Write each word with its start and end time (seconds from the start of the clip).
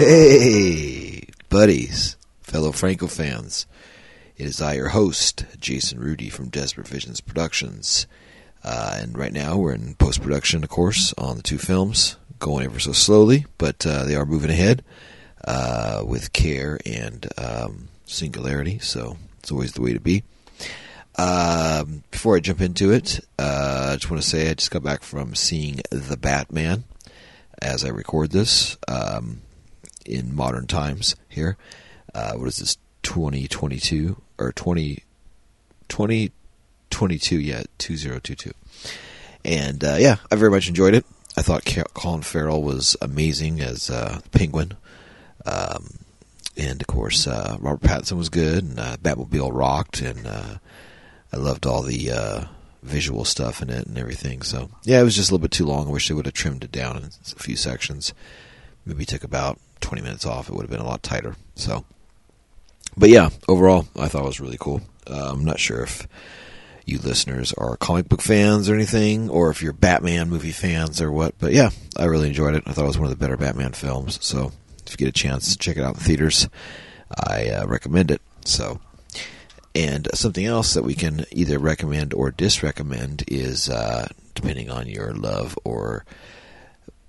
Hey, 0.00 1.24
buddies, 1.50 2.16
fellow 2.40 2.72
Franco 2.72 3.06
fans. 3.06 3.66
It 4.38 4.46
is 4.46 4.62
I, 4.62 4.72
your 4.72 4.88
host, 4.88 5.44
Jason 5.60 6.00
Rudy 6.00 6.30
from 6.30 6.48
Desperate 6.48 6.88
Visions 6.88 7.20
Productions. 7.20 8.06
Uh, 8.64 8.96
and 8.98 9.18
right 9.18 9.30
now 9.30 9.58
we're 9.58 9.74
in 9.74 9.96
post 9.96 10.22
production, 10.22 10.64
of 10.64 10.70
course, 10.70 11.12
on 11.18 11.36
the 11.36 11.42
two 11.42 11.58
films, 11.58 12.16
going 12.38 12.64
ever 12.64 12.78
so 12.78 12.92
slowly, 12.92 13.44
but 13.58 13.86
uh, 13.86 14.06
they 14.06 14.16
are 14.16 14.24
moving 14.24 14.48
ahead 14.48 14.82
uh, 15.44 16.02
with 16.06 16.32
care 16.32 16.78
and 16.86 17.28
um, 17.36 17.88
singularity, 18.06 18.78
so 18.78 19.18
it's 19.40 19.52
always 19.52 19.74
the 19.74 19.82
way 19.82 19.92
to 19.92 20.00
be. 20.00 20.22
Um, 21.18 22.04
before 22.10 22.36
I 22.36 22.40
jump 22.40 22.62
into 22.62 22.90
it, 22.90 23.20
uh, 23.38 23.90
I 23.90 23.96
just 23.96 24.10
want 24.10 24.22
to 24.22 24.26
say 24.26 24.48
I 24.48 24.54
just 24.54 24.70
got 24.70 24.82
back 24.82 25.02
from 25.02 25.34
seeing 25.34 25.82
The 25.90 26.16
Batman 26.16 26.84
as 27.60 27.84
I 27.84 27.90
record 27.90 28.30
this 28.30 28.78
um, 28.88 29.42
in 30.06 30.34
modern 30.34 30.66
times 30.66 31.16
here. 31.28 31.56
Uh, 32.14 32.32
what 32.34 32.48
is 32.48 32.56
this, 32.56 32.76
2022? 33.02 34.20
Or 34.38 34.52
20, 34.52 35.04
2022, 35.88 37.40
yeah, 37.40 37.62
2022. 37.78 38.52
And 39.44 39.84
uh, 39.84 39.96
yeah, 39.98 40.16
I 40.30 40.36
very 40.36 40.50
much 40.50 40.68
enjoyed 40.68 40.94
it. 40.94 41.06
I 41.36 41.42
thought 41.42 41.64
Colin 41.94 42.22
Farrell 42.22 42.62
was 42.62 42.96
amazing 43.00 43.60
as 43.60 43.88
uh, 43.88 44.20
Penguin. 44.32 44.72
Um, 45.46 46.00
and 46.56 46.80
of 46.80 46.86
course, 46.86 47.26
uh, 47.26 47.56
Robert 47.60 47.86
Pattinson 47.88 48.18
was 48.18 48.28
good, 48.28 48.64
and 48.64 48.78
uh, 48.78 48.96
Batmobile 48.98 49.50
rocked, 49.52 50.00
and 50.02 50.26
uh, 50.26 50.56
I 51.32 51.36
loved 51.36 51.64
all 51.64 51.82
the 51.82 52.10
uh, 52.10 52.44
visual 52.82 53.24
stuff 53.24 53.62
in 53.62 53.70
it 53.70 53.86
and 53.86 53.96
everything. 53.96 54.42
So 54.42 54.70
yeah, 54.84 55.00
it 55.00 55.04
was 55.04 55.16
just 55.16 55.30
a 55.30 55.34
little 55.34 55.42
bit 55.42 55.52
too 55.52 55.66
long. 55.66 55.88
I 55.88 55.90
wish 55.90 56.08
they 56.08 56.14
would 56.14 56.26
have 56.26 56.34
trimmed 56.34 56.64
it 56.64 56.72
down 56.72 56.96
in 56.96 57.04
a 57.04 57.38
few 57.38 57.56
sections. 57.56 58.12
Maybe 58.84 59.04
took 59.04 59.24
about 59.24 59.58
20 59.80 60.02
minutes 60.02 60.26
off. 60.26 60.48
It 60.48 60.54
would 60.54 60.62
have 60.62 60.70
been 60.70 60.80
a 60.80 60.86
lot 60.86 61.02
tighter. 61.02 61.36
So, 61.54 61.84
but 62.96 63.08
yeah, 63.08 63.30
overall, 63.48 63.86
I 63.98 64.08
thought 64.08 64.22
it 64.22 64.26
was 64.26 64.40
really 64.40 64.58
cool. 64.58 64.80
Uh, 65.06 65.30
I'm 65.32 65.44
not 65.44 65.58
sure 65.58 65.82
if 65.82 66.06
you 66.86 66.98
listeners 66.98 67.52
are 67.54 67.76
comic 67.76 68.08
book 68.08 68.20
fans 68.20 68.68
or 68.68 68.74
anything, 68.74 69.30
or 69.30 69.50
if 69.50 69.62
you're 69.62 69.72
Batman 69.72 70.28
movie 70.28 70.52
fans 70.52 71.00
or 71.00 71.12
what. 71.12 71.38
But 71.38 71.52
yeah, 71.52 71.70
I 71.96 72.06
really 72.06 72.28
enjoyed 72.28 72.54
it. 72.54 72.64
I 72.66 72.72
thought 72.72 72.84
it 72.84 72.88
was 72.88 72.98
one 72.98 73.10
of 73.10 73.16
the 73.16 73.22
better 73.22 73.36
Batman 73.36 73.72
films. 73.72 74.18
So 74.24 74.52
if 74.86 74.92
you 74.92 74.96
get 74.96 75.08
a 75.08 75.12
chance, 75.12 75.56
check 75.56 75.76
it 75.76 75.84
out 75.84 75.94
in 75.94 76.00
theaters. 76.00 76.48
I 77.16 77.48
uh, 77.50 77.66
recommend 77.66 78.10
it. 78.10 78.20
So, 78.44 78.80
and 79.74 80.08
something 80.14 80.44
else 80.44 80.74
that 80.74 80.84
we 80.84 80.94
can 80.94 81.24
either 81.30 81.58
recommend 81.58 82.12
or 82.14 82.32
disrecommend 82.32 83.24
is, 83.28 83.68
uh, 83.68 84.08
depending 84.34 84.70
on 84.70 84.88
your 84.88 85.12
love 85.14 85.58
or 85.64 86.04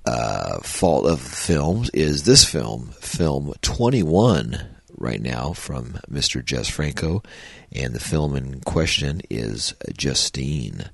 uh, 0.05 0.59
fault 0.59 1.05
of 1.05 1.21
films, 1.21 1.89
is 1.91 2.23
this 2.23 2.43
film, 2.43 2.89
film 2.99 3.53
21, 3.61 4.67
right 4.97 5.21
now 5.21 5.53
from 5.53 5.99
Mr. 6.09 6.43
Jess 6.43 6.69
Franco, 6.69 7.23
and 7.71 7.93
the 7.93 7.99
film 7.99 8.35
in 8.35 8.61
question 8.61 9.21
is 9.29 9.73
Justine. 9.97 10.89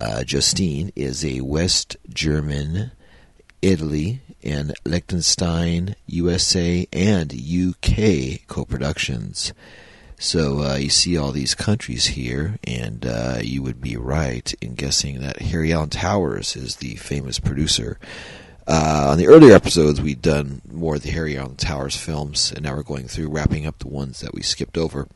Uh, 0.00 0.22
Justine 0.24 0.92
is 0.94 1.24
a 1.24 1.40
West 1.40 1.96
German, 2.08 2.92
Italy, 3.60 4.20
and 4.42 4.72
Liechtenstein, 4.84 5.96
USA, 6.06 6.86
and 6.92 7.32
UK 7.34 8.46
co 8.46 8.64
productions. 8.64 9.52
So 10.20 10.62
uh, 10.62 10.76
you 10.76 10.90
see 10.90 11.16
all 11.16 11.30
these 11.30 11.54
countries 11.54 12.06
here, 12.06 12.58
and 12.64 13.06
uh, 13.06 13.38
you 13.40 13.62
would 13.62 13.80
be 13.80 13.96
right 13.96 14.52
in 14.60 14.74
guessing 14.74 15.20
that 15.20 15.40
Harry 15.42 15.72
Alan 15.72 15.90
Towers 15.90 16.56
is 16.56 16.76
the 16.76 16.96
famous 16.96 17.38
producer. 17.38 17.98
Uh, 18.70 19.06
on 19.08 19.16
the 19.16 19.28
earlier 19.28 19.54
episodes, 19.54 19.98
we'd 19.98 20.20
done 20.20 20.60
more 20.70 20.96
of 20.96 21.02
the 21.02 21.10
Harry 21.10 21.38
Alan 21.38 21.56
Towers 21.56 21.96
films, 21.96 22.52
and 22.52 22.62
now 22.62 22.76
we're 22.76 22.82
going 22.82 23.08
through 23.08 23.30
wrapping 23.30 23.66
up 23.66 23.78
the 23.78 23.88
ones 23.88 24.20
that 24.20 24.34
we 24.34 24.42
skipped 24.42 24.76
over. 24.76 25.08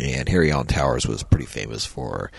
And 0.00 0.28
Harry 0.28 0.50
Alan 0.50 0.66
Towers 0.66 1.06
was 1.06 1.22
pretty 1.22 1.46
famous 1.46 1.86
for 1.86 2.32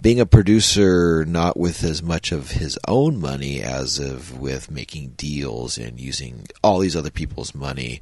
being 0.00 0.18
a 0.18 0.24
producer 0.24 1.26
not 1.26 1.58
with 1.58 1.84
as 1.84 2.02
much 2.02 2.32
of 2.32 2.52
his 2.52 2.78
own 2.88 3.20
money 3.20 3.62
as 3.62 3.98
of 3.98 4.38
with 4.38 4.70
making 4.70 5.10
deals 5.10 5.76
and 5.76 6.00
using 6.00 6.46
all 6.62 6.78
these 6.78 6.96
other 6.96 7.10
people's 7.10 7.54
money 7.54 8.00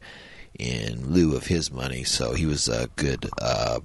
in 0.56 1.12
lieu 1.12 1.34
of 1.34 1.46
his 1.46 1.72
money. 1.72 2.04
So 2.04 2.34
he 2.34 2.46
was 2.46 2.68
a 2.68 2.88
good 2.94 3.28
uh, 3.40 3.80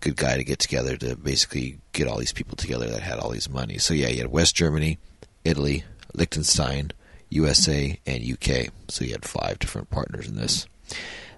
good 0.00 0.16
guy 0.16 0.38
to 0.38 0.44
get 0.44 0.58
together 0.58 0.96
to 0.96 1.16
basically 1.16 1.80
get 1.92 2.08
all 2.08 2.16
these 2.16 2.32
people 2.32 2.56
together 2.56 2.86
that 2.86 3.02
had 3.02 3.18
all 3.18 3.28
these 3.28 3.50
money. 3.50 3.76
So 3.76 3.92
yeah, 3.92 4.06
he 4.06 4.18
had 4.18 4.28
West 4.28 4.56
Germany, 4.56 4.98
Italy, 5.44 5.84
Liechtenstein, 6.14 6.92
USA, 7.30 7.98
and 8.06 8.24
UK. 8.24 8.68
So 8.88 9.04
he 9.04 9.10
had 9.10 9.24
five 9.24 9.58
different 9.58 9.90
partners 9.90 10.28
in 10.28 10.36
this. 10.36 10.66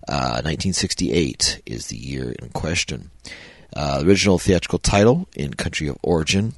Uh, 0.09 0.41
1968 0.43 1.62
is 1.67 1.89
the 1.89 1.97
year 1.97 2.33
in 2.41 2.49
question. 2.51 3.11
Uh, 3.77 4.03
original 4.05 4.39
theatrical 4.39 4.78
title 4.78 5.28
in 5.37 5.53
country 5.55 5.87
of 5.89 5.99
origin 6.03 6.55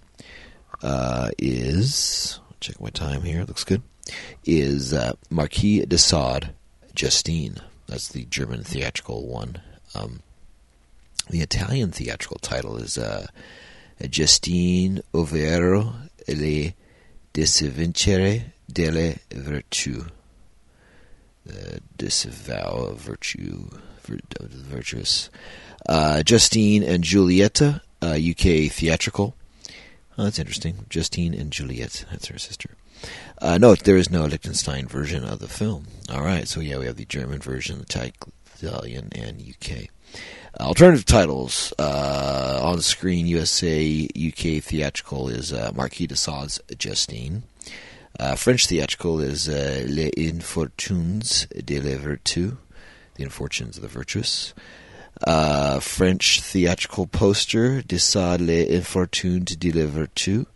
uh, 0.82 1.30
is 1.38 2.40
check 2.60 2.80
my 2.80 2.90
time 2.90 3.22
here. 3.22 3.44
Looks 3.44 3.64
good. 3.64 3.82
Is 4.44 4.92
uh, 4.92 5.14
Marquis 5.28 5.84
de 5.84 5.98
Sade 5.98 6.50
Justine. 6.94 7.56
That's 7.86 8.08
the 8.08 8.24
German 8.26 8.62
theatrical 8.62 9.26
one. 9.26 9.60
Um, 9.94 10.20
the 11.28 11.40
Italian 11.40 11.90
theatrical 11.90 12.38
title 12.38 12.76
is 12.76 12.98
uh, 12.98 13.26
Justine 14.08 15.00
Ovvero 15.12 15.94
le 16.28 16.72
disvincere 17.32 18.52
delle 18.66 19.20
virtù. 19.30 20.08
The 21.44 21.80
disavow 21.96 22.90
of 22.90 23.00
virtue, 23.00 23.68
virtuous. 24.06 25.30
Uh, 25.88 26.22
Justine 26.22 26.82
and 26.82 27.02
Julieta, 27.02 27.80
uh, 28.02 28.18
UK 28.18 28.70
theatrical. 28.70 29.34
Oh, 30.18 30.24
that's 30.24 30.38
interesting. 30.38 30.86
Justine 30.90 31.34
and 31.34 31.50
Juliet. 31.50 32.04
That's 32.10 32.26
her 32.26 32.38
sister. 32.38 32.76
Uh, 33.40 33.56
there 33.58 33.96
is 33.96 34.10
no 34.10 34.26
Liechtenstein 34.26 34.86
version 34.86 35.24
of 35.24 35.38
the 35.38 35.48
film. 35.48 35.86
All 36.10 36.22
right, 36.22 36.46
so 36.46 36.60
yeah, 36.60 36.78
we 36.78 36.86
have 36.86 36.96
the 36.96 37.06
German 37.06 37.40
version, 37.40 37.78
the 37.78 38.12
Italian, 38.62 39.08
and 39.12 39.40
UK. 39.40 39.88
Alternative 40.58 41.04
titles 41.04 41.72
uh, 41.78 42.60
on 42.62 42.80
screen: 42.80 43.26
USA, 43.26 44.08
UK 44.16 44.62
theatrical 44.62 45.28
is 45.28 45.52
uh, 45.52 45.70
Marquis 45.74 46.06
de 46.06 46.16
Sade's 46.16 46.60
Justine. 46.78 47.44
Uh, 48.18 48.34
French 48.34 48.66
theatrical 48.66 49.20
is 49.20 49.48
uh, 49.48 49.84
Les 49.88 50.10
Infortunes 50.16 51.46
de 51.64 51.80
la 51.80 51.96
Vertu, 51.96 52.56
The 53.14 53.24
Unfortunes 53.24 53.76
of 53.76 53.82
the 53.82 53.88
Virtuous. 53.88 54.52
Uh, 55.26 55.78
French 55.80 56.40
theatrical 56.40 57.06
poster, 57.06 57.82
De 57.82 57.98
Sade 57.98 58.40
les 58.40 58.66
Infortunes 58.66 59.58
de 59.58 59.70
la 59.70 59.86
Vertu 59.86 60.46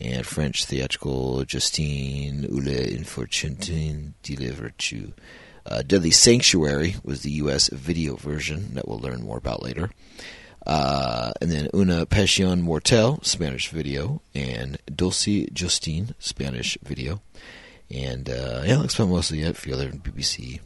and 0.00 0.26
French 0.26 0.66
theatrical 0.66 1.44
Justine 1.44 2.46
ou 2.50 2.60
les 2.60 2.94
Infortunes 2.96 4.14
de 4.22 4.36
la 4.36 4.52
Vertu. 4.52 5.12
Uh, 5.68 5.82
Deadly 5.82 6.10
Sanctuary 6.10 6.96
was 7.04 7.22
the 7.22 7.30
U.S. 7.32 7.68
video 7.68 8.16
version 8.16 8.74
that 8.74 8.88
we'll 8.88 8.98
learn 8.98 9.22
more 9.22 9.36
about 9.36 9.62
later. 9.62 9.90
Uh, 10.66 11.32
and 11.42 11.50
then 11.50 11.68
Una 11.74 12.06
Pasión 12.06 12.62
Mortal, 12.62 13.20
Spanish 13.22 13.68
video, 13.68 14.22
and 14.34 14.78
Dulce 14.86 15.46
Justine, 15.52 16.14
Spanish 16.18 16.78
video. 16.82 17.20
And 17.90 18.30
uh, 18.30 18.62
yeah, 18.64 18.76
that's 18.76 18.94
about 18.94 19.08
mostly 19.08 19.42
it 19.42 19.56
for 19.56 19.68
the 19.68 19.74
other 19.74 19.90
BBC, 19.90 20.60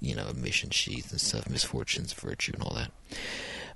you 0.00 0.14
know, 0.14 0.30
mission 0.34 0.70
sheath 0.70 1.10
and 1.12 1.20
stuff, 1.20 1.48
misfortunes, 1.48 2.12
virtue, 2.12 2.52
and 2.54 2.62
all 2.62 2.74
that. 2.74 2.90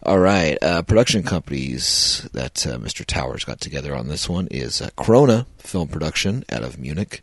All 0.02 0.18
right, 0.18 0.56
uh, 0.62 0.82
production 0.82 1.22
companies 1.22 2.28
that 2.32 2.66
uh, 2.66 2.78
Mr. 2.78 3.04
Towers 3.04 3.44
got 3.44 3.60
together 3.60 3.94
on 3.94 4.08
this 4.08 4.28
one 4.28 4.46
is 4.50 4.80
uh, 4.80 4.88
Corona 4.96 5.46
Film 5.58 5.88
Production 5.88 6.44
out 6.50 6.62
of 6.62 6.78
Munich, 6.78 7.22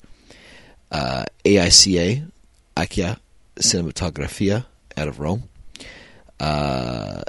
uh, 0.91 1.25
AICA, 1.43 2.31
IKEA 2.75 3.17
Cinematografia 3.57 4.65
out 4.95 5.07
of 5.07 5.19
Rome, 5.19 5.49
uh, 6.39 7.21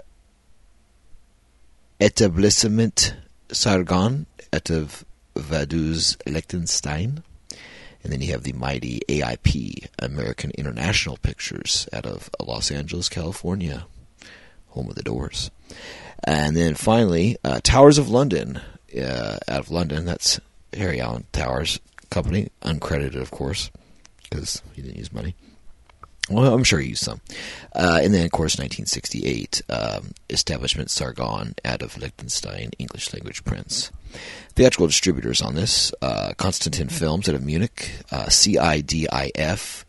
Etablissement 2.01 3.15
Sargon 3.51 4.27
out 4.53 4.71
of 4.71 5.05
Vaduz, 5.35 6.17
Liechtenstein, 6.27 7.23
and 8.03 8.13
then 8.13 8.21
you 8.21 8.33
have 8.33 8.45
the 8.45 8.53
mighty 8.53 9.01
AIP, 9.09 9.87
American 9.99 10.51
International 10.53 11.17
Pictures, 11.17 11.89
out 11.93 12.07
of 12.07 12.31
Los 12.41 12.71
Angeles, 12.71 13.09
California 13.09 13.87
home 14.69 14.89
of 14.89 14.95
the 14.95 15.03
Doors. 15.03 15.51
And 16.25 16.57
then 16.57 16.75
finally, 16.75 17.37
uh, 17.45 17.61
Towers 17.63 17.99
of 17.99 18.09
London, 18.09 18.61
uh, 18.97 19.39
out 19.49 19.61
of 19.61 19.71
London. 19.71 20.05
That's 20.05 20.41
Harry 20.75 21.01
Alan 21.01 21.25
Towers 21.33 21.81
Company, 22.11 22.49
uncredited, 22.63 23.21
of 23.21 23.31
course, 23.31 23.71
because 24.23 24.63
he 24.73 24.83
didn't 24.83 24.97
use 24.97 25.13
money. 25.13 25.35
Well, 26.31 26.53
I'm 26.53 26.65
sure 26.65 26.79
he 26.79 26.91
used 26.91 27.05
some. 27.05 27.21
Uh, 27.75 28.01
and 28.03 28.13
then, 28.13 28.25
of 28.25 28.33
course, 28.33 28.59
1968, 28.59 29.63
um, 29.71 30.13
Establishment 30.29 30.91
Sargon 30.91 31.55
out 31.65 31.81
of 31.81 31.97
Liechtenstein, 31.97 32.71
English 32.79 33.13
language 33.15 33.45
prints. 33.45 33.91
Theatrical 34.55 34.89
distributors 34.89 35.41
on 35.41 35.55
this 35.55 35.93
uh, 36.03 36.33
Constantin 36.37 36.89
Films 36.89 37.29
out 37.29 37.35
of 37.35 37.45
Munich, 37.45 37.93
uh, 38.11 38.27
CIDIF, 38.27 39.85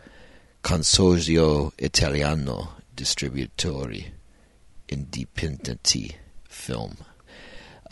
Consorzio 0.63 1.71
Italiano 1.77 2.69
Distributori 2.95 4.11
Indipendenti 4.89 6.15
Film. 6.47 6.97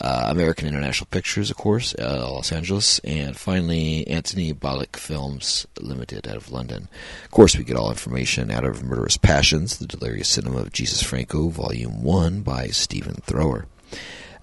Uh, 0.00 0.26
American 0.28 0.68
International 0.68 1.08
Pictures, 1.10 1.50
of 1.50 1.56
course, 1.56 1.94
uh, 1.98 2.30
Los 2.30 2.52
Angeles, 2.52 3.00
and 3.00 3.36
finally 3.36 4.06
Anthony 4.06 4.54
Balick 4.54 4.96
Films 4.96 5.66
Limited 5.80 6.28
out 6.28 6.36
of 6.36 6.52
London. 6.52 6.88
Of 7.24 7.30
course, 7.32 7.56
we 7.56 7.64
get 7.64 7.76
all 7.76 7.90
information 7.90 8.50
out 8.50 8.64
of 8.64 8.84
Murderous 8.84 9.16
Passions, 9.16 9.78
The 9.78 9.86
Delirious 9.86 10.28
Cinema 10.28 10.58
of 10.58 10.72
Jesus 10.72 11.02
Franco, 11.02 11.48
Volume 11.48 12.04
1 12.04 12.42
by 12.42 12.68
Stephen 12.68 13.16
Thrower. 13.26 13.66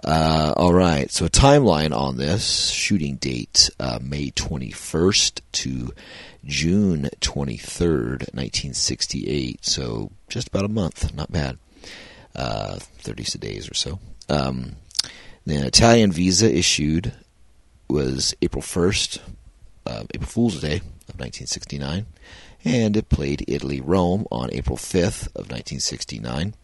Uh, 0.03 0.53
all 0.55 0.73
right, 0.73 1.09
so 1.09 1.25
a 1.25 1.29
timeline 1.29 1.95
on 1.95 2.17
this 2.17 2.69
shooting 2.69 3.15
date 3.15 3.69
uh, 3.79 3.97
May 4.01 4.29
21st 4.31 5.41
to 5.53 5.93
June 6.45 7.09
23rd, 7.21 8.33
1968. 8.33 9.65
So 9.65 10.11
just 10.29 10.49
about 10.49 10.65
a 10.65 10.69
month, 10.69 11.13
not 11.15 11.31
bad. 11.31 11.57
Uh, 12.35 12.75
30 12.77 13.39
days 13.39 13.71
or 13.71 13.73
so. 13.73 13.99
Um, 14.29 14.75
the 15.45 15.65
Italian 15.65 16.11
visa 16.11 16.51
issued 16.51 17.13
was 17.87 18.33
April 18.41 18.61
1st, 18.61 19.19
uh, 19.85 20.03
April 20.13 20.27
Fool's 20.27 20.59
Day 20.59 20.77
of 20.77 21.19
1969, 21.19 22.07
and 22.63 22.97
it 22.97 23.09
played 23.09 23.45
Italy 23.47 23.79
Rome 23.79 24.25
on 24.31 24.51
April 24.51 24.77
5th 24.77 25.27
of 25.27 25.51
1969. 25.51 26.55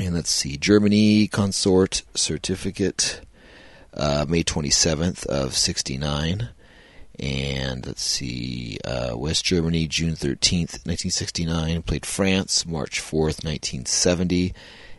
And 0.00 0.14
let's 0.14 0.30
see, 0.30 0.56
Germany 0.56 1.26
consort 1.26 2.02
certificate 2.14 3.20
uh, 3.94 4.26
May 4.28 4.42
27th 4.42 5.26
of 5.26 5.54
69. 5.54 6.50
And 7.18 7.86
let's 7.86 8.02
see, 8.02 8.78
uh, 8.84 9.16
West 9.16 9.44
Germany 9.44 9.86
June 9.86 10.14
13th, 10.14 10.84
1969, 10.84 11.82
played 11.82 12.04
France 12.04 12.66
March 12.66 13.00
4th, 13.00 13.42
1970 13.44 14.54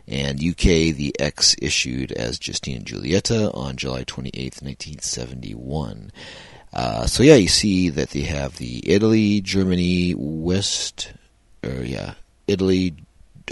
and 0.08 0.42
UK, 0.42 0.94
the 0.96 1.14
X 1.18 1.54
issued 1.60 2.12
as 2.12 2.38
Justine 2.38 2.78
and 2.78 2.86
Giulietta 2.86 3.52
on 3.52 3.76
July 3.76 4.04
28th, 4.04 4.62
1971. 4.62 6.10
Uh, 6.72 7.06
so 7.06 7.22
yeah, 7.22 7.34
you 7.34 7.48
see 7.48 7.90
that 7.90 8.10
they 8.10 8.22
have 8.22 8.56
the 8.56 8.88
Italy, 8.90 9.40
Germany, 9.42 10.14
West, 10.16 11.12
or 11.62 11.82
yeah, 11.84 12.14
Italy, 12.46 12.94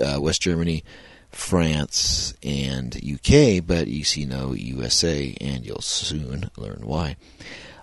uh, 0.03 0.19
West 0.21 0.41
Germany, 0.41 0.83
France, 1.31 2.33
and 2.43 2.97
UK, 2.97 3.65
but 3.67 3.89
you 3.89 4.05
see 4.05 4.25
no 4.25 4.55
USA, 4.55 5.37
and 5.41 5.67
you'll 5.67 5.83
soon 5.83 6.51
learn 6.57 6.81
why. 6.85 7.17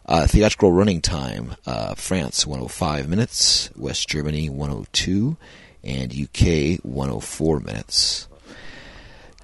Uh, 0.05 0.25
theatrical 0.25 0.71
running 0.71 1.01
time: 1.01 1.55
uh, 1.65 1.93
France 1.93 2.45
105 2.45 3.07
minutes, 3.07 3.69
West 3.75 4.07
Germany 4.09 4.49
102, 4.49 5.37
and 5.83 6.13
UK 6.13 6.79
104 6.83 7.59
minutes 7.59 8.27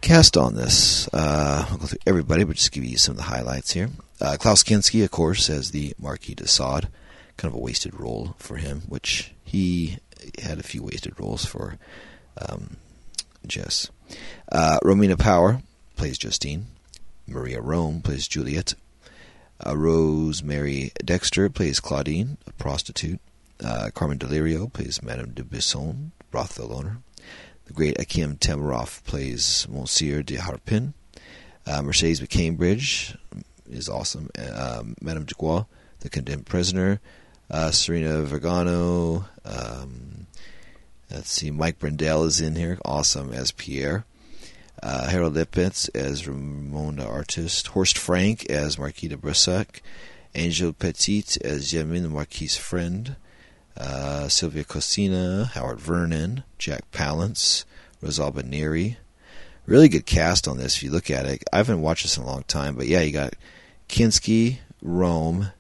cast 0.02 0.38
on 0.38 0.56
this. 0.56 1.08
Uh, 1.14 1.66
I'll 1.70 1.78
go 1.78 1.86
through 1.86 2.00
everybody, 2.06 2.44
but 2.44 2.56
just 2.56 2.72
give 2.72 2.84
you 2.84 2.98
some 2.98 3.14
of 3.14 3.18
the 3.18 3.24
highlights 3.24 3.72
here. 3.72 3.90
Uh, 4.22 4.38
Klaus 4.40 4.64
Kinski, 4.64 5.04
of 5.04 5.12
course, 5.12 5.50
as 5.50 5.72
the 5.72 5.94
Marquis 6.00 6.36
de 6.36 6.48
Sade. 6.48 6.90
Kind 7.38 7.54
of 7.54 7.58
a 7.58 7.62
wasted 7.62 7.98
role 7.98 8.36
for 8.38 8.58
him, 8.58 8.82
which 8.88 9.34
he 9.44 9.98
had 10.42 10.60
a 10.60 10.64
few 10.64 10.84
wasted 10.84 11.18
roles 11.20 11.46
for 11.46 11.78
um, 12.38 12.78
Jess. 13.48 13.90
Uh, 14.52 14.80
Romina 14.84 15.18
Power 15.18 15.62
plays 15.96 16.18
Justine. 16.18 16.68
Maria 17.28 17.62
Rohm 17.62 18.04
plays 18.04 18.28
Juliet. 18.28 18.74
Uh, 19.66 19.78
Rosemary 19.78 20.92
Dexter 21.04 21.50
plays 21.50 21.80
Claudine, 21.80 22.38
a 22.48 22.54
prostitute. 22.54 23.20
Uh, 23.64 23.90
Carmen 23.94 24.18
de 24.18 24.26
Lirio 24.26 24.72
plays 24.72 25.04
Madame 25.04 25.32
de 25.34 25.44
Bisson, 25.44 26.12
brothel 26.32 26.74
owner. 26.74 26.98
The 27.70 27.76
great 27.76 28.00
Akim 28.00 28.36
Tamiroff 28.36 29.04
plays 29.04 29.68
Monsieur 29.70 30.24
de 30.24 30.38
Harpin. 30.38 30.94
Uh, 31.68 31.84
Mercedes 31.84 32.20
McCambridge 32.20 33.16
is 33.70 33.88
awesome. 33.88 34.32
Uh, 34.36 34.82
Madame 35.00 35.26
Dubois, 35.26 35.66
the 36.00 36.10
condemned 36.10 36.48
prisoner. 36.48 37.00
Uh, 37.48 37.70
Serena 37.70 38.24
Vergano. 38.24 39.28
Um, 39.46 40.26
let's 41.12 41.32
see, 41.32 41.52
Mike 41.52 41.78
Brendel 41.78 42.24
is 42.24 42.42
in 42.42 42.56
here. 42.56 42.80
Awesome 42.84 43.32
as 43.32 43.52
Pierre. 43.52 44.04
Uh, 44.82 45.08
Harald 45.08 45.36
Leipnitz 45.36 45.92
as 45.94 46.28
Ramona 46.28 47.08
Artist. 47.08 47.68
Horst 47.68 48.00
Frank 48.00 48.50
as 48.50 48.80
Marquis 48.80 49.10
de 49.10 49.16
Bressac. 49.16 49.82
Angel 50.34 50.74
Petit 50.74 51.24
as 51.44 51.72
Yamin, 51.72 52.02
the 52.02 52.10
Marquis' 52.10 52.48
friend 52.48 53.16
uh, 53.80 54.28
Sylvia 54.28 54.64
Koscina, 54.64 55.48
Howard 55.48 55.80
Vernon, 55.80 56.44
Jack 56.58 56.92
Palance, 56.92 57.66
Rosalba 58.04 58.44
Neri. 58.44 58.98
Really 59.66 59.90
good 59.90 60.06
cast 60.06 60.48
on 60.48 60.58
this 60.58 60.78
if 60.78 60.84
you 60.84 60.92
look 60.92 61.10
at 61.10 61.26
it. 61.26 61.44
I 61.54 61.58
haven't 61.58 61.82
watched 61.82 62.04
this 62.04 62.18
in 62.18 62.24
a 62.24 62.28
long 62.28 62.44
time, 62.44 62.76
but 62.76 62.88
yeah, 62.88 63.02
you 63.02 63.12
got 63.12 63.36
Kinski, 63.88 64.58
Rohm, 64.84 65.52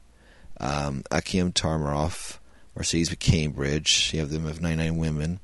um, 0.60 1.04
Akim 1.12 1.52
Tamiroff, 1.52 2.40
Mercedes 2.76 3.14
Cambridge. 3.20 4.12
You 4.14 4.20
have 4.20 4.32
them 4.32 4.46
of 4.46 4.62
99 4.62 4.98
Women. 4.98 5.40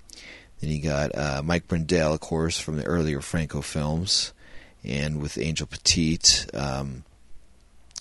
Then 0.60 0.70
you 0.70 0.82
got 0.82 1.16
uh, 1.16 1.42
Mike 1.44 1.68
Brendel, 1.68 2.14
of 2.14 2.20
course, 2.22 2.60
from 2.60 2.78
the 2.78 2.86
earlier 2.86 3.22
Franco 3.22 3.62
films, 3.62 4.34
and 4.84 5.22
with 5.22 5.38
Angel 5.38 5.68
Petit. 5.68 6.20
Um, 6.54 7.04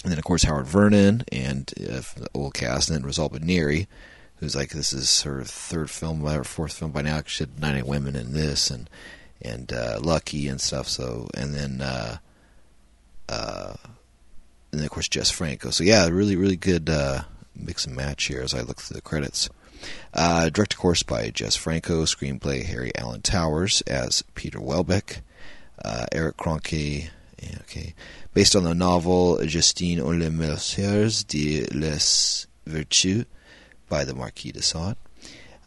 and 0.02 0.12
then, 0.12 0.18
of 0.18 0.24
course, 0.24 0.44
Howard 0.44 0.66
Vernon 0.66 1.24
and 1.32 1.70
uh, 1.80 2.02
the 2.16 2.28
old 2.34 2.54
cast, 2.54 2.88
and 2.88 2.98
then 2.98 3.10
Rosalba 3.10 3.40
Neri 3.40 3.86
who's 4.44 4.54
like 4.54 4.70
this 4.70 4.92
is 4.92 5.22
her 5.22 5.42
third 5.42 5.90
film 5.90 6.22
or 6.24 6.44
fourth 6.44 6.74
film 6.74 6.90
by 6.90 7.00
now. 7.00 7.22
She 7.24 7.44
had 7.44 7.58
90 7.58 7.82
women 7.82 8.14
in 8.14 8.34
this 8.34 8.70
and 8.70 8.88
and 9.40 9.72
uh, 9.72 9.98
Lucky 10.02 10.48
and 10.48 10.60
stuff. 10.60 10.86
So 10.86 11.28
and 11.34 11.54
then 11.54 11.80
uh, 11.80 12.18
uh, 13.28 13.74
and 14.70 14.80
then 14.80 14.84
of 14.84 14.90
course 14.90 15.08
Jess 15.08 15.30
Franco. 15.30 15.70
So 15.70 15.82
yeah, 15.82 16.06
really 16.08 16.36
really 16.36 16.56
good 16.56 16.90
uh, 16.90 17.22
mix 17.56 17.86
and 17.86 17.96
match 17.96 18.24
here 18.24 18.42
as 18.42 18.52
I 18.52 18.60
look 18.60 18.82
through 18.82 18.96
the 18.96 19.00
credits. 19.00 19.48
Uh, 20.12 20.48
directed, 20.50 20.76
of 20.76 20.80
course, 20.80 21.02
by 21.02 21.30
Jess 21.30 21.56
Franco. 21.56 22.04
Screenplay 22.04 22.64
Harry 22.64 22.92
Alan 22.96 23.22
Towers 23.22 23.80
as 23.82 24.22
Peter 24.34 24.60
Welbeck. 24.60 25.22
Uh, 25.82 26.06
Erich 26.12 26.36
Kröhnke. 26.36 27.08
Okay, 27.62 27.94
based 28.32 28.56
on 28.56 28.64
the 28.64 28.74
novel 28.74 29.44
Justine 29.46 30.00
ou 30.00 30.12
les 30.12 30.30
Merciers 30.30 31.24
de 31.24 31.66
les 31.72 32.46
Vertus 32.66 33.26
by 33.88 34.04
the 34.04 34.14
Marquis 34.14 34.52
de 34.52 34.62
Sade. 34.62 34.96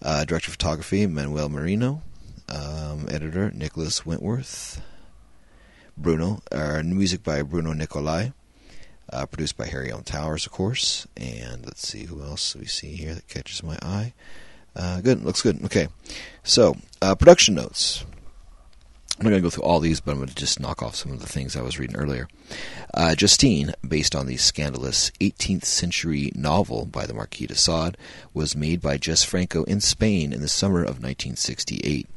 Uh, 0.01 0.25
director 0.25 0.49
of 0.49 0.53
photography, 0.53 1.05
Manuel 1.07 1.49
Merino. 1.49 2.01
Um, 2.49 3.07
editor, 3.09 3.51
Nicholas 3.51 4.05
Wentworth. 4.05 4.81
Bruno, 5.97 6.41
uh, 6.51 6.81
music 6.83 7.23
by 7.23 7.41
Bruno 7.41 7.73
Nicolai. 7.73 8.31
Uh, 9.11 9.25
produced 9.25 9.57
by 9.57 9.65
Harry 9.67 9.91
Alan 9.91 10.03
Towers, 10.03 10.45
of 10.45 10.51
course. 10.51 11.07
And 11.15 11.65
let's 11.65 11.87
see 11.87 12.05
who 12.05 12.21
else 12.21 12.55
we 12.55 12.65
see 12.65 12.95
here 12.95 13.13
that 13.15 13.27
catches 13.27 13.63
my 13.63 13.77
eye. 13.81 14.13
Uh, 14.75 15.01
good, 15.01 15.23
looks 15.23 15.41
good. 15.41 15.63
Okay, 15.65 15.87
so 16.43 16.75
uh, 17.01 17.15
production 17.15 17.55
notes. 17.55 18.05
I'm 19.19 19.23
not 19.23 19.31
going 19.31 19.41
to 19.41 19.45
go 19.47 19.49
through 19.49 19.63
all 19.63 19.79
these, 19.79 19.99
but 19.99 20.11
I'm 20.11 20.17
going 20.17 20.29
to 20.29 20.35
just 20.35 20.59
knock 20.59 20.83
off 20.83 20.95
some 20.95 21.11
of 21.11 21.19
the 21.19 21.27
things 21.27 21.55
I 21.55 21.63
was 21.63 21.79
reading 21.79 21.95
earlier. 21.95 22.27
Uh, 22.93 23.15
Justine, 23.15 23.73
based 23.87 24.15
on 24.15 24.27
the 24.27 24.37
scandalous 24.37 25.09
18th 25.19 25.65
century 25.65 26.31
novel 26.35 26.85
by 26.85 27.07
the 27.07 27.15
Marquis 27.15 27.47
de 27.47 27.55
Sade, 27.55 27.97
was 28.35 28.55
made 28.55 28.79
by 28.79 28.97
Jess 28.97 29.23
Franco 29.23 29.63
in 29.63 29.81
Spain 29.81 30.31
in 30.31 30.41
the 30.41 30.47
summer 30.47 30.81
of 30.81 31.01
1968. 31.01 32.07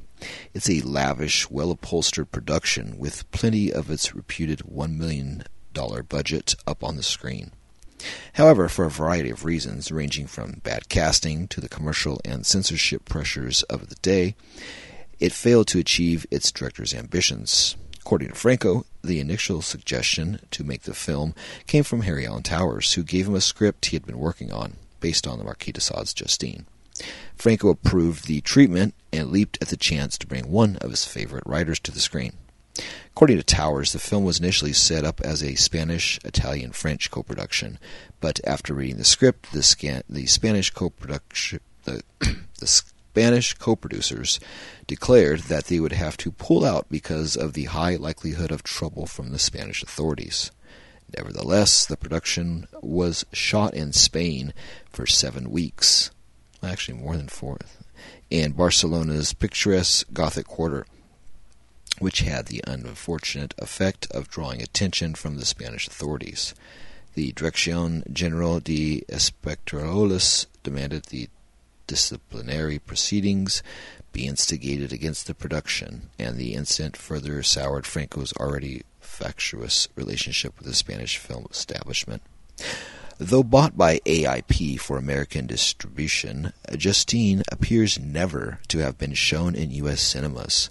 It's 0.53 0.69
a 0.69 0.83
lavish, 0.83 1.51
well 1.51 1.71
upholstered 1.71 2.31
production 2.31 2.99
with 2.99 3.31
plenty 3.31 3.73
of 3.73 3.91
its 3.91 4.15
reputed 4.15 4.59
$1 4.59 4.97
million 4.99 5.45
budget 5.73 6.55
up 6.67 6.85
on 6.85 6.97
the 6.97 7.03
screen. 7.03 7.53
However, 8.35 8.69
for 8.69 8.85
a 8.85 8.91
variety 8.91 9.31
of 9.31 9.47
reasons, 9.47 9.91
ranging 9.91 10.27
from 10.27 10.61
bad 10.63 10.91
casting 10.91 11.49
to 11.49 11.63
the 11.63 11.69
commercial 11.69 12.21
and 12.27 12.45
censorship 12.45 13.07
pressures 13.07 13.63
of 13.65 13.89
the 13.89 13.95
day, 13.97 14.35
it 15.21 15.33
failed 15.33 15.69
to 15.69 15.79
achieve 15.79 16.27
its 16.31 16.51
director's 16.51 16.95
ambitions. 16.95 17.77
According 18.01 18.29
to 18.29 18.35
Franco, 18.35 18.87
the 19.05 19.21
initial 19.21 19.63
suggestion 19.63 20.41
to 20.51 20.65
make 20.65 20.83
the 20.83 20.95
film 20.95 21.35
came 21.67 21.85
from 21.85 22.03
Harry 22.03 22.27
Alan 22.27 22.43
Towers, 22.43 22.95
who 22.95 23.03
gave 23.03 23.29
him 23.29 23.35
a 23.35 23.41
script 23.41 23.87
he 23.87 23.97
had 23.97 24.07
been 24.07 24.19
working 24.19 24.51
on, 24.51 24.77
based 25.01 25.27
on 25.27 25.39
the 25.39 25.45
Marquis 25.45 25.73
de 25.73 25.81
Sade's 25.81 26.15
Justine. 26.15 26.67
Franco 27.37 27.69
approved 27.69 28.27
the 28.27 28.41
treatment 28.41 28.95
and 29.13 29.31
leaped 29.31 29.59
at 29.61 29.69
the 29.69 29.77
chance 29.77 30.19
to 30.19 30.27
bring 30.27 30.51
one 30.51 30.77
of 30.77 30.91
his 30.91 31.05
favorite 31.05 31.45
writers 31.47 31.79
to 31.81 31.93
the 31.93 32.01
screen. 32.01 32.33
According 33.09 33.37
to 33.37 33.43
Towers, 33.43 33.93
the 33.93 33.99
film 33.99 34.25
was 34.25 34.39
initially 34.39 34.73
set 34.73 35.05
up 35.05 35.21
as 35.21 35.43
a 35.43 35.55
Spanish, 35.55 36.19
Italian, 36.25 36.73
French 36.73 37.11
co-production, 37.11 37.79
but 38.21 38.41
after 38.47 38.75
reading 38.75 38.97
the 38.97 39.05
script, 39.05 39.53
the, 39.53 39.63
scan- 39.63 40.03
the 40.09 40.27
Spanish 40.27 40.71
co-production, 40.71 41.61
the, 41.85 42.03
the 42.59 42.67
Spanish 43.13 43.55
co-producers 43.55 44.39
declared 44.87 45.41
that 45.41 45.65
they 45.65 45.81
would 45.81 45.93
have 45.93 46.17
to 46.17 46.31
pull 46.31 46.65
out 46.65 46.87
because 46.89 47.37
of 47.37 47.55
the 47.55 47.65
high 47.65 47.97
likelihood 47.97 48.53
of 48.53 48.63
trouble 48.63 49.05
from 49.05 49.31
the 49.31 49.39
Spanish 49.39 49.83
authorities. 49.83 50.53
Nevertheless, 51.17 51.85
the 51.85 51.97
production 51.97 52.69
was 52.81 53.27
shot 53.33 53.75
in 53.75 53.93
Spain 53.93 54.55
for 54.91 55.07
seven 55.07 55.51
weeks. 55.51 56.13
Actually, 56.63 56.99
more 56.99 57.17
than 57.17 57.27
four. 57.27 57.59
in 58.31 58.53
Barcelona's 58.53 59.33
picturesque 59.33 60.07
Gothic 60.13 60.47
quarter, 60.47 60.87
which 61.99 62.21
had 62.21 62.47
the 62.47 62.63
unfortunate 62.65 63.55
effect 63.59 64.07
of 64.13 64.31
drawing 64.31 64.63
attention 64.63 65.17
from 65.17 65.37
the 65.37 65.45
Spanish 65.45 65.89
authorities. 65.89 66.55
The 67.15 67.33
Dirección 67.33 68.09
General 68.13 68.61
de 68.61 69.03
Espectacles 69.09 70.47
demanded 70.63 71.07
the 71.07 71.29
disciplinary 71.91 72.79
proceedings 72.79 73.65
be 74.13 74.25
instigated 74.25 74.93
against 74.93 75.27
the 75.27 75.35
production, 75.35 76.11
and 76.21 76.37
the 76.37 76.55
incident 76.55 76.97
further 76.97 77.43
soured 77.43 77.85
Franco's 77.85 78.33
already 78.35 78.85
factious 79.01 79.89
relationship 79.97 80.57
with 80.57 80.69
the 80.69 80.75
Spanish 80.75 81.19
film 81.19 81.47
establishment. 81.51 82.23
Though 83.19 83.43
bought 83.43 83.77
by 83.77 83.99
AIP 84.07 84.79
for 84.79 84.99
American 84.99 85.49
distribution, 85.49 86.53
Justine 86.77 87.43
appears 87.51 87.99
never 87.99 88.61
to 88.69 88.79
have 88.79 88.97
been 88.97 89.15
shown 89.15 89.57
in 89.57 89.73
U.S. 89.73 90.01
cinemas. 90.01 90.71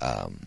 Um, 0.00 0.46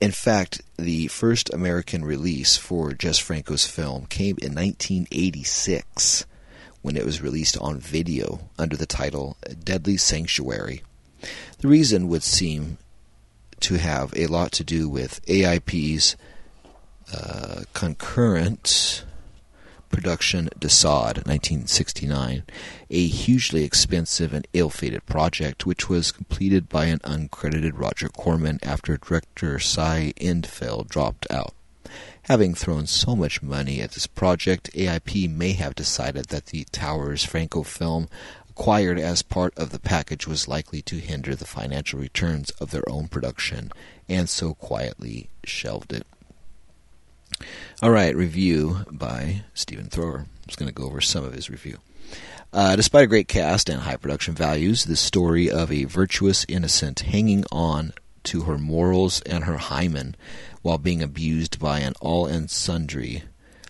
in 0.00 0.12
fact, 0.12 0.62
the 0.78 1.08
first 1.08 1.52
American 1.52 2.06
release 2.06 2.56
for 2.56 2.94
Jess 2.94 3.18
Franco's 3.18 3.66
film 3.66 4.06
came 4.06 4.38
in 4.40 4.54
1986 4.54 6.24
when 6.82 6.96
it 6.96 7.04
was 7.04 7.22
released 7.22 7.56
on 7.58 7.78
video 7.78 8.40
under 8.58 8.76
the 8.76 8.86
title 8.86 9.36
Deadly 9.64 9.96
Sanctuary. 9.96 10.82
The 11.58 11.68
reason 11.68 12.08
would 12.08 12.22
seem 12.22 12.78
to 13.60 13.78
have 13.78 14.12
a 14.16 14.26
lot 14.26 14.52
to 14.52 14.64
do 14.64 14.88
with 14.88 15.20
AIP's 15.28 16.16
uh, 17.14 17.62
concurrent 17.72 19.04
production 19.92 20.48
De 20.58 20.68
Sade, 20.68 21.18
1969, 21.26 22.42
a 22.90 23.06
hugely 23.06 23.62
expensive 23.62 24.32
and 24.32 24.48
ill-fated 24.52 25.06
project 25.06 25.66
which 25.66 25.88
was 25.88 26.10
completed 26.10 26.68
by 26.68 26.86
an 26.86 26.98
uncredited 27.00 27.72
Roger 27.78 28.08
Corman 28.08 28.58
after 28.62 28.96
director 28.96 29.58
Cy 29.60 30.12
Endfield 30.16 30.88
dropped 30.88 31.30
out. 31.30 31.54
Having 32.26 32.54
thrown 32.54 32.86
so 32.86 33.16
much 33.16 33.42
money 33.42 33.80
at 33.80 33.92
this 33.92 34.06
project, 34.06 34.72
AIP 34.74 35.28
may 35.28 35.52
have 35.52 35.74
decided 35.74 36.26
that 36.26 36.46
the 36.46 36.64
Towers 36.70 37.24
Franco 37.24 37.64
film 37.64 38.08
acquired 38.48 38.98
as 38.98 39.22
part 39.22 39.52
of 39.56 39.70
the 39.70 39.80
package 39.80 40.28
was 40.28 40.46
likely 40.46 40.82
to 40.82 40.96
hinder 40.96 41.34
the 41.34 41.44
financial 41.44 41.98
returns 41.98 42.50
of 42.60 42.70
their 42.70 42.88
own 42.88 43.08
production, 43.08 43.72
and 44.08 44.28
so 44.28 44.54
quietly 44.54 45.30
shelved 45.42 45.92
it. 45.92 46.06
All 47.82 47.90
right, 47.90 48.14
review 48.14 48.84
by 48.88 49.42
Stephen 49.52 49.86
Thrower. 49.86 50.18
I'm 50.18 50.26
just 50.46 50.58
going 50.58 50.68
to 50.68 50.74
go 50.74 50.84
over 50.84 51.00
some 51.00 51.24
of 51.24 51.32
his 51.32 51.50
review. 51.50 51.78
Uh, 52.52 52.76
despite 52.76 53.04
a 53.04 53.08
great 53.08 53.26
cast 53.26 53.68
and 53.68 53.80
high 53.80 53.96
production 53.96 54.34
values, 54.34 54.84
the 54.84 54.94
story 54.94 55.50
of 55.50 55.72
a 55.72 55.84
virtuous 55.84 56.46
innocent 56.48 57.00
hanging 57.00 57.44
on 57.50 57.94
to 58.24 58.42
her 58.42 58.58
morals 58.58 59.20
and 59.22 59.44
her 59.44 59.58
hymen 59.58 60.16
while 60.62 60.78
being 60.78 61.02
abused 61.02 61.58
by 61.58 61.80
an 61.80 61.94
all 62.00 62.26
and 62.26 62.50
sundry, 62.50 63.24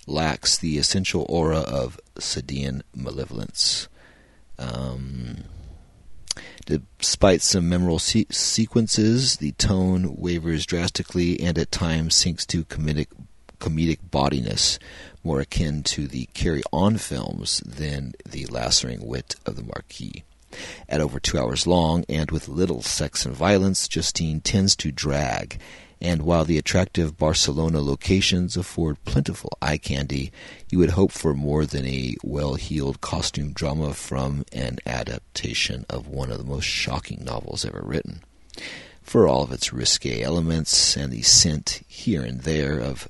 lacks 0.06 0.58
the 0.58 0.78
essential 0.78 1.26
aura 1.28 1.60
of 1.60 1.98
Sadian 2.16 2.82
malevolence. 2.94 3.88
Um, 4.58 5.44
despite 6.66 7.42
some 7.42 7.68
memorable 7.68 7.98
se- 7.98 8.26
sequences, 8.30 9.36
the 9.36 9.52
tone 9.52 10.16
wavers 10.16 10.66
drastically 10.66 11.40
and 11.40 11.58
at 11.58 11.72
times 11.72 12.14
sinks 12.14 12.46
to 12.46 12.64
comedic 12.64 13.08
comedic 13.58 13.98
bodiness, 14.10 14.78
more 15.22 15.40
akin 15.40 15.84
to 15.84 16.08
the 16.08 16.26
Carry 16.34 16.62
On 16.72 16.98
films 16.98 17.60
than 17.64 18.12
the 18.28 18.44
lacerating 18.46 19.06
wit 19.06 19.36
of 19.46 19.54
the 19.54 19.62
Marquis. 19.62 20.24
At 20.88 21.00
over 21.00 21.18
two 21.18 21.38
hours 21.38 21.66
long, 21.66 22.04
and 22.08 22.30
with 22.30 22.48
little 22.48 22.82
sex 22.82 23.24
and 23.24 23.34
violence, 23.34 23.88
Justine 23.88 24.40
tends 24.40 24.76
to 24.76 24.92
drag, 24.92 25.58
and 26.02 26.22
while 26.22 26.44
the 26.44 26.58
attractive 26.58 27.16
Barcelona 27.16 27.80
locations 27.80 28.56
afford 28.56 29.04
plentiful 29.04 29.56
eye 29.62 29.78
candy, 29.78 30.32
you 30.68 30.78
would 30.78 30.90
hope 30.90 31.12
for 31.12 31.32
more 31.32 31.64
than 31.64 31.86
a 31.86 32.16
well 32.24 32.54
heeled 32.54 33.00
costume 33.00 33.52
drama 33.52 33.94
from 33.94 34.44
an 34.52 34.80
adaptation 34.84 35.86
of 35.88 36.08
one 36.08 36.32
of 36.32 36.38
the 36.38 36.44
most 36.44 36.64
shocking 36.64 37.22
novels 37.24 37.64
ever 37.64 37.82
written. 37.84 38.20
For 39.00 39.28
all 39.28 39.44
of 39.44 39.52
its 39.52 39.72
risque 39.72 40.22
elements 40.22 40.96
and 40.96 41.12
the 41.12 41.22
scent 41.22 41.82
here 41.86 42.22
and 42.22 42.40
there 42.40 42.80
of 42.80 43.08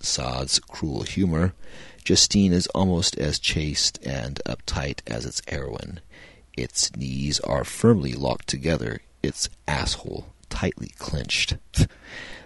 Sade's 0.00 0.58
cruel 0.58 1.02
humor, 1.02 1.54
Justine 2.04 2.52
is 2.52 2.66
almost 2.68 3.16
as 3.16 3.38
chaste 3.38 3.98
and 4.04 4.40
uptight 4.46 5.00
as 5.06 5.24
its 5.24 5.40
heroine. 5.48 6.00
Its 6.56 6.94
knees 6.96 7.38
are 7.40 7.64
firmly 7.64 8.12
locked 8.12 8.48
together, 8.48 9.00
its 9.22 9.48
asshole 9.68 10.26
tightly 10.48 10.90
clenched. 10.98 11.56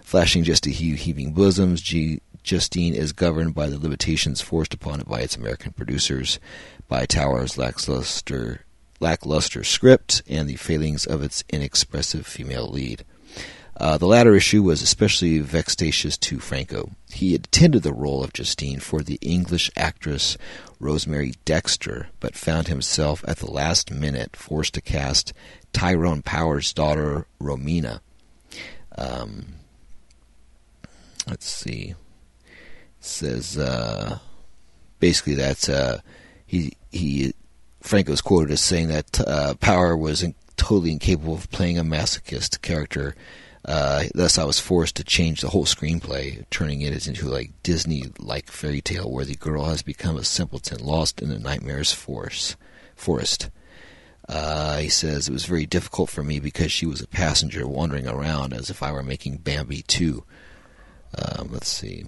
Flashing 0.01 0.43
just 0.43 0.67
a 0.67 0.71
few 0.71 0.95
heaving 0.95 1.33
bosoms, 1.33 1.81
G- 1.81 2.21
Justine 2.43 2.93
is 2.93 3.13
governed 3.13 3.55
by 3.55 3.69
the 3.69 3.79
limitations 3.79 4.41
forced 4.41 4.73
upon 4.73 4.99
it 4.99 5.07
by 5.07 5.21
its 5.21 5.37
American 5.37 5.71
producers, 5.71 6.39
by 6.87 7.05
Tower's 7.05 7.57
lackluster, 7.57 8.65
lackluster 8.99 9.63
script, 9.63 10.21
and 10.27 10.49
the 10.49 10.55
failings 10.55 11.05
of 11.05 11.21
its 11.21 11.43
inexpressive 11.49 12.27
female 12.27 12.67
lead. 12.67 13.05
Uh, 13.81 13.97
the 13.97 14.05
latter 14.05 14.35
issue 14.35 14.61
was 14.61 14.83
especially 14.83 15.39
vexatious 15.39 16.15
to 16.15 16.39
Franco. 16.39 16.91
He 17.11 17.31
had 17.31 17.45
intended 17.45 17.81
the 17.81 17.91
role 17.91 18.23
of 18.23 18.31
Justine 18.31 18.79
for 18.79 19.01
the 19.01 19.17
English 19.21 19.71
actress 19.75 20.37
Rosemary 20.79 21.33
Dexter, 21.45 22.09
but 22.19 22.35
found 22.35 22.67
himself 22.67 23.25
at 23.27 23.37
the 23.37 23.49
last 23.49 23.89
minute 23.89 24.35
forced 24.35 24.75
to 24.75 24.81
cast 24.81 25.33
Tyrone 25.73 26.21
Power's 26.21 26.71
daughter, 26.73 27.25
Romina. 27.41 28.01
Um, 28.95 29.55
let's 31.27 31.49
see. 31.49 31.95
It 32.45 32.55
says 32.99 33.57
uh, 33.57 34.19
basically 34.99 35.33
that's 35.33 35.67
uh, 35.69 36.01
he 36.45 36.73
he 36.91 37.33
Franco's 37.81 38.21
quoted 38.21 38.51
as 38.51 38.61
saying 38.61 38.89
that 38.89 39.19
uh, 39.27 39.55
Power 39.55 39.97
was 39.97 40.21
in, 40.21 40.35
totally 40.55 40.91
incapable 40.91 41.33
of 41.33 41.49
playing 41.49 41.79
a 41.79 41.83
masochist 41.83 42.61
character 42.61 43.15
uh, 43.65 44.05
thus, 44.15 44.37
I 44.37 44.43
was 44.43 44.59
forced 44.59 44.95
to 44.95 45.03
change 45.03 45.41
the 45.41 45.49
whole 45.49 45.65
screenplay, 45.65 46.43
turning 46.49 46.81
it 46.81 47.07
into 47.07 47.27
like 47.27 47.51
Disney-like 47.61 48.49
fairy 48.49 48.81
tale 48.81 49.11
where 49.11 49.25
the 49.25 49.35
girl 49.35 49.65
has 49.65 49.83
become 49.83 50.17
a 50.17 50.23
simpleton 50.23 50.83
lost 50.83 51.21
in 51.21 51.31
a 51.31 51.37
nightmare's 51.37 51.93
force, 51.93 52.55
forest. 52.95 53.49
Uh, 54.27 54.77
he 54.77 54.89
says 54.89 55.27
it 55.27 55.33
was 55.33 55.45
very 55.45 55.65
difficult 55.65 56.09
for 56.09 56.23
me 56.23 56.39
because 56.39 56.71
she 56.71 56.85
was 56.85 57.01
a 57.01 57.07
passenger 57.07 57.67
wandering 57.67 58.07
around 58.07 58.53
as 58.53 58.69
if 58.69 58.81
I 58.81 58.91
were 58.91 59.03
making 59.03 59.37
Bambi 59.37 59.83
too. 59.83 60.23
Um, 61.17 61.49
let's 61.51 61.69
see. 61.69 62.05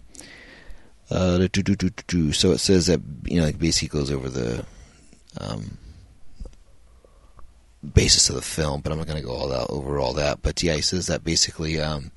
Uh, 1.11 1.37
so 1.37 2.51
it 2.51 2.59
says 2.59 2.87
that 2.87 3.01
you 3.25 3.39
know, 3.39 3.45
like 3.45 3.59
basically 3.59 3.99
goes 3.99 4.09
over 4.09 4.29
the 4.29 4.65
um, 5.39 5.77
basis 7.83 8.29
of 8.29 8.35
the 8.35 8.41
film, 8.41 8.81
but 8.81 8.91
I'm 8.91 8.97
not 8.97 9.07
going 9.07 9.19
to 9.19 9.25
go 9.25 9.33
all 9.33 9.51
over 9.69 9.99
all 9.99 10.13
that. 10.13 10.41
But 10.41 10.61
yeah, 10.63 10.75
he 10.75 10.81
says 10.81 11.07
that 11.07 11.23
basically, 11.23 11.79
um, 11.79 12.11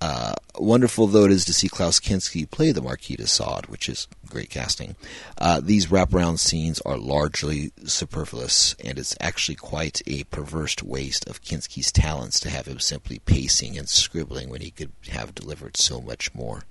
uh, 0.00 0.34
wonderful 0.56 1.08
though 1.08 1.24
it 1.24 1.32
is 1.32 1.44
to 1.46 1.52
see 1.52 1.68
Klaus 1.68 1.98
Kinski 1.98 2.48
play 2.48 2.70
the 2.70 2.82
Marquis 2.82 3.16
de 3.16 3.26
Sade, 3.26 3.66
which 3.66 3.88
is 3.88 4.06
great 4.28 4.50
casting. 4.50 4.94
Uh, 5.38 5.60
these 5.60 5.86
wraparound 5.86 6.38
scenes 6.38 6.80
are 6.82 6.96
largely 6.96 7.72
superfluous, 7.84 8.76
and 8.84 8.98
it's 8.98 9.16
actually 9.20 9.56
quite 9.56 10.02
a 10.06 10.24
perverse 10.24 10.80
waste 10.82 11.28
of 11.28 11.42
Kinski's 11.42 11.90
talents 11.90 12.38
to 12.40 12.50
have 12.50 12.66
him 12.66 12.78
simply 12.78 13.18
pacing 13.20 13.76
and 13.76 13.88
scribbling 13.88 14.50
when 14.50 14.60
he 14.60 14.70
could 14.70 14.92
have 15.10 15.34
delivered 15.34 15.76
so 15.76 16.00
much 16.00 16.32
more. 16.34 16.62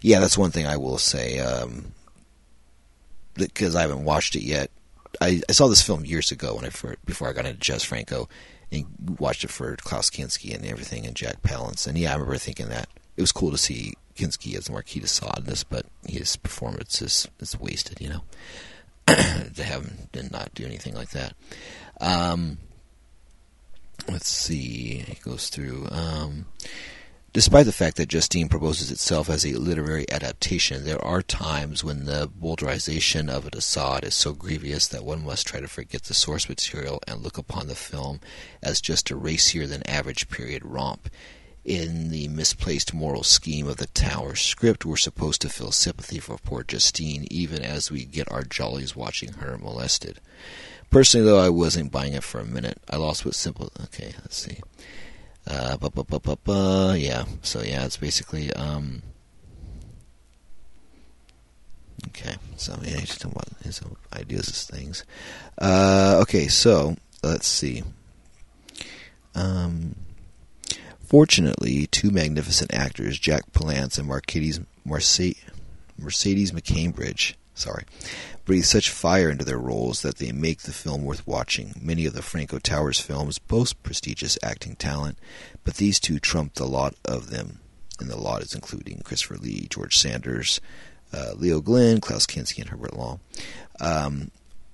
Yeah, 0.00 0.20
that's 0.20 0.38
one 0.38 0.50
thing 0.50 0.66
I 0.66 0.76
will 0.76 0.98
say. 0.98 1.40
Um, 1.40 1.92
because 3.34 3.74
I 3.74 3.82
haven't 3.82 4.04
watched 4.04 4.36
it 4.36 4.42
yet. 4.42 4.70
I, 5.20 5.40
I 5.48 5.52
saw 5.52 5.68
this 5.68 5.82
film 5.82 6.04
years 6.04 6.30
ago 6.32 6.54
when 6.54 6.64
I 6.64 6.70
first, 6.70 7.04
before 7.04 7.28
I 7.28 7.32
got 7.32 7.46
into 7.46 7.58
Jess 7.58 7.84
Franco 7.84 8.28
and 8.70 8.86
watched 9.18 9.44
it 9.44 9.50
for 9.50 9.76
Klaus 9.76 10.10
Kinski 10.10 10.54
and 10.54 10.64
everything 10.64 11.06
and 11.06 11.14
Jack 11.14 11.42
Palance. 11.42 11.86
And 11.86 11.98
yeah, 11.98 12.10
I 12.10 12.14
remember 12.14 12.36
thinking 12.36 12.68
that 12.68 12.88
it 13.16 13.20
was 13.20 13.32
cool 13.32 13.50
to 13.50 13.58
see 13.58 13.94
Kinski 14.16 14.56
as 14.56 14.70
Marquis 14.70 15.00
de 15.00 15.06
Sade 15.06 15.38
in 15.38 15.44
this, 15.44 15.64
but 15.64 15.86
his 16.06 16.36
performance 16.36 17.02
is, 17.02 17.28
is 17.40 17.58
wasted, 17.58 18.00
you 18.00 18.08
know. 18.08 18.22
to 19.06 19.64
have 19.64 19.84
him 19.84 20.08
did 20.12 20.30
not 20.30 20.54
do 20.54 20.64
anything 20.64 20.94
like 20.94 21.10
that. 21.10 21.34
Um, 22.00 22.58
let's 24.08 24.28
see. 24.28 24.98
He 24.98 25.14
goes 25.22 25.48
through. 25.48 25.88
Um, 25.90 26.46
Despite 27.34 27.64
the 27.64 27.72
fact 27.72 27.96
that 27.96 28.10
Justine 28.10 28.50
proposes 28.50 28.90
itself 28.90 29.30
as 29.30 29.46
a 29.46 29.54
literary 29.54 30.04
adaptation, 30.10 30.84
there 30.84 31.02
are 31.02 31.22
times 31.22 31.82
when 31.82 32.04
the 32.04 32.28
bowdlerization 32.28 33.30
of 33.30 33.46
a 33.46 33.50
de 33.50 33.62
Sade 33.62 34.04
is 34.04 34.14
so 34.14 34.34
grievous 34.34 34.86
that 34.88 35.02
one 35.02 35.24
must 35.24 35.46
try 35.46 35.58
to 35.58 35.66
forget 35.66 36.02
the 36.02 36.12
source 36.12 36.46
material 36.46 37.00
and 37.08 37.22
look 37.22 37.38
upon 37.38 37.68
the 37.68 37.74
film 37.74 38.20
as 38.62 38.82
just 38.82 39.10
a 39.10 39.16
racier 39.16 39.66
than 39.66 39.82
average 39.88 40.28
period 40.28 40.62
romp. 40.62 41.08
In 41.64 42.10
the 42.10 42.28
misplaced 42.28 42.92
moral 42.92 43.22
scheme 43.22 43.66
of 43.66 43.78
the 43.78 43.86
Tower 43.86 44.34
script, 44.34 44.84
we're 44.84 44.98
supposed 44.98 45.40
to 45.40 45.48
feel 45.48 45.72
sympathy 45.72 46.18
for 46.18 46.36
poor 46.36 46.64
Justine, 46.64 47.26
even 47.30 47.62
as 47.62 47.90
we 47.90 48.04
get 48.04 48.30
our 48.30 48.42
jollies 48.42 48.94
watching 48.94 49.32
her 49.34 49.56
molested. 49.56 50.20
Personally, 50.90 51.24
though, 51.24 51.38
I 51.38 51.48
wasn't 51.48 51.92
buying 51.92 52.12
it 52.12 52.24
for 52.24 52.40
a 52.40 52.44
minute. 52.44 52.78
I 52.90 52.96
lost 52.96 53.24
what 53.24 53.34
simple. 53.34 53.72
Okay, 53.84 54.12
let's 54.20 54.36
see. 54.36 54.58
Uh, 55.46 55.76
yeah. 56.96 57.24
So 57.42 57.62
yeah, 57.62 57.84
it's 57.84 57.96
basically 57.96 58.52
um. 58.52 59.02
Okay, 62.08 62.34
so 62.56 62.76
yeah, 62.82 62.98
just 63.00 63.22
what 63.24 63.48
his 63.62 63.80
ideas 64.12 64.48
as 64.48 64.64
things. 64.64 65.04
Uh, 65.58 66.18
okay, 66.22 66.48
so 66.48 66.96
let's 67.22 67.46
see. 67.46 67.84
Um, 69.34 69.94
fortunately, 71.00 71.86
two 71.86 72.10
magnificent 72.10 72.74
actors, 72.74 73.18
Jack 73.18 73.52
Palance 73.52 73.98
and 73.98 74.08
Mercedes 74.08 74.60
Mercedes 75.96 76.52
McCambridge, 76.52 77.34
sorry, 77.54 77.84
breathe 78.44 78.64
such 78.64 78.90
fire 78.90 79.30
into 79.30 79.44
their 79.44 79.58
roles 79.58 80.02
that 80.02 80.16
they 80.16 80.32
make 80.32 80.62
the 80.62 80.72
film 80.72 81.04
worth 81.04 81.26
watching. 81.26 81.74
Many 81.80 82.06
of 82.06 82.14
the 82.14 82.22
Franco 82.22 82.58
Towers 82.58 83.00
films 83.00 83.38
boast 83.38 83.82
prestigious 83.82 84.38
acting 84.42 84.76
talent, 84.76 85.18
but 85.64 85.74
these 85.74 86.00
two 86.00 86.18
trump 86.18 86.54
the 86.54 86.66
lot 86.66 86.94
of 87.04 87.30
them. 87.30 87.60
And 88.00 88.10
the 88.10 88.16
lot 88.16 88.42
is 88.42 88.54
including 88.54 89.02
Christopher 89.04 89.36
Lee, 89.36 89.68
George 89.70 89.96
Sanders, 89.96 90.60
uh, 91.12 91.32
Leo 91.36 91.60
Genn, 91.60 92.00
Klaus 92.00 92.26
Kinski, 92.26 92.60
and 92.60 92.70
Herbert 92.70 92.96
Lom. 92.96 93.20
Um, 93.80 94.30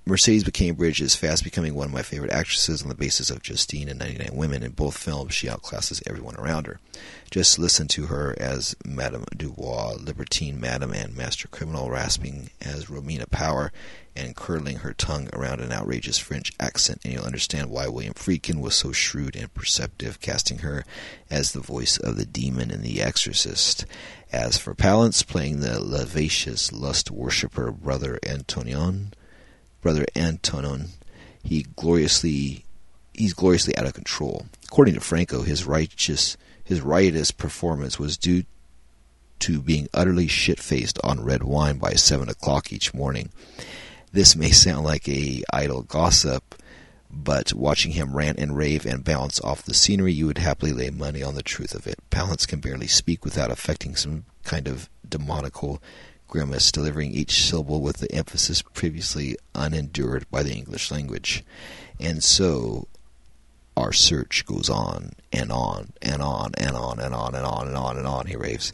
Mercedes 0.09 0.43
McCambridge 0.43 1.01
is 1.01 1.15
fast 1.15 1.43
becoming 1.43 1.75
one 1.75 1.85
of 1.85 1.93
my 1.93 2.01
favorite 2.01 2.31
actresses 2.31 2.81
on 2.81 2.89
the 2.89 2.95
basis 2.95 3.29
of 3.29 3.43
Justine 3.43 3.87
and 3.87 3.99
99 3.99 4.35
Women. 4.35 4.63
In 4.63 4.71
both 4.71 4.97
films, 4.97 5.35
she 5.35 5.45
outclasses 5.45 6.01
everyone 6.07 6.35
around 6.37 6.65
her. 6.65 6.79
Just 7.29 7.59
listen 7.59 7.87
to 7.89 8.07
her 8.07 8.35
as 8.39 8.75
Madame 8.83 9.25
Dubois, 9.37 9.97
libertine 9.99 10.59
madam 10.59 10.91
and 10.93 11.15
master 11.15 11.47
criminal, 11.47 11.91
rasping 11.91 12.49
as 12.59 12.85
Romina 12.85 13.29
Power 13.29 13.71
and 14.15 14.35
curling 14.35 14.77
her 14.77 14.93
tongue 14.93 15.29
around 15.31 15.61
an 15.61 15.71
outrageous 15.71 16.17
French 16.17 16.53
accent, 16.59 17.01
and 17.03 17.13
you'll 17.13 17.23
understand 17.23 17.69
why 17.69 17.87
William 17.87 18.15
Friedkin 18.15 18.61
was 18.61 18.73
so 18.73 18.91
shrewd 18.91 19.35
and 19.35 19.53
perceptive, 19.53 20.19
casting 20.19 20.59
her 20.59 20.85
as 21.29 21.51
the 21.51 21.59
voice 21.59 21.97
of 21.97 22.17
the 22.17 22.25
demon 22.25 22.71
in 22.71 22.81
The 22.81 22.99
Exorcist. 22.99 23.85
As 24.31 24.57
for 24.57 24.73
Palance, 24.73 25.25
playing 25.25 25.59
the 25.59 25.79
lascivious 25.79 26.71
lust 26.71 27.11
worshipper 27.11 27.71
brother 27.71 28.17
Antonion, 28.25 29.13
brother 29.81 30.05
Antonin, 30.15 30.89
he 31.43 31.65
gloriously 31.75 32.65
he's 33.13 33.33
gloriously 33.33 33.75
out 33.77 33.85
of 33.85 33.93
control. 33.93 34.45
According 34.65 34.95
to 34.95 35.01
Franco, 35.01 35.41
his 35.41 35.65
righteous 35.65 36.37
his 36.63 36.81
riotous 36.81 37.31
performance 37.31 37.97
was 37.97 38.17
due 38.17 38.43
to 39.39 39.61
being 39.61 39.87
utterly 39.93 40.27
shit 40.27 40.59
faced 40.59 40.99
on 41.03 41.23
red 41.23 41.43
wine 41.43 41.77
by 41.77 41.93
seven 41.93 42.29
o'clock 42.29 42.71
each 42.71 42.93
morning. 42.93 43.29
This 44.11 44.35
may 44.35 44.51
sound 44.51 44.85
like 44.85 45.07
a 45.07 45.43
idle 45.51 45.83
gossip, 45.83 46.55
but 47.09 47.53
watching 47.53 47.91
him 47.93 48.15
rant 48.15 48.39
and 48.39 48.55
rave 48.55 48.85
and 48.85 49.03
bounce 49.03 49.39
off 49.41 49.63
the 49.63 49.73
scenery, 49.73 50.13
you 50.13 50.27
would 50.27 50.37
happily 50.37 50.73
lay 50.73 50.89
money 50.89 51.23
on 51.23 51.35
the 51.35 51.43
truth 51.43 51.73
of 51.73 51.87
it. 51.87 51.99
Palance 52.11 52.47
can 52.47 52.59
barely 52.59 52.87
speak 52.87 53.23
without 53.23 53.51
affecting 53.51 53.95
some 53.95 54.25
kind 54.43 54.67
of 54.67 54.89
demoniacal 55.07 55.81
grimace, 56.29 56.71
delivering 56.71 57.11
each 57.11 57.43
syllable 57.43 57.81
with 57.81 57.97
the 57.97 58.11
emphasis 58.13 58.61
previously 58.61 59.35
unendured 59.53 60.29
by 60.31 60.43
the 60.43 60.53
English 60.53 60.91
language. 60.91 61.43
And 61.99 62.23
so 62.23 62.87
our 63.75 63.91
search 63.91 64.45
goes 64.45 64.69
on 64.69 65.13
and 65.33 65.51
on 65.51 65.91
and 66.01 66.21
on 66.21 66.51
and 66.57 66.75
on 66.75 66.99
and 66.99 67.13
on 67.13 67.35
and 67.35 67.45
on 67.45 67.67
and 67.67 67.75
on 67.75 67.97
and 67.97 68.07
on, 68.07 68.27
he 68.27 68.35
raves. 68.35 68.71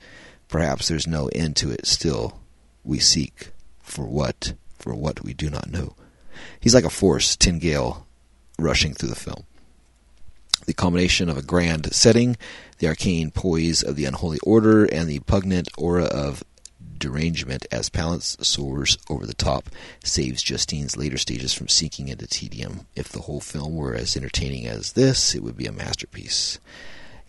Perhaps 0.48 0.88
there's 0.88 1.08
no 1.08 1.30
end 1.30 1.56
to 1.58 1.72
it 1.72 1.88
still. 1.88 2.40
We 2.84 3.00
seek 3.00 3.52
for 3.82 4.06
what? 4.06 4.54
For 4.78 4.94
what 4.94 5.24
we 5.24 5.34
do 5.34 5.50
not 5.50 5.72
know. 5.72 5.96
He's 6.60 6.76
like 6.76 6.84
a 6.84 6.90
force, 6.90 7.36
Tin 7.36 7.60
Gale, 7.60 8.06
rushing 8.60 8.94
through 8.94 9.10
the 9.10 9.16
film. 9.16 9.46
The 10.66 10.74
combination 10.74 11.30
of 11.30 11.38
a 11.38 11.44
grand 11.44 11.94
setting, 11.94 12.38
the 12.80 12.88
arcane 12.88 13.32
poise 13.32 13.84
of 13.84 13.96
the 13.96 14.06
unholy 14.06 14.40
order, 14.44 14.86
and 14.86 15.08
the 15.08 15.20
pungent 15.20 15.70
aura 15.78 16.06
of 16.06 16.44
derangement 16.98 17.66
as 17.72 17.90
Palance 17.90 18.44
soars 18.44 18.98
over 19.10 19.26
the 19.26 19.34
top 19.34 19.70
saves 20.04 20.42
Justine's 20.42 20.98
later 20.98 21.18
stages 21.18 21.54
from 21.54 21.68
sinking 21.68 22.08
into 22.08 22.28
tedium. 22.28 22.88
If 22.96 23.10
the 23.10 23.22
whole 23.22 23.40
film 23.40 23.76
were 23.76 23.96
as 23.96 24.16
entertaining 24.16 24.68
as 24.68 24.94
this, 24.94 25.36
it 25.36 25.44
would 25.44 25.58
be 25.58 25.66
a 25.66 25.72
masterpiece. 25.72 26.60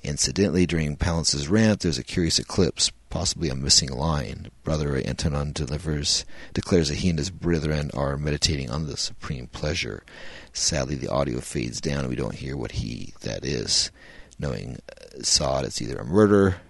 Incidentally, 0.02 0.66
during 0.66 0.96
Palance's 0.96 1.48
rant, 1.48 1.81
there's 1.81 1.98
a 1.98 2.05
curious 2.05 2.38
eclipse, 2.38 2.92
possibly 3.11 3.48
a 3.48 3.57
missing 3.57 3.90
line. 3.90 4.50
Brother 4.62 4.96
Antonin 5.05 5.52
delivers, 5.52 6.24
declares 6.55 6.88
that 6.88 6.98
he 6.98 7.11
and 7.11 7.18
his 7.18 7.31
brethren 7.31 7.90
are 7.92 8.16
meditating 8.16 8.70
on 8.70 8.87
the 8.87 8.96
supreme 8.96 9.48
pleasure. 9.48 10.05
Sadly, 10.52 10.94
the 10.94 11.11
audio 11.11 11.40
fades 11.40 11.81
down 11.81 12.00
and 12.00 12.09
we 12.09 12.14
don't 12.14 12.37
hear 12.37 12.57
what 12.57 12.72
he, 12.72 13.14
that 13.22 13.44
is. 13.44 13.90
Knowing 14.38 14.79
uh, 14.88 15.22
Sade, 15.22 15.64
it's 15.64 15.83
either 15.83 15.96
a 15.96 16.05
murder, 16.05 16.61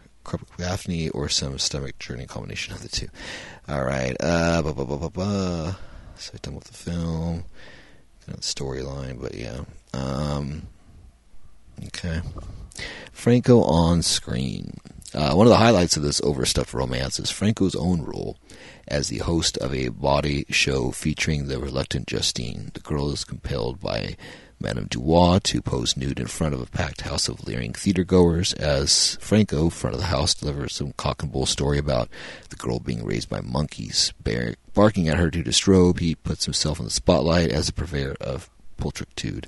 Daphne 0.57 1.09
or 1.11 1.29
some 1.29 1.59
stomach 1.59 1.99
churning 1.99 2.27
combination 2.27 2.75
of 2.75 2.83
the 2.83 2.89
two. 2.89 3.09
All 3.69 3.85
right. 3.85 4.17
Uh, 4.21 4.62
blah, 4.62 4.73
blah, 4.73 4.85
blah, 4.85 4.97
blah, 4.97 5.09
blah. 5.09 5.75
So 6.17 6.35
done 6.43 6.55
with 6.55 6.65
the 6.65 6.75
film. 6.75 7.45
Storyline, 8.41 9.21
but 9.21 9.35
yeah. 9.35 9.61
Um, 9.93 10.62
okay. 11.87 12.21
Franco 13.12 13.62
on 13.62 14.03
screen. 14.03 14.79
Uh, 15.15 15.33
one 15.35 15.47
of 15.47 15.51
the 15.51 15.57
highlights 15.57 15.97
of 15.97 16.03
this 16.03 16.21
overstuffed 16.23 16.75
romance 16.75 17.19
is 17.21 17.31
Franco's 17.31 17.77
own 17.77 18.03
role 18.03 18.37
as 18.89 19.09
the 19.09 19.19
host 19.19 19.57
of 19.59 19.75
a 19.75 19.89
body 19.89 20.45
show 20.51 20.91
featuring 20.91 21.47
the 21.47 21.59
reluctant 21.59 22.07
Justine. 22.07 22.71
The 22.75 22.81
girl 22.81 23.11
is 23.12 23.25
compelled 23.25 23.81
by 23.81 24.17
Madame 24.59 24.87
Dubois 24.87 25.38
to 25.40 25.61
pose 25.61 25.97
nude 25.97 26.19
in 26.19 26.27
front 26.27 26.55
of 26.55 26.61
a 26.62 26.66
packed 26.66 27.03
house 27.03 27.29
of 27.29 27.47
leering 27.47 27.73
theatergoers 27.75 28.55
as 28.59 29.16
Franco, 29.21 29.69
front 29.69 29.95
of 29.95 30.01
the 30.01 30.07
house, 30.07 30.35
delivers 30.35 30.75
some 30.75 30.92
cock 30.92 31.23
and 31.23 31.31
bull 31.31 31.45
story 31.45 31.79
about 31.79 32.09
the 32.49 32.57
girl 32.57 32.81
being 32.81 33.05
raised 33.05 33.29
by 33.29 33.40
monkeys. 33.42 34.12
Barking 34.75 35.09
at 35.09 35.19
her 35.19 35.31
to 35.31 35.42
disrobe, 35.42 35.99
he 36.01 36.14
puts 36.14 36.47
himself 36.47 36.79
in 36.79 36.87
the 36.87 36.90
spotlight 36.90 37.51
as 37.51 37.69
a 37.69 37.73
purveyor 37.73 38.16
of 38.21 38.49
pulchritude. 38.79 39.47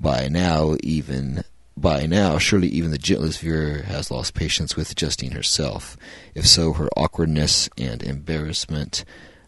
By 0.00 0.26
now, 0.28 0.76
even 0.82 1.44
by 1.76 2.06
now, 2.06 2.38
surely 2.38 2.68
even 2.68 2.90
the 2.90 2.98
gentlest 2.98 3.40
viewer 3.40 3.82
has 3.86 4.10
lost 4.10 4.34
patience 4.34 4.76
with 4.76 4.96
Justine 4.96 5.32
herself. 5.32 5.96
If 6.34 6.46
so, 6.46 6.72
her 6.72 6.88
awkwardness 6.96 7.68
and 7.78 8.02
embarrassment 8.02 9.04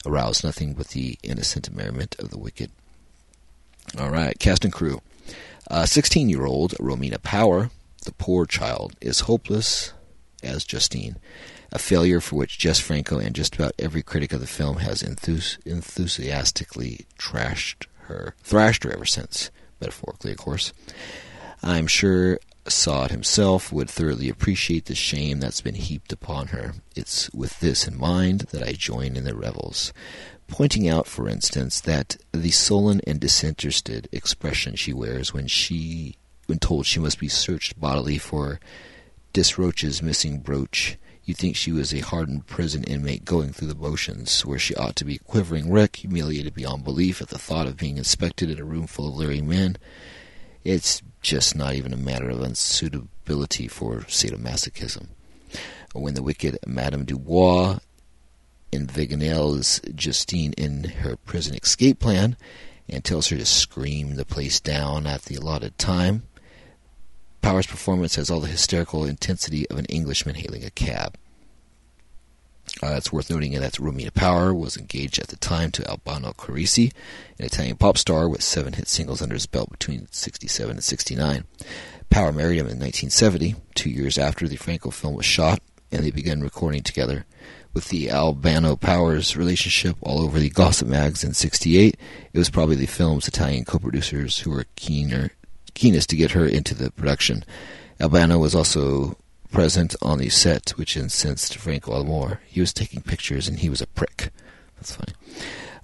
arouse 0.07 0.45
nothing 0.45 0.75
but 0.75 0.89
the 0.89 1.19
innocent 1.23 1.75
merriment 1.75 2.15
of 2.19 2.31
the 2.31 2.39
wicked. 2.39 2.71
All 3.99 4.11
right, 4.11 4.39
cast 4.39 4.65
and 4.65 4.73
crew. 4.73 5.01
16 5.85 6.27
uh, 6.27 6.31
year 6.31 6.47
old 6.47 6.73
Romina 6.73 7.23
Power, 7.23 7.71
the 8.05 8.13
poor 8.13 8.47
child, 8.47 8.95
is 9.01 9.21
hopeless 9.21 9.93
as 10.43 10.65
Justine, 10.65 11.17
a 11.73 11.79
failure 11.79 12.21
for 12.21 12.37
which 12.37 12.59
Jess 12.59 12.81
Franco 12.81 13.19
and 13.19 13.35
just 13.35 13.55
about 13.55 13.73
every 13.79 14.03
critic 14.03 14.33
of 14.33 14.41
the 14.41 14.47
film 14.47 14.79
has 14.79 15.03
enthus- 15.03 15.65
enthusiastically 15.67 17.07
trashed 17.19 17.87
her, 18.03 18.35
thrashed 18.43 18.85
her 18.85 18.93
ever 18.93 19.07
since, 19.07 19.51
metaphorically, 19.81 20.33
of 20.33 20.39
course. 20.39 20.73
I'm 21.63 21.87
sure 21.87 22.39
Sade 22.67 23.11
himself 23.11 23.73
would 23.73 23.91
thoroughly 23.91 24.29
appreciate 24.29 24.87
the 24.87 24.95
shame 24.95 25.41
that's 25.41 25.61
been 25.61 25.75
heaped 25.75 26.13
upon 26.13 26.49
her. 26.49 26.75
It's 26.95 27.31
with 27.33 27.61
this 27.61 27.87
in 27.87 27.99
mind 27.99 28.41
that 28.53 28.63
I 28.63 28.73
join 28.73 29.17
in 29.17 29.25
the 29.25 29.35
revels 29.35 29.93
pointing 30.47 30.89
out, 30.89 31.07
for 31.07 31.29
instance, 31.29 31.81
that 31.81 32.17
the 32.33 32.51
sullen 32.51 33.01
and 33.07 33.21
disinterested 33.21 34.09
expression 34.13 34.77
she 34.77 34.93
wears 34.93 35.33
when 35.33 35.47
she 35.47 36.17
when 36.47 36.59
told 36.59 36.87
she 36.87 37.01
must 37.01 37.19
be 37.19 37.29
searched 37.29 37.81
bodily 37.81 38.19
for 38.19 38.61
Desroches' 39.33 40.03
missing 40.03 40.41
brooch, 40.41 40.97
you'd 41.25 41.39
think 41.39 41.57
she 41.57 41.73
was 41.73 41.93
a 41.93 42.01
hardened 42.01 42.47
prison 42.47 42.85
inmate 42.85 43.25
going 43.25 43.53
through 43.53 43.69
the 43.69 43.75
motions, 43.75 44.45
where 44.45 44.59
she 44.59 44.75
ought 44.75 44.95
to 44.97 45.05
be 45.05 45.19
quivering 45.19 45.73
wreck, 45.73 45.97
humiliated 45.97 46.55
beyond 46.55 46.85
belief 46.85 47.23
at 47.23 47.29
the 47.29 47.39
thought 47.39 47.67
of 47.67 47.77
being 47.77 47.97
inspected 47.97 48.51
in 48.51 48.61
a 48.61 48.65
room 48.65 48.87
full 48.87 49.09
of 49.09 49.17
leering 49.17 49.49
men. 49.49 49.77
It's 50.65 51.03
just 51.21 51.57
not 51.57 51.75
even 51.75 51.93
a 51.93 51.97
matter 51.97 52.31
of 52.31 52.39
unsuitability 52.39 53.71
for 53.71 54.01
sadomasochism. 54.03 55.09
When 55.95 56.15
the 56.15 56.23
wicked 56.23 56.59
Madame 56.67 57.05
Dubois 57.05 57.79
invigilates 58.75 59.81
Justine 59.95 60.53
in 60.55 60.85
her 60.85 61.17
prison 61.17 61.55
escape 61.55 62.01
plan 62.01 62.37
and 62.89 63.05
tells 63.05 63.29
her 63.29 63.37
to 63.37 63.47
scream 63.47 64.17
the 64.17 64.25
place 64.25 64.61
down 64.61 65.07
at 65.07 65.23
the 65.23 65.37
allotted 65.37 65.79
time. 65.79 66.25
Power's 67.41 67.67
performance 67.67 68.17
has 68.17 68.31
all 68.31 68.41
the 68.41 68.49
hysterical 68.49 69.05
intensity 69.05 69.69
of 69.69 69.79
an 69.79 69.85
Englishman 69.87 70.35
hailing 70.35 70.65
a 70.65 70.71
cab. 70.71 71.17
Uh, 72.83 72.95
it's 72.97 73.13
worth 73.13 73.31
noting 73.31 73.53
that 73.53 73.75
Romina 73.75 74.13
Power 74.13 74.55
was 74.55 74.77
engaged 74.77 75.19
at 75.19 75.29
the 75.29 75.37
time 75.37 75.71
to 75.73 75.89
Albano 75.89 76.33
Carrisi, 76.33 76.93
an 77.39 77.45
Italian 77.45 77.77
pop 77.77 77.99
star 77.99 78.29
with 78.29 78.43
seven 78.43 78.73
hit 78.73 78.89
singles 78.89 79.23
under 79.23 79.35
his 79.35 79.47
belt 79.47 79.71
between 79.71 80.09
67 80.11 80.71
and 80.71 80.83
69. 80.83 81.45
Power 82.11 82.33
married 82.33 82.57
him 82.57 82.67
in 82.67 82.79
1970, 82.79 83.57
two 83.75 83.91
years 83.91 84.19
after 84.19 84.49
the 84.49 84.57
Franco 84.57 84.91
film 84.91 85.15
was 85.15 85.27
shot, 85.27 85.61
and 85.93 86.05
they 86.05 86.11
began 86.11 86.41
recording 86.41 86.83
together. 86.83 87.27
With 87.75 87.89
the 87.89 88.11
Albano 88.11 88.77
Powers 88.77 89.37
relationship 89.37 89.97
all 90.01 90.21
over 90.21 90.39
the 90.39 90.49
gossip 90.49 90.87
mags 90.87 91.25
in 91.25 91.35
'68, 91.35 91.97
it 92.33 92.39
was 92.39 92.49
probably 92.49 92.77
the 92.77 92.87
film's 92.87 93.27
Italian 93.27 93.65
co-producers 93.65 94.39
who 94.39 94.51
were 94.51 94.67
keener, 94.77 95.33
keenest 95.75 96.09
to 96.11 96.17
get 96.17 96.31
her 96.31 96.47
into 96.47 96.73
the 96.75 96.93
production. 96.93 97.45
Albano 98.01 98.39
was 98.39 98.55
also 98.55 99.17
present 99.51 99.97
on 100.03 100.19
the 100.19 100.29
set, 100.29 100.71
which 100.71 100.97
incensed 100.97 101.57
Franco 101.57 102.01
Amor. 102.01 102.41
He 102.47 102.61
was 102.61 102.73
taking 102.73 103.03
pictures, 103.03 103.49
and 103.49 103.59
he 103.59 103.69
was 103.69 103.81
a 103.81 103.89
prick. 103.89 104.31
That's 104.77 104.95
funny. 104.95 105.13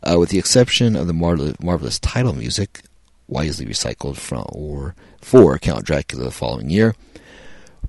Uh, 0.03 0.19
with 0.19 0.31
the 0.31 0.39
exception 0.39 0.95
of 0.95 1.09
the 1.09 1.13
mar- 1.13 1.37
marvelous 1.61 1.99
title 1.99 2.33
music, 2.35 2.83
wisely 3.27 3.67
recycled 3.67 4.17
from 4.17 4.45
or 4.49 4.95
for 5.21 5.59
Count 5.59 5.85
Dracula 5.85 6.25
the 6.25 6.31
following 6.31 6.71
year, 6.71 6.95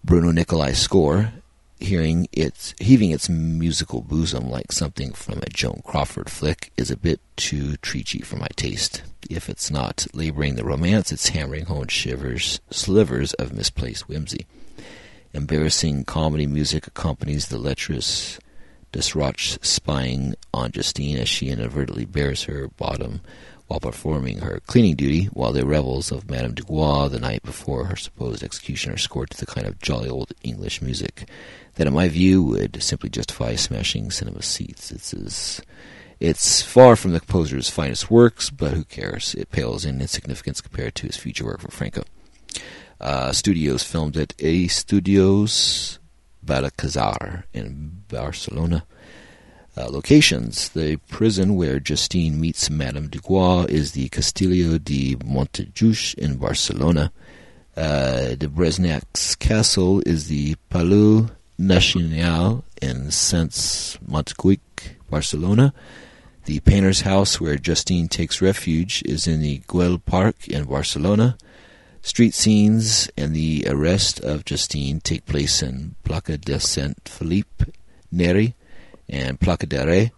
Bruno 0.03 0.31
Nicolai's 0.31 0.79
score, 0.79 1.33
hearing 1.81 2.27
its 2.31 2.73
heaving 2.79 3.11
its 3.11 3.29
musical 3.29 4.01
bosom 4.01 4.49
like 4.49 4.71
something 4.71 5.11
from 5.13 5.39
a 5.39 5.49
Joan 5.49 5.81
Crawford 5.83 6.29
flick, 6.29 6.71
is 6.77 6.91
a 6.91 6.97
bit 6.97 7.19
too 7.35 7.77
treachy 7.77 8.23
for 8.23 8.37
my 8.37 8.47
taste. 8.55 9.03
If 9.29 9.49
it's 9.49 9.71
not 9.71 10.07
laboring 10.13 10.55
the 10.55 10.63
romance, 10.63 11.11
it's 11.11 11.29
hammering 11.29 11.65
home 11.65 11.87
shivers 11.87 12.59
slivers 12.69 13.33
of 13.33 13.53
misplaced 13.53 14.07
whimsy. 14.07 14.45
Embarrassing 15.33 16.05
comedy 16.05 16.45
music 16.45 16.87
accompanies 16.87 17.47
the 17.47 17.57
lecherous 17.57 18.39
Desroches 18.91 19.63
spying 19.63 20.35
on 20.53 20.71
Justine 20.71 21.17
as 21.17 21.29
she 21.29 21.49
inadvertently 21.49 22.05
bares 22.05 22.43
her 22.43 22.67
bottom 22.67 23.21
while 23.71 23.79
performing 23.79 24.39
her 24.39 24.59
cleaning 24.67 24.95
duty, 24.95 25.27
while 25.27 25.53
the 25.53 25.65
revels 25.65 26.11
of 26.11 26.29
Madame 26.29 26.53
Dubois 26.53 27.07
the 27.07 27.21
night 27.21 27.41
before 27.41 27.85
her 27.85 27.95
supposed 27.95 28.43
execution 28.43 28.91
are 28.91 28.97
scored 28.97 29.29
to 29.29 29.37
the 29.37 29.45
kind 29.45 29.65
of 29.65 29.79
jolly 29.79 30.09
old 30.09 30.33
English 30.43 30.81
music 30.81 31.29
that, 31.75 31.87
in 31.87 31.93
my 31.93 32.09
view, 32.09 32.43
would 32.43 32.83
simply 32.83 33.09
justify 33.09 33.55
smashing 33.55 34.11
cinema 34.11 34.41
seats. 34.41 34.91
It's 34.91 35.13
as, 35.13 35.61
it's 36.19 36.61
far 36.61 36.97
from 36.97 37.13
the 37.13 37.21
composer's 37.21 37.69
finest 37.69 38.11
works, 38.11 38.49
but 38.49 38.73
who 38.73 38.83
cares? 38.83 39.35
It 39.35 39.51
pales 39.51 39.85
in 39.85 40.01
insignificance 40.01 40.59
compared 40.59 40.93
to 40.95 41.07
his 41.07 41.15
future 41.15 41.45
work 41.45 41.61
for 41.61 41.71
Franco. 41.71 42.03
Uh, 42.99 43.31
studios 43.31 43.83
filmed 43.83 44.17
at 44.17 44.33
A 44.39 44.67
Studios 44.67 45.97
Balcazar 46.43 47.45
in 47.53 48.03
Barcelona. 48.09 48.85
Uh, 49.77 49.87
locations. 49.89 50.67
The 50.69 50.97
prison 51.07 51.55
where 51.55 51.79
Justine 51.79 52.41
meets 52.41 52.69
Madame 52.69 53.07
Dubois 53.07 53.67
is 53.69 53.93
the 53.93 54.09
Castillo 54.09 54.77
de 54.77 55.15
Montjuïc 55.15 56.13
in 56.15 56.35
Barcelona. 56.35 57.13
Uh, 57.77 58.35
de 58.35 58.49
Bressac's 58.49 59.33
castle 59.35 60.01
is 60.05 60.27
the 60.27 60.55
Palau 60.69 61.31
Nacional 61.57 62.65
in 62.81 63.11
Saint 63.11 63.51
Montjuïc, 64.05 64.59
Barcelona. 65.09 65.73
The 66.43 66.59
painter's 66.59 67.01
house 67.01 67.39
where 67.39 67.55
Justine 67.55 68.09
takes 68.09 68.41
refuge 68.41 69.01
is 69.05 69.25
in 69.25 69.41
the 69.41 69.59
Güell 69.69 70.03
Park 70.03 70.49
in 70.49 70.65
Barcelona. 70.65 71.37
Street 72.01 72.33
scenes 72.33 73.09
and 73.17 73.33
the 73.33 73.63
arrest 73.69 74.19
of 74.19 74.43
Justine 74.43 74.99
take 74.99 75.25
place 75.25 75.63
in 75.63 75.95
Plaça 76.03 76.41
de 76.41 76.59
Sant 76.59 77.05
Felip 77.05 77.71
Neri 78.11 78.53
and 79.11 79.39
Plaça 79.39 79.67
de 79.67 79.85
Rei 79.85 80.11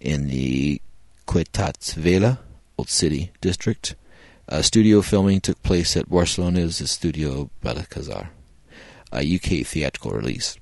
in 0.00 0.28
the 0.28 0.80
Ciutat 1.26 1.94
Vella, 1.94 2.40
Old 2.76 2.90
City 2.90 3.30
district. 3.40 3.94
Uh, 4.48 4.60
studio 4.60 5.00
filming 5.00 5.40
took 5.40 5.62
place 5.62 5.96
at 5.96 6.10
Barcelona's 6.10 6.90
Studio 6.90 7.48
Balcazar, 7.62 8.30
a 9.12 9.36
UK 9.36 9.64
theatrical 9.64 10.10
release. 10.10 10.56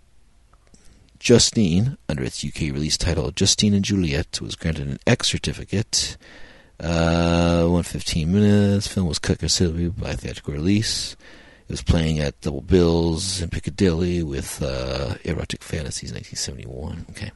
Justine, 1.19 1.97
under 2.09 2.23
its 2.23 2.45
UK 2.45 2.73
release 2.73 2.97
title 2.97 3.31
Justine 3.31 3.75
and 3.75 3.85
Juliet, 3.85 4.41
was 4.41 4.55
granted 4.55 4.87
an 4.89 4.99
X 5.07 5.29
certificate 5.29 6.17
uh, 6.79 7.65
115 7.65 8.33
minutes. 8.33 8.87
Film 8.87 9.07
was 9.07 9.19
cut 9.19 9.39
considerably 9.39 9.89
by 9.89 10.15
theatrical 10.15 10.55
release. 10.55 11.17
Was 11.71 11.83
playing 11.83 12.19
at 12.19 12.41
Double 12.41 12.63
Bills 12.63 13.41
in 13.41 13.49
Piccadilly 13.49 14.25
with 14.25 14.61
uh, 14.61 15.15
Erotic 15.23 15.63
Fantasies 15.63 16.13
1971. 16.13 17.07
Okay. 17.11 17.31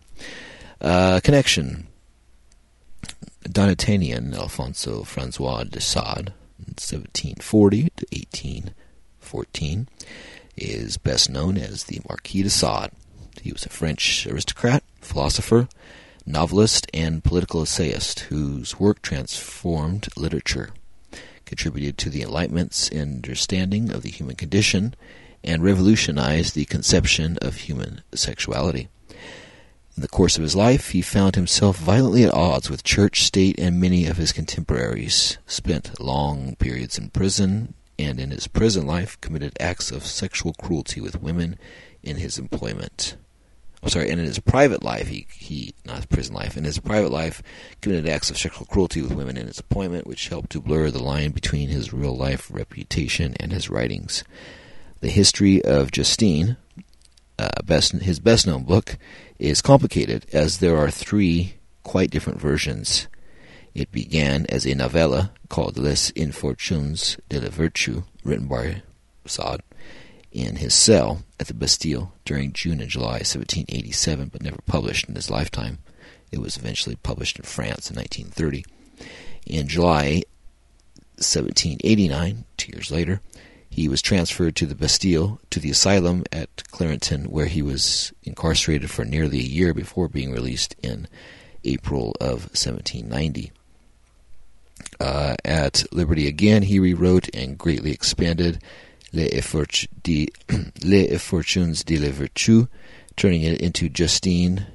Uh, 0.81 1.21
connection. 1.23 1.87
Donatien 3.49 4.35
Alfonso 4.35 5.05
Francois 5.05 5.63
de 5.63 5.81
Sade, 5.81 6.33
1740 6.59 7.83
to 7.83 8.07
1814, 8.11 9.89
is 10.57 10.97
best 10.97 11.31
known 11.31 11.57
as 11.57 11.85
the 11.85 12.01
Marquis 12.09 12.43
de 12.43 12.51
Sade. 12.51 12.91
He 13.41 13.53
was 13.53 13.65
a 13.65 13.69
French 13.69 14.27
aristocrat, 14.27 14.83
philosopher, 15.01 15.69
novelist 16.27 16.91
and 16.93 17.23
political 17.23 17.63
essayist 17.63 18.21
whose 18.21 18.81
work 18.81 19.01
transformed 19.01 20.09
literature, 20.17 20.71
contributed 21.45 21.99
to 21.99 22.11
the 22.11 22.23
Enlightenment's 22.23 22.91
understanding 22.91 23.91
of 23.91 24.03
the 24.03 24.11
human 24.11 24.37
condition, 24.37 24.95
and 25.43 25.63
revolutionized 25.63 26.55
the 26.55 26.65
conception 26.65 27.39
of 27.43 27.57
human 27.57 28.03
sexuality. 28.15 28.89
In 29.97 30.03
the 30.03 30.09
course 30.09 30.37
of 30.37 30.43
his 30.43 30.57
life, 30.57 30.91
he 30.91 31.03
found 31.03 31.37
himself 31.37 31.79
violently 31.79 32.25
at 32.25 32.35
odds 32.35 32.69
with 32.69 32.83
church, 32.83 33.23
state, 33.23 33.59
and 33.61 33.81
many 33.81 34.07
of 34.07 34.17
his 34.17 34.33
contemporaries, 34.33 35.39
spent 35.47 36.01
long 36.01 36.57
periods 36.57 36.99
in 36.99 37.11
prison, 37.11 37.75
and 37.97 38.19
in 38.19 38.31
his 38.33 38.49
prison 38.49 38.87
life 38.87 39.21
committed 39.21 39.57
acts 39.61 39.93
of 39.93 40.05
sexual 40.05 40.53
cruelty 40.55 41.01
with 41.01 41.23
women 41.23 41.57
in 42.03 42.17
his 42.17 42.39
employment. 42.39 43.17
I'm 43.85 43.91
sorry, 43.91 44.09
and 44.09 44.19
in 44.19 44.25
his 44.25 44.39
private 44.39 44.83
life, 44.83 45.09
he, 45.09 45.27
he, 45.37 45.75
not 45.85 45.97
his 45.97 46.07
prison 46.07 46.35
life, 46.35 46.57
in 46.57 46.65
his 46.65 46.79
private 46.79 47.13
life, 47.13 47.43
committed 47.83 48.09
acts 48.09 48.31
of 48.31 48.39
sexual 48.39 48.65
cruelty 48.65 49.03
with 49.03 49.13
women 49.13 49.37
in 49.37 49.47
his 49.47 49.59
appointment, 49.59 50.07
which 50.07 50.29
helped 50.29 50.49
to 50.53 50.61
blur 50.61 50.91
the 50.91 51.03
line 51.03 51.33
between 51.33 51.69
his 51.69 51.93
real 51.93 52.17
life 52.17 52.51
reputation 52.51 53.35
and 53.39 53.53
his 53.53 53.69
writings. 53.69 54.25
The 55.01 55.11
history 55.11 55.63
of 55.63 55.93
Justine, 55.93 56.57
uh, 57.39 57.51
best, 57.63 57.93
his 57.93 58.21
best 58.21 58.47
known 58.47 58.65
book, 58.65 58.97
is 59.39 59.61
complicated, 59.61 60.25
as 60.33 60.61
there 60.61 60.79
are 60.79 60.91
three 60.91 61.57
quite 61.83 62.11
different 62.11 62.41
versions. 62.41 63.07
It 63.75 63.93
began 63.93 64.47
as 64.49 64.65
a 64.65 64.75
novella 64.75 65.33
called 65.51 65.77
Les 65.77 66.11
Infortunes 66.13 67.21
de 67.29 67.39
la 67.39 67.49
Vertu, 67.49 68.05
written 68.25 68.47
by 68.47 68.83
Sade 69.27 69.61
in 70.35 70.57
his 70.57 70.75
cell 70.75 71.23
at 71.39 71.47
the 71.47 71.55
Bastille 71.55 72.13
during 72.25 72.53
June 72.53 72.81
and 72.81 72.91
July 72.91 73.23
1787, 73.23 74.29
but 74.29 74.43
never 74.43 74.59
published 74.67 75.09
in 75.09 75.15
his 75.15 75.31
lifetime. 75.31 75.79
It 76.33 76.41
was 76.41 76.57
eventually 76.57 76.97
published 76.97 77.39
in 77.39 77.45
France 77.45 77.89
in 77.89 77.97
1930. 77.97 78.65
In 79.47 79.69
July 79.69 80.25
1789, 81.17 82.45
two 82.57 82.73
years 82.73 82.91
later, 82.91 83.21
he 83.71 83.89
was 83.89 84.03
transferred 84.03 84.57
to 84.57 84.67
the 84.67 84.75
Bastille, 84.75 85.41
to 85.51 85.61
the 85.61 85.71
asylum 85.71 86.25
at 86.33 86.57
Charenton, 86.73 87.29
where 87.29 87.47
he 87.47 87.63
was 87.63 88.13
incarcerated 88.25 88.91
for 88.91 89.05
nearly 89.05 89.39
a 89.39 89.43
year 89.43 89.73
before 89.73 90.09
being 90.09 90.33
released 90.33 90.75
in 90.83 91.07
April 91.65 92.15
of 92.21 92.47
1790. 92.55 93.53
Uh, 94.99 95.35
at 95.45 95.85
liberty 95.93 96.27
again, 96.27 96.63
he 96.63 96.79
rewrote 96.79 97.29
and 97.35 97.59
greatly 97.59 97.93
expanded 97.93 98.61
Les, 99.15 99.29
Efforts 99.33 99.87
de, 100.03 100.29
Les 100.83 101.07
Effortunes 101.13 101.85
de 101.85 101.97
la 101.99 102.11
Vertu, 102.11 102.69
turning 103.17 103.43
it 103.43 103.61
into 103.61 103.89
Justine 103.89 104.67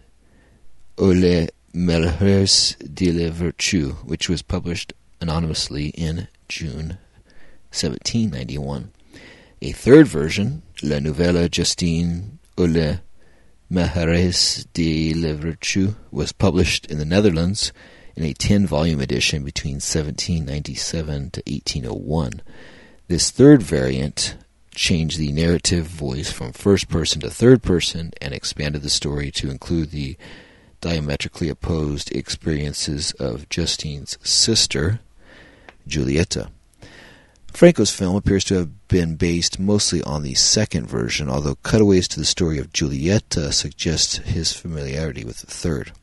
ou 0.98 1.14
Les 1.14 1.50
Malheurs 1.74 2.78
de 2.78 3.12
la 3.12 3.30
Vertu, 3.30 3.96
which 4.06 4.30
was 4.30 4.42
published 4.42 4.94
anonymously 5.20 5.90
in 5.90 6.30
June 6.48 6.98
1791. 7.72 8.92
A 9.62 9.72
third 9.74 10.08
version, 10.08 10.62
La 10.82 11.00
Nouvelle 11.00 11.50
Justine 11.52 12.40
ou 12.58 12.66
Les 12.66 13.00
Malheurs 13.70 14.66
de 14.74 15.14
la 15.14 15.34
Vertu, 15.34 15.96
was 16.12 16.32
published 16.32 16.86
in 16.86 16.98
the 16.98 17.06
Netherlands 17.06 17.74
in 18.16 18.24
a 18.24 18.34
10 18.34 18.66
volume 18.66 19.02
edition 19.02 19.44
between 19.44 19.76
1797 19.76 21.32
to 21.32 21.44
1801. 21.46 22.42
This 23.10 23.32
third 23.32 23.64
variant 23.64 24.36
changed 24.76 25.18
the 25.18 25.32
narrative 25.32 25.88
voice 25.88 26.32
from 26.32 26.54
first 26.54 26.90
person 26.90 27.20
to 27.22 27.30
third 27.32 27.64
person 27.64 28.14
and 28.22 28.36
expanded 28.36 28.84
the 28.84 28.90
story 28.92 29.32
to 29.32 29.50
include 29.50 29.90
the 29.90 30.16
diametrically 30.80 31.50
opposed 31.50 32.16
experiences 32.16 33.14
of 33.14 33.50
Justine's 33.50 34.20
sister, 34.22 35.00
Giulietta. 35.88 36.52
Franco's 37.52 37.90
film 37.90 38.16
appears 38.16 38.44
to 38.44 38.54
have 38.54 38.88
been 38.88 39.16
based 39.16 39.60
mostly 39.60 40.04
on 40.04 40.22
the 40.22 40.36
second 40.36 40.86
version, 40.86 41.28
although 41.28 41.56
cutaways 41.64 42.08
to 42.10 42.20
the 42.20 42.26
story 42.26 42.60
of 42.60 42.72
Giulietta 42.72 43.52
suggest 43.52 44.18
his 44.18 44.54
familiarity 44.54 45.26
with 45.26 45.40
the 45.40 45.48
third. 45.48 45.94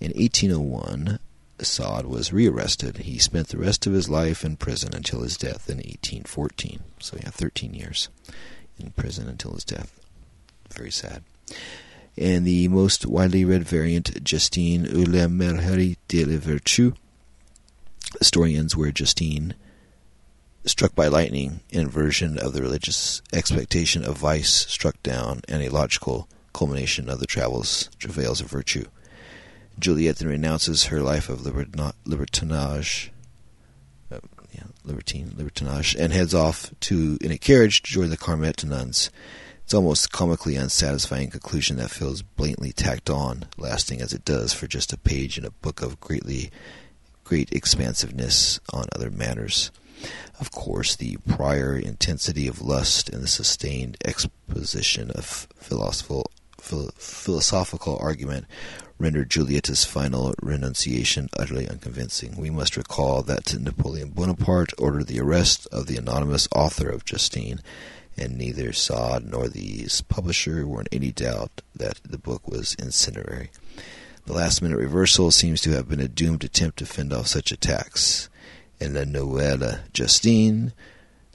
In 0.00 0.10
1801, 0.16 1.20
Sade 1.60 2.06
was 2.06 2.32
rearrested. 2.32 2.98
He 2.98 3.18
spent 3.18 3.48
the 3.48 3.58
rest 3.58 3.86
of 3.86 3.92
his 3.92 4.08
life 4.08 4.44
in 4.44 4.56
prison 4.56 4.94
until 4.94 5.22
his 5.22 5.36
death 5.36 5.68
in 5.68 5.78
1814. 5.78 6.80
So, 7.00 7.16
yeah, 7.20 7.30
13 7.30 7.74
years 7.74 8.08
in 8.78 8.90
prison 8.90 9.28
until 9.28 9.52
his 9.52 9.64
death. 9.64 9.98
Very 10.72 10.90
sad. 10.90 11.22
And 12.16 12.44
the 12.44 12.68
most 12.68 13.06
widely 13.06 13.44
read 13.44 13.64
variant, 13.64 14.24
Justine 14.24 14.86
ou 14.86 15.04
la 15.04 15.26
Merveille 15.28 15.96
de 16.08 16.24
la 16.24 16.38
Vertu. 16.38 16.94
The 18.18 18.24
story 18.24 18.56
ends 18.56 18.76
where 18.76 18.90
Justine, 18.90 19.54
struck 20.64 20.94
by 20.94 21.08
lightning, 21.08 21.60
inversion 21.70 22.38
of 22.38 22.52
the 22.52 22.62
religious 22.62 23.22
expectation 23.32 24.04
of 24.04 24.18
vice 24.18 24.66
struck 24.66 25.00
down, 25.02 25.42
and 25.48 25.62
a 25.62 25.68
logical 25.68 26.28
culmination 26.52 27.08
of 27.08 27.20
the 27.20 27.26
travels 27.26 27.88
travails 27.98 28.40
of 28.40 28.48
virtue. 28.48 28.84
Juliet 29.78 30.16
then 30.16 30.28
renounces 30.28 30.86
her 30.86 31.00
life 31.00 31.28
of 31.28 31.40
libertinage, 31.40 33.10
uh, 34.10 34.18
yeah, 34.52 34.64
libertine, 34.84 35.30
libertinage, 35.30 35.96
and 35.98 36.12
heads 36.12 36.34
off 36.34 36.72
to 36.80 37.18
in 37.20 37.30
a 37.30 37.38
carriage 37.38 37.82
to 37.82 37.92
join 37.92 38.10
the 38.10 38.16
Carmelite 38.16 38.64
nuns. 38.64 39.10
It's 39.64 39.74
almost 39.74 40.12
comically 40.12 40.56
unsatisfying 40.56 41.28
conclusion 41.30 41.76
that 41.76 41.90
feels 41.90 42.22
blatantly 42.22 42.72
tacked 42.72 43.10
on, 43.10 43.44
lasting 43.58 44.00
as 44.00 44.14
it 44.14 44.24
does 44.24 44.54
for 44.54 44.66
just 44.66 44.94
a 44.94 44.98
page 44.98 45.36
in 45.36 45.44
a 45.44 45.50
book 45.50 45.82
of 45.82 46.00
greatly 46.00 46.50
great 47.22 47.52
expansiveness 47.52 48.58
on 48.72 48.86
other 48.94 49.10
matters. 49.10 49.70
Of 50.40 50.52
course, 50.52 50.96
the 50.96 51.18
prior 51.28 51.76
intensity 51.76 52.48
of 52.48 52.62
lust 52.62 53.10
and 53.10 53.22
the 53.22 53.28
sustained 53.28 53.98
exposition 54.04 55.10
of 55.10 55.46
philosophical, 55.56 56.30
philosophical 56.58 57.98
argument 58.00 58.46
rendered 58.98 59.30
Julietta's 59.30 59.84
final 59.84 60.34
renunciation 60.42 61.28
utterly 61.38 61.68
unconvincing. 61.68 62.36
We 62.36 62.50
must 62.50 62.76
recall 62.76 63.22
that 63.22 63.58
Napoleon 63.58 64.10
Bonaparte 64.10 64.72
ordered 64.78 65.06
the 65.06 65.20
arrest 65.20 65.66
of 65.72 65.86
the 65.86 65.96
anonymous 65.96 66.48
author 66.54 66.88
of 66.88 67.04
Justine 67.04 67.60
and 68.16 68.36
neither 68.36 68.72
Sade 68.72 69.30
nor 69.30 69.48
the 69.48 69.86
publisher 70.08 70.66
were 70.66 70.80
in 70.80 70.88
any 70.90 71.12
doubt 71.12 71.62
that 71.74 72.00
the 72.04 72.18
book 72.18 72.48
was 72.48 72.74
incendiary. 72.74 73.50
The 74.26 74.32
last 74.32 74.60
minute 74.60 74.78
reversal 74.78 75.30
seems 75.30 75.60
to 75.62 75.70
have 75.70 75.88
been 75.88 76.00
a 76.00 76.08
doomed 76.08 76.44
attempt 76.44 76.78
to 76.78 76.86
fend 76.86 77.12
off 77.12 77.28
such 77.28 77.52
attacks. 77.52 78.28
In 78.80 78.92
the 78.92 79.06
Novella 79.06 79.80
Justine, 79.92 80.72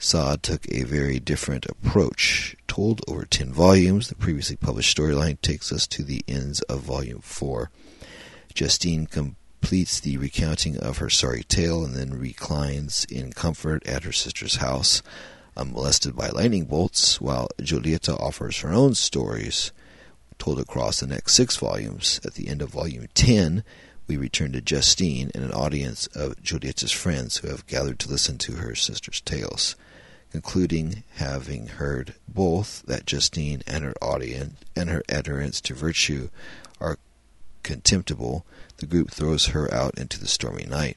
Sade 0.04 0.42
took 0.42 0.70
a 0.70 0.82
very 0.82 1.18
different 1.18 1.64
approach. 1.64 2.56
Told 2.68 3.00
over 3.08 3.24
ten 3.24 3.54
volumes, 3.54 4.08
the 4.08 4.14
previously 4.14 4.54
published 4.54 4.94
storyline 4.94 5.40
takes 5.40 5.72
us 5.72 5.86
to 5.86 6.04
the 6.04 6.22
ends 6.28 6.60
of 6.62 6.82
volume 6.82 7.20
four. 7.20 7.70
Justine 8.52 9.06
completes 9.06 9.98
the 9.98 10.18
recounting 10.18 10.76
of 10.76 10.98
her 10.98 11.08
sorry 11.08 11.42
tale 11.42 11.82
and 11.82 11.94
then 11.96 12.18
reclines 12.18 13.06
in 13.10 13.32
comfort 13.32 13.86
at 13.86 14.04
her 14.04 14.12
sister's 14.12 14.56
house 14.56 15.02
um, 15.56 15.68
unmolested 15.68 16.14
by 16.14 16.28
lightning 16.28 16.66
bolts, 16.66 17.18
while 17.18 17.48
Giulietta 17.62 18.14
offers 18.14 18.58
her 18.58 18.74
own 18.74 18.94
stories 18.94 19.72
told 20.38 20.60
across 20.60 21.00
the 21.00 21.06
next 21.06 21.32
six 21.32 21.56
volumes. 21.56 22.20
At 22.26 22.34
the 22.34 22.48
end 22.48 22.60
of 22.60 22.68
volume 22.68 23.06
10, 23.14 23.64
we 24.06 24.18
return 24.18 24.52
to 24.52 24.60
Justine 24.60 25.30
and 25.34 25.42
an 25.42 25.52
audience 25.52 26.08
of 26.08 26.42
Giulietta's 26.42 26.92
friends 26.92 27.38
who 27.38 27.48
have 27.48 27.66
gathered 27.66 27.98
to 28.00 28.10
listen 28.10 28.36
to 28.36 28.56
her 28.56 28.74
sister's 28.74 29.22
tales. 29.22 29.76
Concluding, 30.34 31.04
having 31.14 31.68
heard 31.68 32.14
both 32.26 32.82
that 32.86 33.06
Justine 33.06 33.62
and 33.68 33.84
her 33.84 33.94
audience 34.02 34.56
and 34.74 34.90
her 34.90 35.04
adherence 35.08 35.60
to 35.60 35.74
virtue 35.74 36.28
are 36.80 36.98
contemptible, 37.62 38.44
the 38.78 38.86
group 38.86 39.12
throws 39.12 39.46
her 39.46 39.72
out 39.72 39.96
into 39.96 40.18
the 40.18 40.26
stormy 40.26 40.64
night. 40.64 40.96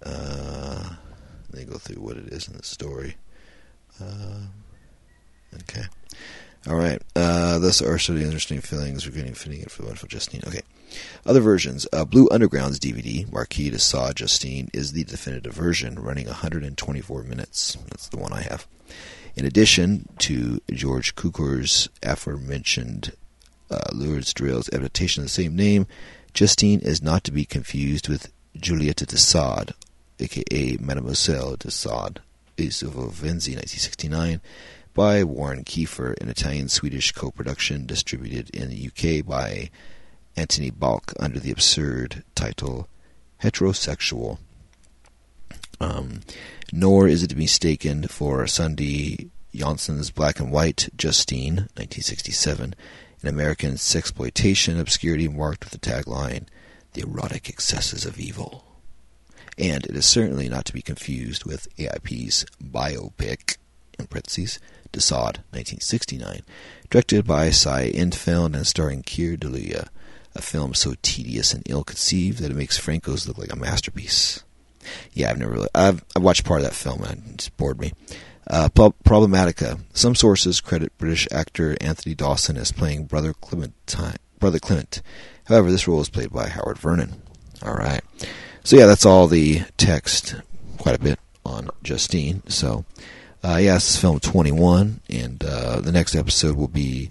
Uh, 0.00 0.90
they 1.50 1.64
go 1.64 1.76
through 1.76 2.00
what 2.00 2.16
it 2.16 2.28
is 2.28 2.46
in 2.46 2.56
the 2.56 2.62
story. 2.62 3.16
Uh, 4.00 4.42
okay. 5.54 5.86
All 6.68 6.74
right. 6.74 7.00
Uh, 7.14 7.58
thus 7.60 7.80
are 7.80 7.98
so 7.98 8.14
interesting 8.14 8.60
feelings 8.60 9.06
regarding 9.06 9.34
fitting 9.34 9.60
it 9.60 9.70
for 9.70 9.82
the 9.82 9.86
wonderful 9.86 10.08
Justine. 10.08 10.42
Okay. 10.46 10.62
Other 11.24 11.40
versions. 11.40 11.86
Uh, 11.92 12.04
Blue 12.04 12.28
Underground's 12.30 12.80
DVD, 12.80 13.30
Marquis 13.32 13.70
de 13.70 13.78
Sade 13.78 14.16
Justine, 14.16 14.68
is 14.72 14.92
the 14.92 15.04
definitive 15.04 15.52
version, 15.52 15.96
running 15.96 16.26
124 16.26 17.22
minutes. 17.22 17.76
That's 17.90 18.08
the 18.08 18.16
one 18.16 18.32
I 18.32 18.42
have. 18.42 18.66
In 19.36 19.44
addition 19.44 20.08
to 20.20 20.60
George 20.72 21.14
Cukor's 21.14 21.88
aforementioned 22.02 23.12
uh, 23.70 23.90
Lawrence 23.92 24.32
Durrell's 24.32 24.70
adaptation 24.72 25.22
of 25.22 25.26
the 25.26 25.34
same 25.34 25.54
name, 25.54 25.86
Justine 26.32 26.80
is 26.80 27.02
not 27.02 27.22
to 27.24 27.32
be 27.32 27.44
confused 27.44 28.08
with 28.08 28.32
Giulietta 28.58 29.06
de 29.06 29.18
Sade, 29.18 29.74
aka 30.18 30.78
Mademoiselle 30.80 31.56
de 31.56 31.70
Sade, 31.70 32.20
is 32.56 32.82
of 32.82 32.94
Venzi, 32.94 33.54
1969, 33.54 34.40
by 34.96 35.22
Warren 35.22 35.62
Kiefer, 35.62 36.20
an 36.20 36.28
Italian-Swedish 36.28 37.12
co-production 37.12 37.86
distributed 37.86 38.50
in 38.50 38.70
the 38.70 38.86
UK 38.88 39.24
by 39.24 39.70
Anthony 40.34 40.70
Balk 40.70 41.12
under 41.20 41.38
the 41.38 41.52
absurd 41.52 42.24
title 42.34 42.88
Heterosexual. 43.42 44.38
Um, 45.78 46.22
nor 46.72 47.06
is 47.06 47.22
it 47.22 47.28
to 47.28 47.36
be 47.36 47.42
mistaken 47.42 48.08
for 48.08 48.46
Sunday 48.46 49.28
Jansson's 49.54 50.10
Black 50.10 50.40
and 50.40 50.50
White 50.50 50.88
Justine, 50.96 51.68
1967, 51.76 52.74
an 53.22 53.28
American 53.28 53.74
sexploitation 53.74 54.80
obscurity 54.80 55.28
marked 55.28 55.64
with 55.64 55.72
the 55.72 55.78
tagline, 55.78 56.46
The 56.94 57.02
Erotic 57.02 57.50
Excesses 57.50 58.06
of 58.06 58.18
Evil 58.18 58.64
and 59.58 59.86
it 59.86 59.96
is 59.96 60.04
certainly 60.04 60.48
not 60.48 60.66
to 60.66 60.72
be 60.72 60.82
confused 60.82 61.44
with 61.44 61.68
AIP's 61.78 62.44
biopic, 62.62 63.56
in 63.98 64.06
parentheses, 64.06 64.58
De 64.92 65.00
Sade, 65.00 65.42
1969, 65.50 66.42
directed 66.90 67.26
by 67.26 67.50
Cy 67.50 67.90
Endfield 67.90 68.54
and 68.54 68.66
starring 68.66 69.02
Keir 69.02 69.36
Dullea, 69.36 69.88
a 70.34 70.42
film 70.42 70.74
so 70.74 70.94
tedious 71.02 71.52
and 71.52 71.62
ill-conceived 71.68 72.38
that 72.38 72.50
it 72.50 72.56
makes 72.56 72.78
Franco's 72.78 73.26
look 73.26 73.38
like 73.38 73.52
a 73.52 73.56
masterpiece. 73.56 74.44
Yeah, 75.12 75.30
I've 75.30 75.38
never 75.38 75.52
really, 75.52 75.68
I've, 75.74 76.04
I've 76.14 76.22
watched 76.22 76.44
part 76.44 76.60
of 76.60 76.66
that 76.66 76.74
film 76.74 77.02
and 77.02 77.40
it 77.40 77.50
bored 77.56 77.80
me. 77.80 77.92
Uh, 78.48 78.68
Problematica. 78.68 79.80
Some 79.92 80.14
sources 80.14 80.60
credit 80.60 80.96
British 80.98 81.26
actor 81.32 81.76
Anthony 81.80 82.14
Dawson 82.14 82.56
as 82.56 82.70
playing 82.70 83.06
Brother 83.06 83.32
Clementine, 83.32 84.16
Brother 84.38 84.60
Clement. 84.60 85.02
However, 85.46 85.70
this 85.70 85.88
role 85.88 86.00
is 86.00 86.08
played 86.08 86.30
by 86.30 86.48
Howard 86.48 86.78
Vernon. 86.78 87.22
All 87.62 87.74
right. 87.74 88.02
So 88.62 88.76
yeah, 88.76 88.86
that's 88.86 89.06
all 89.06 89.26
the 89.26 89.62
text, 89.76 90.36
quite 90.78 90.94
a 90.94 91.02
bit 91.02 91.18
on 91.44 91.70
Justine. 91.82 92.42
So 92.48 92.84
uh, 93.42 93.58
yeah, 93.60 93.74
this 93.74 93.90
is 93.90 94.00
film 94.00 94.20
21, 94.20 95.00
and 95.08 95.44
uh, 95.44 95.80
the 95.80 95.92
next 95.92 96.14
episode 96.14 96.56
will 96.56 96.68
be, 96.68 97.10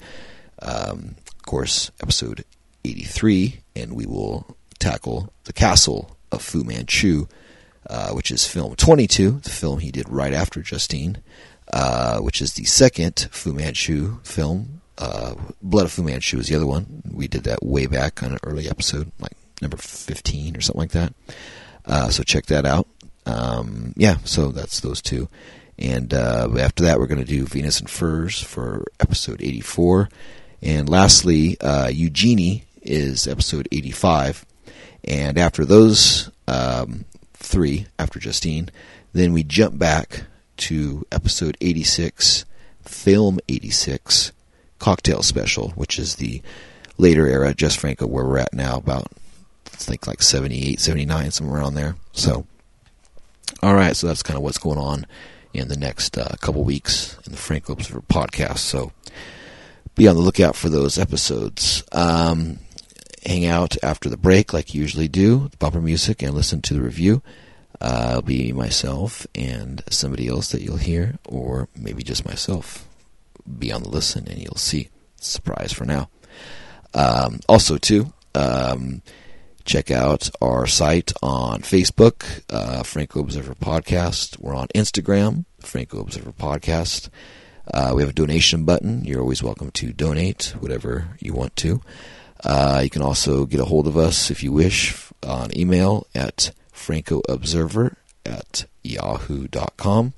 um, 0.62 1.16
of 1.28 1.46
course, 1.46 1.92
episode 2.02 2.44
83, 2.84 3.60
and 3.76 3.94
we 3.94 4.06
will 4.06 4.46
tackle 4.80 5.34
the 5.46 5.54
castle 5.54 6.16
of 6.32 6.42
Fu 6.42 6.64
Manchu, 6.64 7.28
uh, 7.90 8.12
which 8.12 8.32
is 8.32 8.48
film 8.48 8.76
22, 8.76 9.40
the 9.44 9.50
film 9.50 9.80
he 9.80 9.92
did 9.92 10.10
right 10.10 10.34
after 10.34 10.62
Justine, 10.62 11.18
uh, 11.74 12.20
which 12.20 12.42
is 12.42 12.54
the 12.54 12.66
second 12.66 13.28
Fu 13.32 13.54
Manchu 13.54 14.20
film. 14.24 14.82
Uh, 14.98 15.36
Blood 15.62 15.86
of 15.86 15.92
Fu 15.92 16.04
Manchu 16.04 16.40
is 16.40 16.48
the 16.48 16.56
other 16.56 16.68
one. 16.68 17.02
We 17.12 17.28
did 17.28 17.44
that 17.44 17.64
way 17.64 17.86
back 17.86 18.24
on 18.24 18.32
an 18.32 18.40
early 18.44 18.70
episode, 18.70 19.12
like 19.20 19.34
number 19.62 19.78
15 19.78 20.56
or 20.56 20.62
something 20.62 20.80
like 20.80 20.92
that. 20.92 21.14
Uh, 21.86 22.10
so 22.10 22.24
check 22.24 22.46
that 22.48 22.66
out. 22.66 22.88
Um, 23.26 23.94
yeah, 23.98 24.18
so 24.24 24.50
that's 24.50 24.80
those 24.80 25.02
two. 25.02 25.28
And 25.78 26.14
uh, 26.14 26.50
after 26.58 26.84
that, 26.84 27.00
we're 27.00 27.08
going 27.08 27.20
to 27.20 27.26
do 27.26 27.46
Venus 27.46 27.80
and 27.80 27.90
Furs 27.90 28.42
for 28.42 28.86
episode 29.00 29.42
84. 29.42 30.10
And 30.62 30.88
lastly, 30.88 31.60
uh, 31.60 31.88
Eugenie 31.88 32.64
is 32.82 33.28
episode 33.28 33.68
85. 33.72 34.46
And 35.04 35.38
after 35.38 35.66
those 35.66 36.32
um, 36.48 37.06
three, 37.34 37.88
after 38.00 38.20
Justine, 38.20 38.70
then 39.14 39.34
we 39.34 39.44
jump 39.44 39.78
back 39.78 40.24
to 40.58 41.06
episode 41.12 41.58
86, 41.60 42.46
film 42.84 43.40
86, 43.50 44.32
cocktail 44.80 45.22
special, 45.22 45.70
which 45.72 46.00
is 46.00 46.16
the 46.16 46.42
later 46.98 47.28
era, 47.28 47.54
Jess 47.54 47.76
Franco, 47.76 48.08
where 48.08 48.26
we're 48.26 48.38
at 48.38 48.54
now, 48.54 48.78
about 48.78 49.08
I 49.68 49.78
think 49.78 50.08
like 50.08 50.22
78, 50.22 50.80
79, 50.80 51.32
somewhere 51.32 51.60
around 51.60 51.76
there. 51.76 51.96
So, 52.14 52.46
all 53.62 53.76
right, 53.76 53.96
so 53.96 54.08
that's 54.08 54.24
kind 54.24 54.38
of 54.38 54.44
what's 54.44 54.58
going 54.58 54.78
on 54.78 55.06
in 55.58 55.68
the 55.68 55.78
next 55.78 56.18
uh, 56.18 56.36
couple 56.42 56.64
weeks 56.64 57.18
in 57.26 57.32
the 57.32 57.38
Franco 57.38 57.74
Observer 57.74 58.02
podcast. 58.02 58.60
So, 58.60 58.92
be 59.96 60.08
on 60.08 60.16
the 60.16 60.22
lookout 60.22 60.56
for 60.56 60.70
those 60.70 61.00
episodes. 61.00 61.84
Um, 61.92 62.60
hang 63.26 63.46
out 63.46 63.76
after 63.82 64.10
the 64.10 64.18
break, 64.18 64.54
like 64.54 64.74
you 64.74 64.82
usually 64.82 65.08
do, 65.08 65.48
the 65.50 65.58
bumper 65.58 65.82
music, 65.82 66.22
and 66.22 66.34
listen 66.34 66.62
to 66.64 66.74
the 66.74 66.82
review. 66.82 67.22
Uh, 67.82 68.08
it'll 68.12 68.22
be 68.22 68.54
myself 68.54 69.28
and 69.36 69.84
somebody 69.90 70.28
else 70.28 70.52
that 70.52 70.62
you'll 70.62 70.78
hear, 70.78 71.18
or 71.26 71.68
maybe 71.76 72.04
just 72.04 72.26
myself. 72.26 72.88
Be 73.60 73.72
on 73.72 73.84
the 73.84 73.90
listen, 73.90 74.28
and 74.28 74.40
you'll 74.40 74.56
see. 74.56 74.90
Surprise 75.18 75.72
for 75.72 75.86
now. 75.86 76.10
Um, 76.94 77.40
also, 77.48 77.78
too. 77.78 78.14
Um, 78.34 79.02
Check 79.66 79.90
out 79.90 80.30
our 80.42 80.68
site 80.68 81.12
on 81.24 81.62
Facebook, 81.62 82.44
uh, 82.52 82.84
Franco 82.84 83.20
Observer 83.20 83.56
Podcast. 83.56 84.40
We're 84.40 84.54
on 84.54 84.68
Instagram, 84.76 85.46
Franco 85.60 86.02
Observer 86.02 86.34
Podcast. 86.34 87.10
Uh, 87.74 87.94
we 87.96 88.04
have 88.04 88.12
a 88.12 88.14
donation 88.14 88.64
button. 88.64 89.04
You're 89.04 89.22
always 89.22 89.42
welcome 89.42 89.72
to 89.72 89.92
donate 89.92 90.54
whatever 90.60 91.08
you 91.20 91.34
want 91.34 91.56
to. 91.58 91.82
Uh, 92.44 92.82
you 92.84 92.92
can 92.92 93.02
also 93.02 93.48
get 93.48 93.60
a 93.60 93.66
hold 93.66 93.88
of 93.88 93.98
us 93.98 94.30
if 94.30 94.44
you 94.44 94.52
wish 94.52 94.96
on 95.24 95.58
email 95.58 96.06
at 96.14 96.52
francoobserver 96.72 97.96
at 98.24 98.66
yahoo.com. 98.84 100.14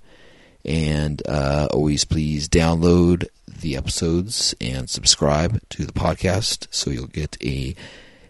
And 0.66 1.22
uh, 1.26 1.70
always 1.72 2.04
please 2.04 2.50
download 2.50 3.28
the 3.48 3.78
episodes 3.78 4.54
and 4.60 4.90
subscribe 4.90 5.62
to 5.70 5.86
the 5.86 5.94
podcast 5.94 6.68
so 6.70 6.90
you'll 6.90 7.08
get 7.08 7.38
a 7.42 7.76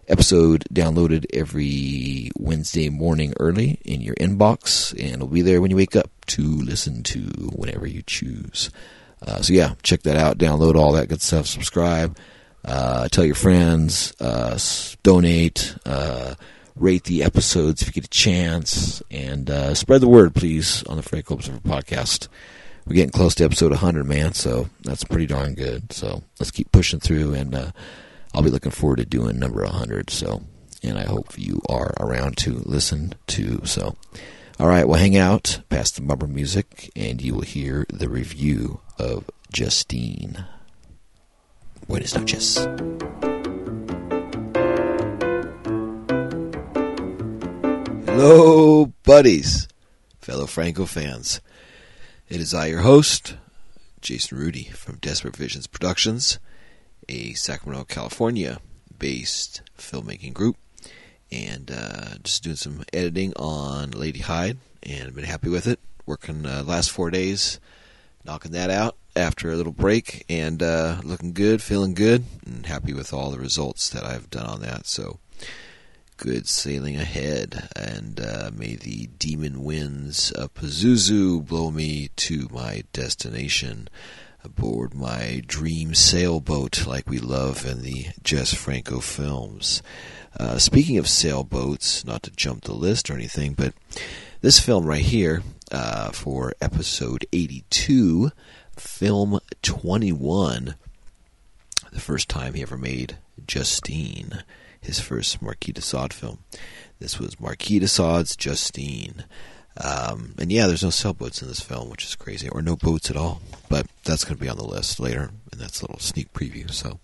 episode 0.08 0.64
downloaded 0.72 1.26
every 1.32 2.30
Wednesday 2.38 2.88
morning 2.88 3.34
early 3.38 3.80
in 3.84 4.00
your 4.00 4.14
inbox, 4.16 4.92
and 4.92 5.14
it'll 5.14 5.28
be 5.28 5.42
there 5.42 5.60
when 5.60 5.70
you 5.70 5.76
wake 5.76 5.96
up 5.96 6.10
to 6.26 6.42
listen 6.42 7.02
to 7.04 7.20
whenever 7.54 7.86
you 7.86 8.02
choose. 8.02 8.70
Uh, 9.20 9.40
so 9.42 9.52
yeah, 9.52 9.74
check 9.82 10.02
that 10.02 10.16
out. 10.16 10.38
Download 10.38 10.74
all 10.74 10.92
that 10.92 11.08
good 11.08 11.22
stuff. 11.22 11.46
Subscribe. 11.46 12.16
Uh, 12.64 13.08
tell 13.08 13.24
your 13.24 13.34
friends. 13.34 14.14
Uh, 14.20 14.58
donate. 15.02 15.74
Uh, 15.84 16.34
rate 16.76 17.04
the 17.04 17.22
episodes 17.22 17.82
if 17.82 17.88
you 17.88 17.92
get 17.92 18.04
a 18.04 18.08
chance, 18.08 19.02
and 19.10 19.50
uh, 19.50 19.74
spread 19.74 20.00
the 20.00 20.08
word, 20.08 20.34
please, 20.34 20.84
on 20.84 20.96
the 20.96 21.02
Franco 21.02 21.34
Observer 21.34 21.58
podcast. 21.60 22.28
We're 22.86 22.94
getting 22.94 23.10
close 23.10 23.34
to 23.36 23.44
episode 23.44 23.70
100, 23.70 24.06
man. 24.06 24.32
So 24.32 24.68
that's 24.82 25.04
pretty 25.04 25.26
darn 25.26 25.54
good. 25.54 25.92
So 25.92 26.22
let's 26.38 26.50
keep 26.50 26.72
pushing 26.72 27.00
through, 27.00 27.34
and 27.34 27.54
uh, 27.54 27.70
I'll 28.34 28.42
be 28.42 28.50
looking 28.50 28.72
forward 28.72 28.96
to 28.96 29.04
doing 29.04 29.38
number 29.38 29.62
100. 29.62 30.10
So, 30.10 30.42
and 30.82 30.98
I 30.98 31.04
hope 31.04 31.38
you 31.38 31.62
are 31.68 31.94
around 31.98 32.36
to 32.38 32.62
listen 32.64 33.14
to. 33.28 33.64
So, 33.64 33.96
all 34.60 34.68
right, 34.68 34.86
we'll 34.86 34.98
hang 34.98 35.16
out 35.16 35.60
past 35.68 35.96
the 35.96 36.02
bumper 36.02 36.26
music, 36.26 36.90
and 36.96 37.22
you 37.22 37.34
will 37.34 37.42
hear 37.42 37.86
the 37.88 38.08
review 38.08 38.80
of 38.98 39.30
Justine. 39.52 40.44
Buenas 41.86 42.14
noches. 42.14 42.58
Hello, 48.04 48.86
buddies, 49.04 49.68
fellow 50.20 50.46
Franco 50.46 50.86
fans. 50.86 51.40
It 52.28 52.40
is 52.40 52.52
I, 52.52 52.66
your 52.66 52.80
host, 52.80 53.36
Jason 54.00 54.36
Rudy 54.36 54.64
from 54.64 54.96
Desperate 54.96 55.36
Visions 55.36 55.66
Productions, 55.66 56.38
a 57.08 57.34
Sacramento, 57.34 57.84
California 57.84 58.58
based 58.98 59.62
filmmaking 59.78 60.34
group, 60.34 60.56
and 61.30 61.70
uh, 61.70 62.16
just 62.22 62.42
doing 62.42 62.56
some 62.56 62.84
editing 62.92 63.32
on 63.36 63.90
Lady 63.90 64.20
Hyde, 64.20 64.58
and 64.82 65.14
been 65.14 65.24
happy 65.24 65.48
with 65.48 65.66
it. 65.66 65.80
Working 66.06 66.46
uh, 66.46 66.64
last 66.66 66.90
four 66.90 67.10
days, 67.10 67.60
knocking 68.24 68.52
that 68.52 68.70
out 68.70 68.96
after 69.14 69.50
a 69.50 69.56
little 69.56 69.72
break, 69.72 70.24
and 70.28 70.62
uh, 70.62 71.00
looking 71.04 71.32
good, 71.32 71.62
feeling 71.62 71.94
good, 71.94 72.24
and 72.46 72.66
happy 72.66 72.92
with 72.92 73.12
all 73.12 73.30
the 73.30 73.38
results 73.38 73.90
that 73.90 74.04
I've 74.04 74.30
done 74.30 74.46
on 74.46 74.60
that. 74.62 74.86
So 74.86 75.18
good 76.16 76.48
sailing 76.48 76.96
ahead, 76.96 77.68
and 77.76 78.20
uh, 78.20 78.50
may 78.54 78.74
the 78.74 79.08
demon 79.18 79.62
winds 79.62 80.32
of 80.32 80.54
Pazuzu 80.54 81.46
blow 81.46 81.70
me 81.70 82.08
to 82.16 82.48
my 82.50 82.82
destination 82.92 83.88
aboard 84.48 84.94
my 84.94 85.42
dream 85.46 85.94
sailboat, 85.94 86.86
like 86.86 87.08
we 87.08 87.18
love 87.18 87.66
in 87.66 87.82
the 87.82 88.06
Jess 88.22 88.54
Franco 88.54 88.98
films. 88.98 89.82
Uh, 90.38 90.58
speaking 90.58 90.96
of 90.96 91.06
sailboats, 91.06 92.04
not 92.04 92.22
to 92.22 92.30
jump 92.30 92.64
the 92.64 92.72
list 92.72 93.10
or 93.10 93.14
anything, 93.14 93.52
but 93.52 93.74
this 94.40 94.58
film 94.58 94.86
right 94.86 95.02
here 95.04 95.42
uh, 95.70 96.10
for 96.12 96.54
episode 96.62 97.26
82, 97.30 98.30
film 98.74 99.38
21, 99.62 100.74
the 101.92 102.00
first 102.00 102.30
time 102.30 102.54
he 102.54 102.62
ever 102.62 102.78
made 102.78 103.18
Justine 103.46 104.44
his 104.80 104.98
first 104.98 105.42
Marquis 105.42 105.72
de 105.72 105.82
Sade 105.82 106.14
film. 106.14 106.38
This 107.00 107.18
was 107.18 107.38
Marquis 107.38 107.80
de 107.80 107.88
Sade's 107.88 108.34
Justine. 108.34 109.24
Um, 109.82 110.34
and 110.38 110.50
yeah, 110.50 110.66
there's 110.66 110.82
no 110.82 110.90
sailboats 110.90 111.40
in 111.40 111.48
this 111.48 111.60
film, 111.60 111.88
which 111.88 112.04
is 112.04 112.16
crazy, 112.16 112.48
or 112.48 112.62
no 112.62 112.76
boats 112.76 113.10
at 113.10 113.16
all. 113.16 113.40
But 113.68 113.86
that's 114.04 114.24
going 114.24 114.36
to 114.36 114.42
be 114.42 114.48
on 114.48 114.56
the 114.56 114.64
list 114.64 114.98
later, 114.98 115.30
and 115.52 115.60
that's 115.60 115.80
a 115.80 115.84
little 115.84 116.00
sneak 116.00 116.32
preview. 116.32 116.70
So, 116.70 116.98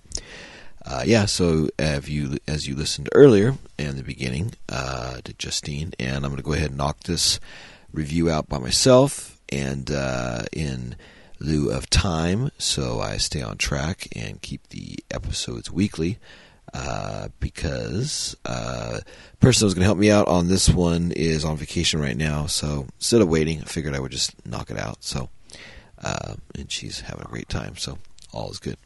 uh, 0.84 1.04
yeah. 1.06 1.26
So, 1.26 1.68
have 1.78 2.08
you, 2.08 2.38
as 2.48 2.66
you 2.66 2.74
listened 2.74 3.08
earlier 3.12 3.54
in 3.78 3.96
the 3.96 4.02
beginning 4.02 4.54
uh, 4.68 5.18
to 5.22 5.32
Justine, 5.34 5.92
and 6.00 6.24
I'm 6.24 6.32
going 6.32 6.36
to 6.36 6.42
go 6.42 6.52
ahead 6.54 6.70
and 6.70 6.78
knock 6.78 7.00
this 7.04 7.38
review 7.92 8.28
out 8.28 8.48
by 8.48 8.58
myself, 8.58 9.38
and 9.50 9.90
uh, 9.90 10.42
in 10.52 10.96
lieu 11.38 11.70
of 11.70 11.90
time, 11.90 12.50
so 12.58 13.00
I 13.00 13.18
stay 13.18 13.42
on 13.42 13.56
track 13.56 14.08
and 14.16 14.42
keep 14.42 14.68
the 14.68 14.98
episodes 15.10 15.70
weekly. 15.70 16.18
Uh, 16.74 17.28
because 17.38 18.36
uh, 18.46 18.98
person 19.38 19.64
was 19.64 19.74
going 19.74 19.82
to 19.82 19.86
help 19.86 19.96
me 19.96 20.10
out 20.10 20.26
on 20.26 20.48
this 20.48 20.68
one 20.68 21.12
is 21.12 21.44
on 21.44 21.56
vacation 21.56 22.00
right 22.00 22.16
now. 22.16 22.46
So 22.46 22.86
instead 22.98 23.20
of 23.20 23.28
waiting, 23.28 23.60
I 23.60 23.64
figured 23.64 23.94
I 23.94 24.00
would 24.00 24.10
just 24.10 24.44
knock 24.44 24.72
it 24.72 24.76
out. 24.76 25.04
So, 25.04 25.28
uh, 26.02 26.34
and 26.56 26.70
she's 26.72 27.02
having 27.02 27.24
a 27.24 27.28
great 27.28 27.48
time. 27.48 27.76
So 27.76 27.98
all 28.32 28.50
is 28.50 28.58
good. 28.58 28.76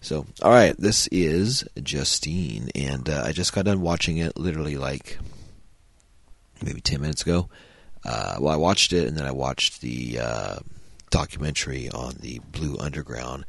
So, 0.00 0.26
all 0.42 0.52
right, 0.52 0.76
this 0.78 1.08
is 1.08 1.64
Justine, 1.82 2.68
and 2.76 3.08
uh, 3.08 3.24
I 3.26 3.32
just 3.32 3.52
got 3.52 3.64
done 3.64 3.80
watching 3.80 4.18
it 4.18 4.38
literally 4.38 4.76
like 4.76 5.18
maybe 6.62 6.80
10 6.80 7.00
minutes 7.00 7.22
ago. 7.22 7.48
Uh, 8.04 8.36
well, 8.38 8.54
I 8.54 8.56
watched 8.56 8.92
it, 8.92 9.08
and 9.08 9.16
then 9.16 9.26
I 9.26 9.32
watched 9.32 9.80
the 9.80 10.20
documentary 11.10 11.88
on 11.88 12.14
the 12.20 12.38
Blue 12.52 12.76
Underground. 12.78 13.44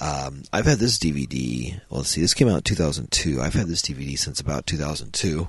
Um, 0.00 0.44
I've 0.52 0.66
had 0.66 0.78
this 0.78 0.98
DVD. 0.98 1.80
Well, 1.90 2.00
let's 2.00 2.10
see, 2.10 2.20
this 2.22 2.34
came 2.34 2.48
out 2.48 2.56
in 2.56 2.62
2002. 2.62 3.40
I've 3.40 3.54
had 3.54 3.66
this 3.66 3.82
DVD 3.82 4.18
since 4.18 4.40
about 4.40 4.66
2002. 4.66 5.48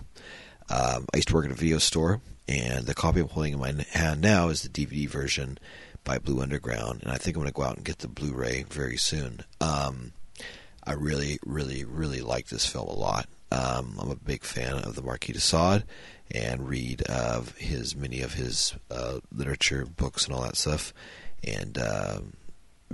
Um, 0.70 1.06
I 1.14 1.18
used 1.18 1.30
to 1.30 1.34
work 1.34 1.46
at 1.46 1.52
a 1.52 1.56
video 1.56 1.78
store, 1.78 2.22
and 2.48 2.86
the 2.86 2.94
copy 2.94 3.22
I'm 3.22 3.30
holding 3.30 3.54
in 3.54 3.60
my 3.60 3.74
hand 3.92 4.22
now 4.22 4.50
is 4.50 4.62
the 4.62 4.70
DVD 4.70 5.08
version 5.08 5.58
by 6.04 6.18
Blue 6.18 6.42
Underground, 6.42 7.04
and 7.04 7.12
I 7.12 7.16
think 7.16 7.36
I'm 7.36 7.42
going 7.42 7.52
to 7.52 7.54
go 7.54 7.64
out 7.64 7.78
and 7.78 7.86
get 7.86 8.00
the 8.00 8.08
Blu-ray 8.08 8.66
very 8.70 8.98
soon. 8.98 9.42
Um, 9.60 10.14
I 10.84 10.94
really, 10.94 11.40
really, 11.46 11.86
really 11.86 12.22
like 12.22 12.48
this 12.48 12.66
film 12.66 12.88
a 12.88 12.94
lot. 12.94 13.28
Um, 13.52 13.98
I'm 14.00 14.10
a 14.10 14.16
big 14.16 14.44
fan 14.44 14.76
of 14.76 14.96
the 14.96 15.02
Marquis 15.02 15.34
de 15.34 15.40
Sade 15.40 15.84
and 16.34 16.68
read 16.68 17.02
of 17.04 17.56
his 17.58 17.96
many 17.96 18.22
of 18.22 18.34
his 18.34 18.74
uh, 18.90 19.20
literature 19.32 19.86
books 19.86 20.26
and 20.26 20.34
all 20.34 20.42
that 20.42 20.56
stuff, 20.56 20.94
and 21.44 21.78
um, 21.78 22.34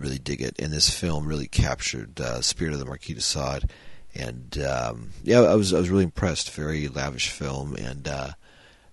really 0.02 0.20
dig 0.20 0.42
it. 0.42 0.56
And 0.60 0.72
this 0.72 0.90
film 0.90 1.28
really 1.28 1.48
captured 1.48 2.20
uh, 2.20 2.42
spirit 2.42 2.74
of 2.74 2.80
the 2.80 2.86
Marquis 2.86 3.14
de 3.14 3.22
Sade, 3.22 3.70
and 4.16 4.58
um, 4.60 5.10
yeah, 5.24 5.42
I 5.42 5.56
was 5.56 5.74
I 5.74 5.80
was 5.80 5.90
really 5.90 6.04
impressed. 6.04 6.52
Very 6.52 6.88
lavish 6.88 7.30
film, 7.30 7.76
and 7.76 8.08
uh, 8.08 8.32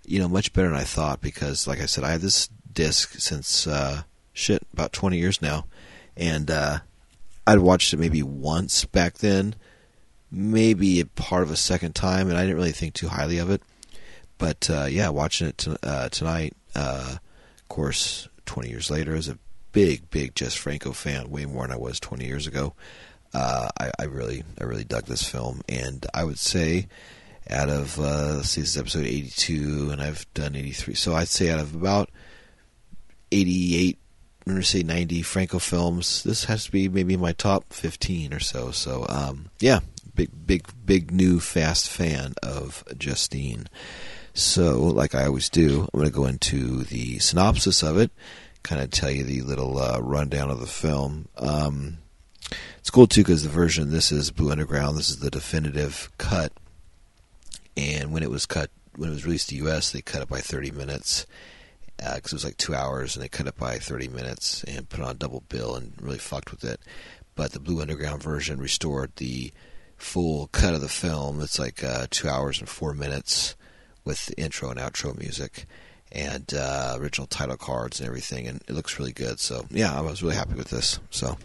you 0.07 0.19
know, 0.19 0.29
much 0.29 0.53
better 0.53 0.69
than 0.69 0.77
I 0.77 0.85
thought 0.85 1.21
because, 1.21 1.67
like 1.67 1.81
I 1.81 1.87
said, 1.87 2.05
I 2.05 2.11
had 2.11 2.21
this 2.21 2.49
disc 2.73 3.15
since 3.19 3.67
uh, 3.67 4.03
shit 4.33 4.63
about 4.73 4.93
20 4.93 5.19
years 5.19 5.41
now, 5.41 5.67
and 6.17 6.51
uh, 6.51 6.79
I'd 7.47 7.59
watched 7.59 7.93
it 7.93 7.99
maybe 7.99 8.23
once 8.23 8.85
back 8.85 9.19
then, 9.19 9.55
maybe 10.31 11.01
a 11.01 11.07
part 11.07 11.43
of 11.43 11.51
a 11.51 11.57
second 11.57 11.95
time, 11.95 12.29
and 12.29 12.37
I 12.37 12.43
didn't 12.43 12.57
really 12.57 12.73
think 12.73 12.95
too 12.95 13.09
highly 13.09 13.39
of 13.39 13.51
it. 13.51 13.63
But 14.39 14.69
uh, 14.69 14.87
yeah, 14.91 15.09
watching 15.09 15.49
it 15.49 15.59
t- 15.59 15.77
uh, 15.83 16.09
tonight, 16.09 16.55
uh, 16.75 17.17
of 17.17 17.69
course, 17.69 18.29
20 18.47 18.69
years 18.69 18.91
later, 18.91 19.15
as 19.15 19.29
a 19.29 19.39
big, 19.75 20.09
big 20.09 20.35
Jess 20.35 20.55
Franco 20.55 20.93
fan, 20.93 21.29
way 21.29 21.45
more 21.45 21.65
than 21.65 21.73
I 21.73 21.79
was 21.79 22.01
20 22.01 22.25
years 22.25 22.47
ago. 22.47 22.73
Uh, 23.35 23.69
I, 23.79 23.91
I, 23.99 24.05
really, 24.05 24.45
I 24.59 24.65
really 24.65 24.85
dug 24.85 25.05
this 25.05 25.29
film, 25.29 25.61
and 25.69 26.07
I 26.15 26.25
would 26.25 26.39
say, 26.39 26.87
out 27.51 27.69
of 27.69 27.99
uh, 27.99 28.37
let's 28.37 28.51
see, 28.51 28.63
this 28.63 28.71
is 28.71 28.79
episode 28.79 29.05
82, 29.05 29.91
and 29.91 30.01
I've 30.01 30.33
done 30.33 30.55
83, 30.55 30.95
so 30.95 31.15
I'd 31.15 31.29
say 31.29 31.51
out 31.51 31.59
of 31.59 31.75
about 31.75 32.09
88, 33.33 33.99
I'm 34.47 34.55
to 34.55 34.63
say 34.63 34.85
90 34.85 35.23
Franco 35.23 35.59
films, 35.59 36.23
this 36.23 36.45
has 36.45 36.67
to 36.67 36.71
be 36.71 36.89
maybe 36.89 37.17
my 37.17 37.33
top 37.33 37.73
15 37.73 38.33
or 38.33 38.41
so. 38.41 38.71
So, 38.71 39.05
um, 39.09 39.51
yeah, 39.59 39.81
big, 40.15 40.31
big, 40.47 40.69
big 40.87 41.11
new 41.11 41.41
fast 41.41 41.89
fan 41.89 42.35
of 42.43 42.85
Justine. 42.97 43.67
So, 44.35 44.81
like 44.81 45.15
I 45.17 45.27
always 45.27 45.49
do, 45.49 45.89
I'm 45.93 46.01
going 46.01 46.11
to 46.11 46.15
go 46.15 46.27
into 46.27 46.85
the 46.85 47.19
synopsis 47.19 47.83
of 47.83 47.99
it 47.99 48.13
kind 48.65 48.83
of 48.83 48.91
tell 48.91 49.11
you 49.11 49.23
the 49.23 49.43
little 49.43 49.79
uh, 49.79 50.01
rundown 50.01 50.51
of 50.51 50.59
the 50.59 50.67
film. 50.67 51.29
Um, 51.37 51.99
it's 52.79 52.91
cool 52.91 53.07
too 53.07 53.21
because 53.21 53.45
the 53.45 53.49
version 53.49 53.91
this 53.91 54.11
is 54.11 54.31
Blue 54.31 54.51
Underground. 54.51 54.97
This 54.97 55.11
is 55.11 55.21
the 55.21 55.31
definitive 55.31 56.11
cut, 56.19 56.53
and 57.77 58.13
when 58.13 58.23
it 58.25 58.31
was 58.31 58.47
cut, 58.47 58.71
when 58.97 59.11
it 59.11 59.13
was 59.13 59.25
released 59.25 59.51
to 59.51 59.55
the 59.55 59.63
U.S., 59.63 59.93
they 59.93 60.01
cut 60.01 60.23
it 60.23 60.29
by 60.29 60.41
30 60.41 60.73
minutes 60.73 61.27
because 61.97 62.13
uh, 62.13 62.17
it 62.17 62.33
was 62.33 62.45
like 62.45 62.57
two 62.57 62.75
hours, 62.75 63.15
and 63.15 63.23
they 63.23 63.29
cut 63.29 63.47
it 63.47 63.57
by 63.57 63.79
30 63.79 64.09
minutes 64.09 64.65
and 64.65 64.89
put 64.89 65.01
on 65.01 65.17
double 65.17 65.45
bill 65.49 65.77
and 65.77 65.93
really 66.01 66.19
fucked 66.19 66.51
with 66.51 66.65
it. 66.65 66.81
But 67.37 67.53
the 67.53 67.61
Blue 67.61 67.81
Underground 67.81 68.23
version 68.23 68.59
restored 68.59 69.13
the 69.17 69.53
full 69.97 70.49
cut 70.49 70.75
of 70.75 70.81
the 70.81 70.89
film. 70.89 71.41
It's 71.41 71.59
like 71.59 71.85
uh, 71.85 72.07
two 72.11 72.29
hours 72.29 72.61
and 72.61 72.69
four 72.69 72.95
minutes 72.95 73.57
with 74.05 74.27
the 74.27 74.41
intro 74.41 74.71
and 74.71 74.79
outro 74.79 75.17
music 75.19 75.67
and 76.15 76.55
uh, 76.55 76.97
original 76.99 77.27
title 77.27 77.57
cards 77.57 78.01
and 78.01 78.07
everything, 78.07 78.47
and 78.47 78.63
it 78.69 78.71
looks 78.71 78.99
really 78.99 79.13
good. 79.13 79.41
So 79.41 79.67
yeah, 79.71 79.97
I 79.97 80.01
was 80.01 80.23
really 80.23 80.37
happy 80.37 80.55
with 80.55 80.71
this. 80.71 81.01
So, 81.11 81.37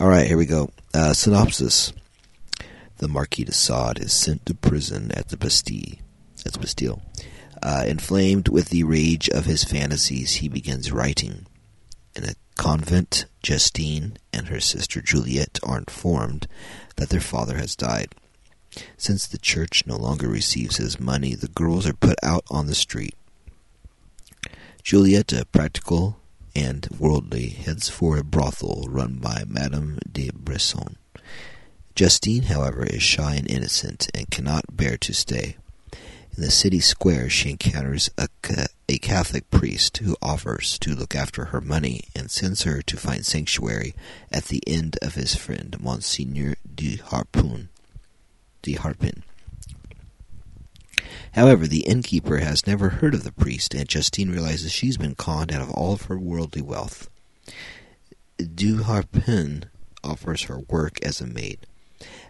all 0.00 0.08
right, 0.08 0.26
here 0.26 0.36
we 0.36 0.46
go. 0.46 0.70
Uh, 0.92 1.14
synopsis: 1.14 1.92
The 2.98 3.08
Marquis 3.08 3.44
de 3.44 3.52
Sade 3.52 4.00
is 4.00 4.12
sent 4.12 4.44
to 4.46 4.54
prison 4.54 5.12
at 5.12 5.28
the 5.28 5.36
Bastille. 5.36 5.98
That's 6.44 6.56
Bastille. 6.56 7.02
Uh, 7.62 7.84
inflamed 7.86 8.48
with 8.48 8.68
the 8.68 8.84
rage 8.84 9.28
of 9.30 9.46
his 9.46 9.64
fantasies, 9.64 10.34
he 10.34 10.48
begins 10.48 10.92
writing. 10.92 11.46
In 12.14 12.24
a 12.24 12.34
convent, 12.56 13.26
Justine 13.42 14.16
and 14.32 14.48
her 14.48 14.60
sister 14.60 15.00
Juliette 15.00 15.58
are 15.62 15.78
informed 15.78 16.46
that 16.96 17.08
their 17.08 17.20
father 17.20 17.56
has 17.56 17.74
died. 17.76 18.14
Since 18.96 19.26
the 19.26 19.38
church 19.38 19.84
no 19.86 19.96
longer 19.96 20.28
receives 20.28 20.76
his 20.76 21.00
money, 21.00 21.34
the 21.34 21.48
girls 21.48 21.86
are 21.86 21.94
put 21.94 22.18
out 22.22 22.44
on 22.50 22.66
the 22.66 22.74
street. 22.74 23.14
Juliette, 24.88 25.52
practical 25.52 26.18
and 26.56 26.88
worldly, 26.98 27.50
heads 27.50 27.90
for 27.90 28.16
a 28.16 28.24
brothel 28.24 28.86
run 28.88 29.16
by 29.16 29.44
Madame 29.46 29.98
de 30.10 30.30
Bresson. 30.32 30.96
Justine, 31.94 32.44
however, 32.44 32.86
is 32.86 33.02
shy 33.02 33.34
and 33.34 33.50
innocent 33.50 34.08
and 34.14 34.30
cannot 34.30 34.74
bear 34.74 34.96
to 34.96 35.12
stay. 35.12 35.58
In 35.92 36.42
the 36.42 36.50
city 36.50 36.80
square, 36.80 37.28
she 37.28 37.50
encounters 37.50 38.08
a, 38.16 38.28
a 38.88 38.96
Catholic 38.96 39.50
priest 39.50 39.98
who 39.98 40.16
offers 40.22 40.78
to 40.78 40.94
look 40.94 41.14
after 41.14 41.44
her 41.44 41.60
money 41.60 42.04
and 42.16 42.30
sends 42.30 42.62
her 42.62 42.80
to 42.80 42.96
find 42.96 43.26
sanctuary 43.26 43.94
at 44.32 44.44
the 44.44 44.62
end 44.66 44.96
of 45.02 45.16
his 45.16 45.34
friend 45.34 45.78
Monseigneur 45.78 46.54
de 46.74 46.96
Harpun. 46.96 47.68
De 48.62 48.72
Harpin. 48.72 49.22
However, 51.32 51.66
the 51.66 51.86
innkeeper 51.86 52.38
has 52.38 52.66
never 52.66 52.88
heard 52.88 53.14
of 53.14 53.24
the 53.24 53.32
priest, 53.32 53.74
and 53.74 53.88
Justine 53.88 54.30
realizes 54.30 54.72
she's 54.72 54.96
been 54.96 55.14
conned 55.14 55.52
out 55.52 55.62
of 55.62 55.70
all 55.70 55.92
of 55.92 56.02
her 56.02 56.18
worldly 56.18 56.62
wealth. 56.62 57.08
Du 58.38 58.82
Harpin 58.82 59.64
offers 60.04 60.42
her 60.42 60.60
work 60.68 61.02
as 61.02 61.20
a 61.20 61.26
maid. 61.26 61.58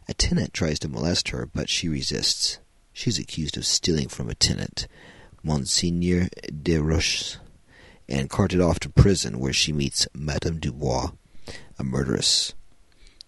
A 0.08 0.14
tenant 0.14 0.54
tries 0.54 0.78
to 0.80 0.88
molest 0.88 1.28
her, 1.28 1.46
but 1.46 1.68
she 1.68 1.88
resists. 1.88 2.58
She's 2.92 3.18
accused 3.18 3.56
of 3.56 3.66
stealing 3.66 4.08
from 4.08 4.30
a 4.30 4.34
tenant, 4.34 4.88
Monseigneur 5.42 6.28
de 6.62 6.78
Roches, 6.78 7.38
and 8.08 8.30
carted 8.30 8.60
off 8.60 8.80
to 8.80 8.88
prison 8.88 9.38
where 9.38 9.52
she 9.52 9.72
meets 9.72 10.08
Madame 10.14 10.58
Dubois, 10.58 11.10
a 11.78 11.84
murderess. 11.84 12.54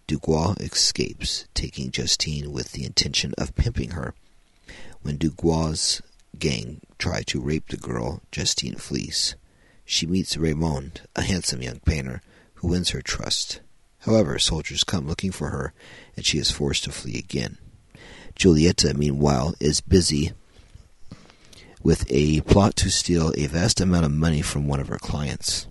Dubois 0.06 0.54
escapes, 0.58 1.46
taking 1.54 1.90
Justine 1.90 2.50
with 2.50 2.72
the 2.72 2.84
intention 2.84 3.32
of 3.38 3.54
pimping 3.54 3.90
her. 3.90 4.14
When 5.02 5.16
Dubois' 5.16 6.00
gang 6.38 6.80
try 6.98 7.22
to 7.22 7.40
rape 7.40 7.68
the 7.68 7.76
girl, 7.76 8.22
Justine 8.30 8.76
flees. 8.76 9.34
She 9.84 10.06
meets 10.06 10.36
Raymond, 10.36 11.02
a 11.16 11.22
handsome 11.22 11.62
young 11.62 11.80
painter, 11.80 12.22
who 12.54 12.68
wins 12.68 12.90
her 12.90 13.02
trust. 13.02 13.60
However, 14.00 14.38
soldiers 14.38 14.84
come 14.84 15.06
looking 15.06 15.32
for 15.32 15.50
her, 15.50 15.72
and 16.16 16.24
she 16.24 16.38
is 16.38 16.50
forced 16.50 16.84
to 16.84 16.92
flee 16.92 17.18
again. 17.18 17.58
Julieta, 18.36 18.94
meanwhile, 18.94 19.54
is 19.60 19.80
busy 19.80 20.32
with 21.82 22.04
a 22.10 22.40
plot 22.42 22.76
to 22.76 22.90
steal 22.90 23.32
a 23.36 23.46
vast 23.46 23.80
amount 23.80 24.04
of 24.04 24.12
money 24.12 24.42
from 24.42 24.68
one 24.68 24.80
of 24.80 24.88
her 24.88 24.98
clients. 24.98 25.66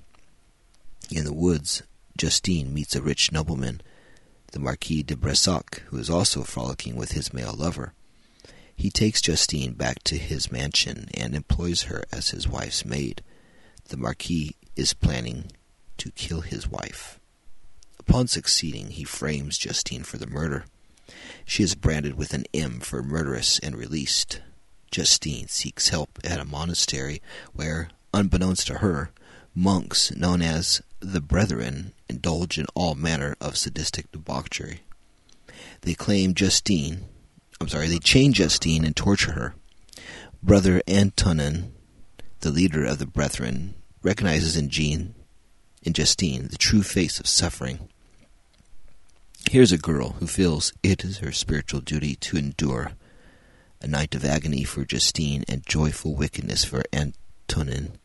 In 1.11 1.23
the 1.23 1.33
woods, 1.33 1.83
Justine 2.17 2.73
meets 2.73 2.95
a 2.95 3.01
rich 3.01 3.31
nobleman, 3.31 3.81
the 4.51 4.59
Marquis 4.59 5.03
de 5.03 5.15
Bressac, 5.15 5.79
who 5.87 5.97
is 5.97 6.09
also 6.09 6.43
frolicking 6.43 6.95
with 6.95 7.11
his 7.11 7.33
male 7.33 7.53
lover. 7.55 7.93
He 8.79 8.89
takes 8.89 9.21
Justine 9.21 9.73
back 9.73 10.05
to 10.05 10.17
his 10.17 10.53
mansion 10.53 11.09
and 11.13 11.35
employs 11.35 11.83
her 11.83 12.05
as 12.13 12.29
his 12.29 12.47
wife's 12.47 12.85
maid. 12.85 13.21
The 13.89 13.97
Marquis 13.97 14.55
is 14.77 14.93
planning 14.93 15.51
to 15.97 16.11
kill 16.11 16.39
his 16.39 16.65
wife. 16.65 17.19
Upon 17.99 18.29
succeeding, 18.29 18.91
he 18.91 19.03
frames 19.03 19.57
Justine 19.57 20.03
for 20.03 20.17
the 20.17 20.27
murder. 20.27 20.63
She 21.43 21.61
is 21.61 21.75
branded 21.75 22.13
with 22.13 22.33
an 22.33 22.45
M 22.53 22.79
for 22.79 23.03
murderess 23.03 23.59
and 23.59 23.75
released. 23.75 24.39
Justine 24.91 25.49
seeks 25.49 25.89
help 25.89 26.17
at 26.23 26.39
a 26.39 26.45
monastery 26.45 27.21
where, 27.51 27.89
unbeknownst 28.13 28.67
to 28.67 28.75
her, 28.75 29.11
monks 29.53 30.15
known 30.15 30.41
as 30.41 30.81
the 31.01 31.19
Brethren 31.19 31.91
indulge 32.07 32.57
in 32.57 32.65
all 32.75 32.95
manner 32.95 33.35
of 33.41 33.57
sadistic 33.57 34.09
debauchery. 34.13 34.83
They 35.81 35.95
claim 35.95 36.33
Justine, 36.33 37.09
I'm 37.61 37.67
sorry, 37.67 37.87
they 37.87 37.99
chain 37.99 38.33
Justine 38.33 38.85
and 38.85 38.95
torture 38.95 39.33
her. 39.33 39.55
Brother 40.41 40.81
Antonin, 40.87 41.73
the 42.39 42.51
leader 42.51 42.85
of 42.85 42.99
the 42.99 43.05
Brethren, 43.05 43.75
recognizes 44.01 44.55
in 44.55 44.69
Jean, 44.69 45.13
in 45.83 45.93
Justine, 45.93 46.47
the 46.47 46.57
true 46.57 46.83
face 46.83 47.19
of 47.19 47.27
suffering. 47.27 47.89
Here's 49.49 49.71
a 49.71 49.77
girl 49.77 50.11
who 50.19 50.27
feels 50.27 50.71
it 50.83 51.03
is 51.03 51.17
her 51.17 51.31
spiritual 51.31 51.81
duty 51.81 52.15
to 52.15 52.37
endure 52.37 52.91
a 53.81 53.87
night 53.87 54.13
of 54.13 54.25
agony 54.25 54.63
for 54.63 54.85
Justine 54.85 55.43
and 55.47 55.65
joyful 55.65 56.15
wickedness 56.15 56.65
for 56.65 56.83
Antonin 56.93 57.97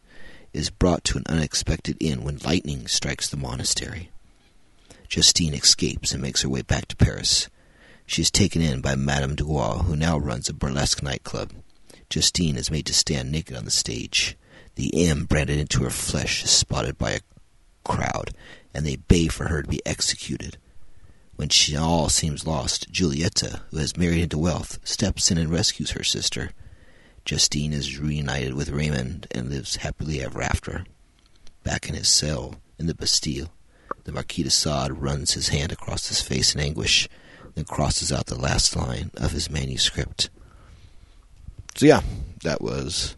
is 0.52 0.70
brought 0.70 1.04
to 1.04 1.18
an 1.18 1.24
unexpected 1.28 1.96
end 2.00 2.24
when 2.24 2.38
lightning 2.38 2.86
strikes 2.86 3.28
the 3.28 3.36
monastery. 3.36 4.10
Justine 5.08 5.54
escapes 5.54 6.12
and 6.12 6.22
makes 6.22 6.42
her 6.42 6.48
way 6.48 6.62
back 6.62 6.86
to 6.86 6.96
Paris. 6.96 7.48
She 8.06 8.22
is 8.22 8.30
taken 8.30 8.60
in 8.60 8.80
by 8.80 8.94
Madame 8.94 9.34
Dubois, 9.34 9.82
who 9.82 9.96
now 9.96 10.18
runs 10.18 10.48
a 10.48 10.54
burlesque 10.54 11.02
nightclub. 11.02 11.52
Justine 12.10 12.56
is 12.56 12.70
made 12.70 12.86
to 12.86 12.94
stand 12.94 13.32
naked 13.32 13.56
on 13.56 13.64
the 13.64 13.70
stage. 13.70 14.36
The 14.74 15.08
M 15.08 15.24
branded 15.24 15.58
into 15.58 15.82
her 15.84 15.90
flesh 15.90 16.44
is 16.44 16.50
spotted 16.50 16.98
by 16.98 17.12
a 17.12 17.20
crowd, 17.84 18.32
and 18.74 18.84
they 18.84 18.96
bay 18.96 19.28
for 19.28 19.48
her 19.48 19.62
to 19.62 19.68
be 19.68 19.84
executed. 19.86 20.58
When 21.36 21.48
she 21.48 21.76
all 21.76 22.08
seems 22.08 22.46
lost, 22.46 22.92
Julieta, 22.92 23.62
who 23.70 23.78
has 23.78 23.96
married 23.96 24.22
into 24.22 24.38
wealth, 24.38 24.78
steps 24.84 25.30
in 25.30 25.38
and 25.38 25.50
rescues 25.50 25.92
her 25.92 26.04
sister. 26.04 26.50
Justine 27.24 27.72
is 27.72 27.98
reunited 27.98 28.54
with 28.54 28.68
Raymond 28.68 29.26
and 29.30 29.48
lives 29.48 29.76
happily 29.76 30.22
ever 30.22 30.42
after. 30.42 30.84
Back 31.62 31.88
in 31.88 31.94
his 31.94 32.08
cell 32.08 32.56
in 32.78 32.86
the 32.86 32.94
Bastille, 32.94 33.52
the 34.04 34.12
Marquis 34.12 34.42
de 34.42 34.50
Sade 34.50 34.92
runs 34.92 35.32
his 35.32 35.48
hand 35.48 35.72
across 35.72 36.08
his 36.08 36.20
face 36.20 36.54
in 36.54 36.60
anguish 36.60 37.08
then 37.54 37.64
crosses 37.64 38.12
out 38.12 38.26
the 38.26 38.40
last 38.40 38.74
line 38.76 39.10
of 39.16 39.32
his 39.32 39.50
manuscript. 39.50 40.30
So 41.76 41.86
yeah, 41.86 42.02
that 42.42 42.60
was 42.60 43.16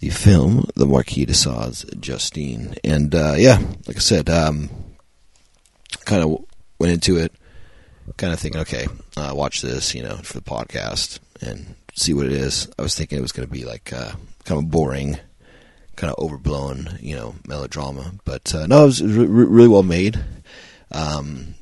the 0.00 0.10
film, 0.10 0.68
The 0.76 0.86
Marquis 0.86 1.24
de 1.24 1.34
Sade's 1.34 1.84
Justine, 2.00 2.76
and 2.84 3.14
uh, 3.14 3.34
yeah, 3.36 3.58
like 3.86 3.96
I 3.96 4.00
said, 4.00 4.30
um, 4.30 4.70
kind 6.04 6.22
of 6.22 6.44
went 6.78 6.92
into 6.92 7.16
it, 7.16 7.32
kind 8.16 8.32
of 8.32 8.40
thinking, 8.40 8.60
okay, 8.62 8.86
uh, 9.16 9.32
watch 9.34 9.60
this, 9.60 9.94
you 9.94 10.02
know, 10.02 10.16
for 10.16 10.34
the 10.34 10.40
podcast 10.40 11.18
and 11.40 11.74
see 11.94 12.14
what 12.14 12.26
it 12.26 12.32
is. 12.32 12.68
I 12.78 12.82
was 12.82 12.94
thinking 12.94 13.18
it 13.18 13.22
was 13.22 13.32
going 13.32 13.46
to 13.46 13.52
be 13.52 13.64
like 13.64 13.92
uh, 13.92 14.12
kind 14.44 14.62
of 14.62 14.70
boring, 14.70 15.18
kind 15.96 16.12
of 16.12 16.18
overblown, 16.22 16.98
you 17.00 17.16
know, 17.16 17.34
melodrama, 17.46 18.12
but 18.24 18.54
uh, 18.54 18.66
no, 18.66 18.84
it 18.84 18.86
was 18.86 19.02
re- 19.02 19.26
really 19.26 19.68
well 19.68 19.82
made. 19.82 20.18
Um, 20.92 21.54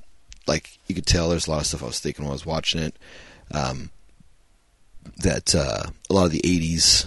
like 0.47 0.79
you 0.87 0.95
could 0.95 1.07
tell 1.07 1.29
there's 1.29 1.47
a 1.47 1.51
lot 1.51 1.61
of 1.61 1.67
stuff 1.67 1.83
I 1.83 1.87
was 1.87 2.01
thinking 2.01 2.25
when 2.25 2.31
I 2.31 2.35
was 2.35 2.47
watching 2.47 2.81
it. 2.81 2.97
Um, 3.51 3.91
that 5.19 5.55
uh, 5.55 5.85
a 6.11 6.13
lot 6.13 6.27
of 6.27 6.33
the 6.33 6.41
80s, 6.41 7.07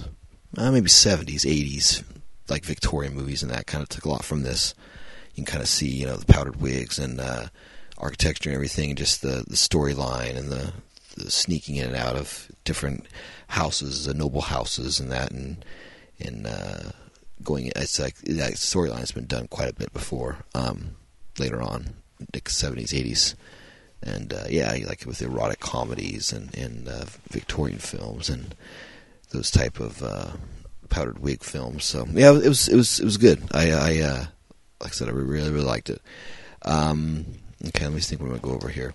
uh, 0.58 0.72
maybe 0.72 0.88
70s, 0.88 1.46
80s, 1.46 2.04
like 2.48 2.64
Victorian 2.64 3.14
movies 3.14 3.44
and 3.44 3.52
that 3.52 3.68
kind 3.68 3.82
of 3.82 3.90
took 3.90 4.06
a 4.06 4.10
lot 4.10 4.24
from 4.24 4.44
this. 4.44 4.74
You 5.36 5.44
can 5.44 5.52
kind 5.52 5.62
of 5.62 5.70
see, 5.70 5.88
you 5.88 6.06
know, 6.06 6.16
the 6.16 6.26
powdered 6.26 6.62
wigs 6.62 6.98
and 6.98 7.20
uh, 7.20 7.48
architecture 7.98 8.50
and 8.50 8.56
everything, 8.56 8.90
and 8.90 8.98
just 8.98 9.22
the, 9.22 9.44
the 9.48 9.56
storyline 9.56 10.38
and 10.38 10.50
the, 10.50 10.74
the 11.16 11.30
sneaking 11.30 11.76
in 11.76 11.88
and 11.88 11.96
out 11.96 12.16
of 12.16 12.50
different 12.64 13.06
houses, 13.48 14.06
the 14.06 14.14
noble 14.14 14.42
houses 14.42 15.00
and 15.00 15.12
that, 15.12 15.32
and 15.32 15.64
and 16.20 16.48
uh, 16.48 16.92
going. 17.44 17.72
It's 17.76 18.00
like 18.00 18.16
that 18.18 18.54
storyline 18.54 19.00
has 19.00 19.12
been 19.12 19.28
done 19.28 19.48
quite 19.48 19.70
a 19.70 19.74
bit 19.74 19.94
before. 19.94 20.38
Um, 20.56 20.96
later 21.38 21.62
on, 21.62 21.94
the 22.20 22.42
70s, 22.42 22.90
80s. 22.90 23.36
And 24.02 24.34
uh, 24.34 24.46
yeah, 24.50 24.72
like 24.88 25.06
with 25.06 25.22
erotic 25.22 25.60
comedies 25.60 26.32
and, 26.32 26.88
uh, 26.88 27.06
Victorian 27.30 27.80
films 27.80 28.30
and 28.30 28.56
those 29.32 29.52
type 29.52 29.80
of 29.80 30.02
uh, 30.02 30.32
powdered 30.90 31.20
wig 31.20 31.44
films. 31.44 31.86
So 31.86 32.06
yeah, 32.12 32.32
it 32.32 32.48
was 32.48 32.68
it 32.68 32.76
was 32.76 33.00
it 33.00 33.06
was 33.06 33.18
good. 33.18 33.42
I, 33.52 33.72
I 33.72 33.98
uh, 34.00 34.26
like 34.80 34.92
I 34.92 34.94
said, 34.94 35.08
I 35.08 35.12
really 35.12 35.52
really 35.52 35.66
liked 35.66 35.90
it. 35.90 36.02
Um, 36.64 37.26
okay, 37.68 37.86
let 37.86 37.94
me 37.94 38.02
think. 38.02 38.22
I'm 38.22 38.28
gonna 38.28 38.40
go 38.40 38.52
over 38.52 38.70
here. 38.70 38.94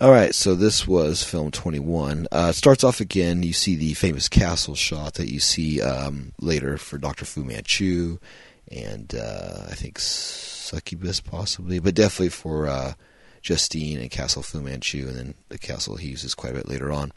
All 0.00 0.10
right, 0.10 0.34
so 0.34 0.56
this 0.56 0.88
was 0.88 1.22
film 1.22 1.52
21. 1.52 2.26
Uh, 2.32 2.48
it 2.50 2.56
starts 2.56 2.82
off 2.82 3.00
again. 3.00 3.44
You 3.44 3.52
see 3.52 3.76
the 3.76 3.94
famous 3.94 4.28
castle 4.28 4.74
shot 4.74 5.14
that 5.14 5.30
you 5.30 5.38
see 5.38 5.80
um, 5.80 6.32
later 6.40 6.76
for 6.76 6.98
Doctor 6.98 7.24
Fu 7.24 7.44
Manchu, 7.44 8.18
and 8.72 9.14
uh, 9.14 9.66
I 9.68 9.74
think 9.74 9.98
Succubus 9.98 11.20
possibly, 11.20 11.78
but 11.78 11.94
definitely 11.94 12.30
for 12.30 12.66
uh, 12.66 12.94
Justine 13.42 13.98
and 13.98 14.10
Castle 14.10 14.42
Fu 14.42 14.60
Manchu, 14.60 15.06
and 15.08 15.16
then 15.16 15.34
the 15.48 15.58
castle 15.58 15.96
he 15.96 16.08
uses 16.08 16.34
quite 16.34 16.52
a 16.52 16.56
bit 16.56 16.68
later 16.68 16.90
on. 16.90 17.12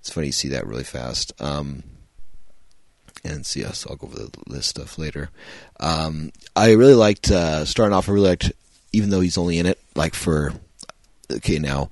It's 0.00 0.10
funny 0.10 0.26
you 0.28 0.32
see 0.32 0.48
that 0.48 0.66
really 0.66 0.84
fast. 0.84 1.32
Um, 1.40 1.84
and 3.24 3.44
see 3.44 3.64
us. 3.64 3.84
I'll 3.84 3.96
go 3.96 4.06
over 4.06 4.16
the 4.16 4.30
list 4.46 4.68
stuff 4.68 4.96
later. 4.96 5.30
Um, 5.80 6.30
I 6.54 6.72
really 6.72 6.94
liked 6.94 7.30
uh, 7.30 7.64
starting 7.64 7.92
off. 7.92 8.08
I 8.08 8.12
really 8.12 8.28
liked, 8.28 8.52
even 8.92 9.10
though 9.10 9.20
he's 9.20 9.38
only 9.38 9.58
in 9.58 9.66
it, 9.66 9.78
like 9.94 10.14
for 10.14 10.52
okay 11.30 11.58
now. 11.58 11.90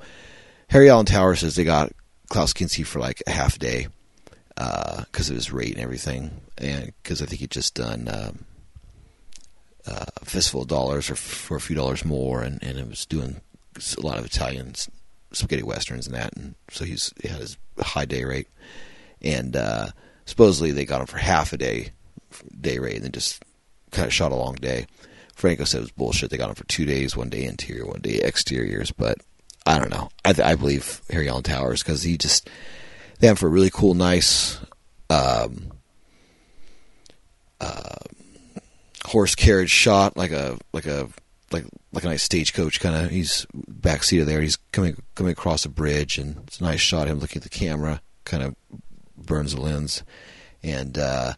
Harry 0.69 0.89
Alan 0.89 1.07
Tower 1.07 1.35
says 1.35 1.57
they 1.57 1.65
got 1.65 1.93
Klaus 2.29 2.53
Kinski 2.53 2.87
for 2.87 3.01
like 3.01 3.23
a 3.27 3.31
half 3.31 3.59
day 3.59 3.89
because 4.55 5.31
uh, 5.31 5.33
of 5.33 5.37
his 5.37 5.53
rate 5.53 5.75
and 5.75 5.83
everything, 5.83 6.31
and 6.59 6.93
because 7.03 7.21
I 7.23 7.27
think 7.27 7.41
he'd 7.41 7.51
just 7.51 7.75
done 7.75 8.09
um, 8.09 8.45
uh, 9.87 10.07
Fistful 10.25 10.63
of 10.63 10.69
Dollars 10.69 11.11
or 11.11 11.17
for 11.17 11.57
a 11.57 11.61
few 11.61 11.77
dollars 11.77 12.05
more, 12.05 12.43
and, 12.43 12.63
and 12.63 12.79
it 12.79 12.89
was 12.89 13.07
doing 13.07 13.41
a 13.77 14.01
lot 14.01 14.19
of 14.19 14.25
Italian 14.25 14.75
spaghetti 15.33 15.63
westerns 15.63 16.07
and 16.07 16.17
that, 16.17 16.35
and 16.37 16.55
so 16.71 16.85
he's 16.85 17.13
he 17.21 17.29
had 17.29 17.41
his 17.41 17.57
high 17.79 18.05
day 18.05 18.25
rate, 18.25 18.49
and 19.23 19.57
uh, 19.57 19.89
supposedly 20.25 20.73
they 20.73 20.85
got 20.85 21.01
him 21.01 21.07
for 21.07 21.19
half 21.19 21.53
a 21.53 21.57
day 21.57 21.91
day 22.61 22.79
rate, 22.79 22.97
and 22.97 23.05
then 23.05 23.13
just 23.13 23.43
kind 23.91 24.07
of 24.07 24.13
shot 24.13 24.33
a 24.33 24.37
long 24.37 24.55
day. 24.55 24.87
Franco 25.35 25.65
said 25.65 25.79
it 25.79 25.83
was 25.83 25.91
bullshit. 25.91 26.31
They 26.31 26.39
got 26.39 26.49
him 26.49 26.55
for 26.55 26.65
two 26.65 26.87
days, 26.87 27.17
one 27.17 27.29
day 27.29 27.45
interior, 27.45 27.87
one 27.87 28.01
day 28.01 28.21
exteriors, 28.21 28.91
but 28.91 29.19
I 29.67 29.79
don't 29.79 29.91
know. 29.91 30.09
I, 30.25 30.35
I 30.43 30.55
believe 30.55 31.03
Harry 31.11 31.29
Alan 31.29 31.43
Towers 31.43 31.83
because 31.83 32.03
he 32.03 32.17
just 32.17 32.49
they 33.21 33.27
have 33.27 33.39
for 33.39 33.47
a 33.47 33.51
really 33.51 33.71
cool, 33.71 33.95
nice 33.95 34.59
um, 35.11 35.73
uh, 37.61 37.97
horse 39.07 39.35
carriage 39.35 39.71
shot, 39.71 40.17
like 40.17 40.33
a 40.33 40.59
like 40.73 40.87
a 40.87 41.09
like 41.53 41.65
like 41.93 42.05
a 42.05 42.09
nice 42.09 42.23
stagecoach 42.23 42.81
kind 42.81 42.95
of. 42.95 43.11
He's 43.11 43.47
backseat 43.71 44.21
of 44.21 44.27
there. 44.27 44.41
He's 44.41 44.57
coming 44.73 45.03
coming 45.15 45.33
across 45.33 45.65
a 45.65 45.69
bridge, 45.69 46.19
and 46.19 46.39
it's 46.47 46.61
a 46.61 46.65
nice 46.65 46.81
shot. 46.81 47.09
Him 47.09 47.19
looking 47.19 47.41
at 47.41 47.43
the 47.43 47.49
camera, 47.49 48.01
kind 48.25 48.43
of 48.43 48.55
burns 49.17 49.55
the 49.55 49.61
lens, 49.61 50.03
and 50.63 50.99
uh, 50.99 51.35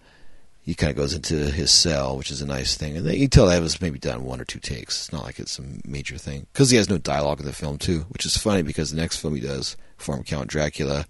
he 0.62 0.74
kind 0.74 0.90
of 0.90 0.96
goes 0.96 1.14
into 1.14 1.34
his 1.34 1.70
cell, 1.70 2.16
which 2.16 2.30
is 2.30 2.42
a 2.42 2.46
nice 2.46 2.76
thing. 2.76 2.96
And 2.96 3.06
you 3.06 3.28
tell 3.28 3.46
that 3.46 3.62
was 3.62 3.80
maybe 3.80 3.98
done 3.98 4.24
one 4.24 4.40
or 4.40 4.44
two 4.44 4.60
takes. 4.60 5.04
It's 5.04 5.12
not 5.12 5.24
like 5.24 5.38
it's 5.38 5.58
a 5.58 5.64
major 5.86 6.18
thing 6.18 6.46
because 6.52 6.70
he 6.70 6.76
has 6.76 6.90
no 6.90 6.98
dialogue 6.98 7.40
in 7.40 7.46
the 7.46 7.52
film 7.52 7.78
too, 7.78 8.00
which 8.08 8.26
is 8.26 8.36
funny 8.36 8.62
because 8.62 8.90
the 8.90 9.00
next 9.00 9.18
film 9.18 9.34
he 9.34 9.40
does, 9.40 9.76
Farm 9.96 10.24
Count 10.24 10.48
Dracula, 10.48 11.06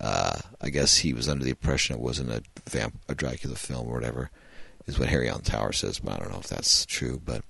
uh, 0.00 0.38
I 0.60 0.70
guess 0.70 0.98
he 0.98 1.12
was 1.12 1.28
under 1.28 1.44
the 1.44 1.50
impression 1.50 1.94
it 1.94 2.00
wasn't 2.00 2.30
a 2.30 2.42
vamp 2.68 2.98
a 3.08 3.14
Dracula 3.14 3.56
film 3.56 3.86
or 3.86 3.94
whatever, 3.94 4.30
is 4.86 4.98
what 4.98 5.08
Harry 5.08 5.28
Alan 5.28 5.42
Tower 5.42 5.72
says. 5.72 5.98
But 5.98 6.14
I 6.14 6.18
don't 6.18 6.32
know 6.32 6.40
if 6.40 6.48
that's 6.48 6.86
true. 6.86 7.20
But 7.24 7.42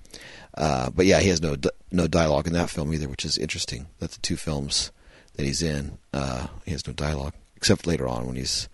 uh, 0.55 0.91
but 0.91 1.07
yeah, 1.07 1.21
he 1.21 1.29
has 1.29 1.43
no 1.43 1.57
no 1.91 2.07
dialogue 2.07 2.47
in 2.47 2.53
that 2.55 2.71
film 2.71 2.93
either, 2.93 3.09
which 3.09 3.25
is 3.25 3.39
interesting. 3.39 3.87
That 3.99 4.13
the 4.13 4.21
two 4.21 4.37
films 4.37 4.93
that 5.35 5.47
he's 5.47 5.63
in, 5.63 5.99
uh, 6.13 6.49
he 6.65 6.73
has 6.73 6.87
no 6.87 6.93
dialogue 6.93 7.35
except 7.57 7.87
later 7.87 8.09
on 8.09 8.27
when 8.27 8.37
he's 8.37 8.69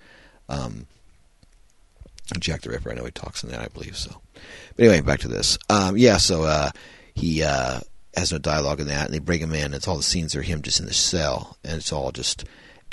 um, 0.48 0.86
Jack 2.38 2.62
the 2.62 2.70
Ripper. 2.70 2.90
I 2.90 2.94
know 2.94 3.04
he 3.04 3.11
talks 3.11 3.42
in 3.42 3.50
that, 3.50 3.61
I 3.61 3.68
believe 3.68 3.96
so. 3.96 4.20
But 4.76 4.84
anyway, 4.84 5.00
back 5.00 5.20
to 5.20 5.28
this. 5.28 5.59
Um, 5.68 5.96
yeah, 5.96 6.16
so 6.16 6.44
uh, 6.44 6.70
he 7.14 7.42
uh, 7.42 7.80
has 8.16 8.32
no 8.32 8.38
dialogue 8.38 8.80
in 8.80 8.88
that, 8.88 9.07
and 9.07 9.14
they 9.14 9.18
bring 9.18 9.40
him 9.40 9.52
in. 9.52 9.66
And 9.66 9.74
it's 9.74 9.88
all 9.88 9.96
the 9.96 10.02
scenes 10.02 10.34
are 10.34 10.42
him 10.42 10.62
just 10.62 10.80
in 10.80 10.86
the 10.86 10.94
cell, 10.94 11.57
and 11.64 11.76
it's 11.76 11.92
all 11.92 12.12
just 12.12 12.44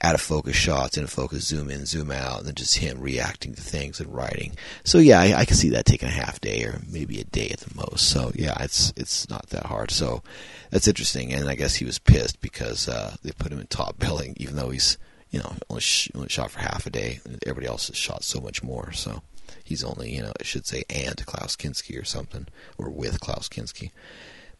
out 0.01 0.15
of 0.15 0.21
focus 0.21 0.55
shots, 0.55 0.97
in 0.97 1.07
focus, 1.07 1.45
zoom 1.45 1.69
in, 1.69 1.85
zoom 1.85 2.11
out, 2.11 2.39
and 2.39 2.47
then 2.47 2.55
just 2.55 2.77
him 2.77 2.99
reacting 2.99 3.53
to 3.53 3.61
things 3.61 3.99
and 3.99 4.13
writing. 4.13 4.53
So 4.83 4.97
yeah, 4.97 5.21
I, 5.21 5.39
I 5.39 5.45
can 5.45 5.55
see 5.55 5.69
that 5.69 5.85
taking 5.85 6.09
a 6.09 6.11
half 6.11 6.41
day 6.41 6.63
or 6.65 6.81
maybe 6.89 7.19
a 7.19 7.23
day 7.25 7.49
at 7.49 7.59
the 7.59 7.75
most. 7.75 8.09
So 8.09 8.31
yeah, 8.35 8.55
it's 8.61 8.91
it's 8.97 9.29
not 9.29 9.47
that 9.49 9.65
hard. 9.65 9.91
So 9.91 10.23
that's 10.71 10.87
interesting, 10.87 11.33
and 11.33 11.47
I 11.47 11.55
guess 11.55 11.75
he 11.75 11.85
was 11.85 11.99
pissed 11.99 12.41
because 12.41 12.89
uh, 12.89 13.15
they 13.23 13.31
put 13.31 13.51
him 13.51 13.59
in 13.59 13.67
top 13.67 13.99
billing, 13.99 14.35
even 14.37 14.55
though 14.55 14.69
he's 14.69 14.97
you 15.29 15.39
know 15.39 15.53
only, 15.69 15.81
sh- 15.81 16.11
only 16.15 16.29
shot 16.29 16.51
for 16.51 16.59
half 16.59 16.85
a 16.85 16.89
day. 16.89 17.19
Everybody 17.45 17.67
else 17.67 17.87
has 17.87 17.97
shot 17.97 18.23
so 18.23 18.41
much 18.41 18.63
more. 18.63 18.91
So 18.91 19.21
he's 19.63 19.83
only 19.83 20.13
you 20.13 20.21
know 20.21 20.33
I 20.39 20.43
should 20.43 20.65
say 20.65 20.83
and 20.89 21.25
Klaus 21.25 21.55
Kinski 21.55 21.99
or 21.99 22.05
something 22.05 22.47
or 22.77 22.89
with 22.89 23.21
Klaus 23.21 23.47
Kinski. 23.47 23.91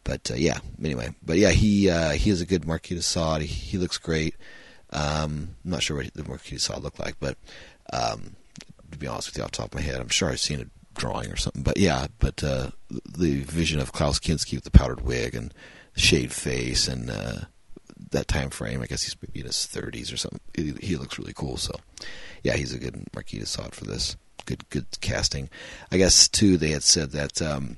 But 0.06 0.32
uh, 0.32 0.36
yeah, 0.36 0.60
anyway, 0.84 1.16
but 1.26 1.38
yeah, 1.38 1.52
he 1.52 1.90
uh, 1.90 2.12
he 2.12 2.30
is 2.30 2.40
a 2.40 2.46
good 2.46 2.66
Marquis 2.66 2.96
de 2.96 3.02
Sade. 3.02 3.42
He, 3.42 3.48
he 3.48 3.78
looks 3.78 3.98
great. 3.98 4.36
Um, 4.94 5.56
I'm 5.66 5.72
not 5.72 5.84
sure 5.84 5.98
what 5.98 6.14
the 6.14 6.24
Marquis 6.24 6.56
de 6.56 6.62
Sade 6.62 6.80
looked 6.80 7.00
like, 7.00 7.16
but 7.20 7.38
um, 7.92 8.36
to 8.92 8.98
be 8.98 9.08
honest 9.08 9.30
with 9.30 9.38
you, 9.38 9.44
off 9.44 9.52
the 9.52 9.58
top 9.58 9.74
of 9.74 9.76
my 9.76 9.82
head, 9.82 10.00
I'm 10.00 10.10
sure 10.10 10.30
I've 10.30 10.40
seen 10.40 10.62
a 10.62 11.00
drawing 11.00 11.32
or 11.32 11.36
something. 11.36 11.64
But 11.64 11.78
yeah, 11.78 12.08
but 12.20 12.44
uh, 12.44 12.70
the 12.90 13.42
vision 13.42 13.80
of 13.80 13.92
Klaus 13.92 14.20
Kinski 14.20 14.54
with 14.56 14.64
the 14.64 14.72
powdered 14.72 15.02
wig 15.02 15.36
and 15.36 15.54
shaved 15.96 16.34
face 16.34 16.88
and 16.88 17.10
uh, 17.10 17.42
that 18.12 18.28
time 18.28 18.50
frame, 18.50 18.82
I 18.82 18.86
guess 18.86 19.04
he's 19.04 19.16
maybe 19.22 19.42
in 19.42 19.48
his 19.48 19.56
30s 19.56 20.14
or 20.14 20.18
something. 20.18 20.40
He, 20.54 20.74
he 20.82 20.96
looks 20.96 21.18
really 21.18 21.34
cool. 21.34 21.58
So 21.58 21.76
yeah, 22.44 22.56
he's 22.56 22.74
a 22.74 22.80
good 22.80 23.04
Marquis 23.14 23.46
Sade 23.46 23.74
for 23.74 23.86
this. 23.86 24.16
Good, 24.46 24.70
good 24.70 24.86
casting. 25.02 25.50
I 25.92 25.98
guess 25.98 26.28
too. 26.28 26.58
They 26.58 26.72
had 26.72 26.84
said 26.84 27.12
that 27.12 27.42
um, 27.42 27.78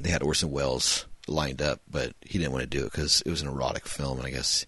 they 0.00 0.10
had 0.10 0.22
Orson 0.22 0.50
Welles 0.50 1.06
lined 1.26 1.60
up, 1.60 1.80
but 1.90 2.14
he 2.22 2.38
didn't 2.38 2.52
want 2.52 2.62
to 2.62 2.78
do 2.78 2.86
it 2.86 2.92
because 2.92 3.22
it 3.26 3.30
was 3.30 3.42
an 3.42 3.48
erotic 3.48 3.86
film, 3.86 4.18
and 4.18 4.26
I 4.26 4.30
guess 4.30 4.64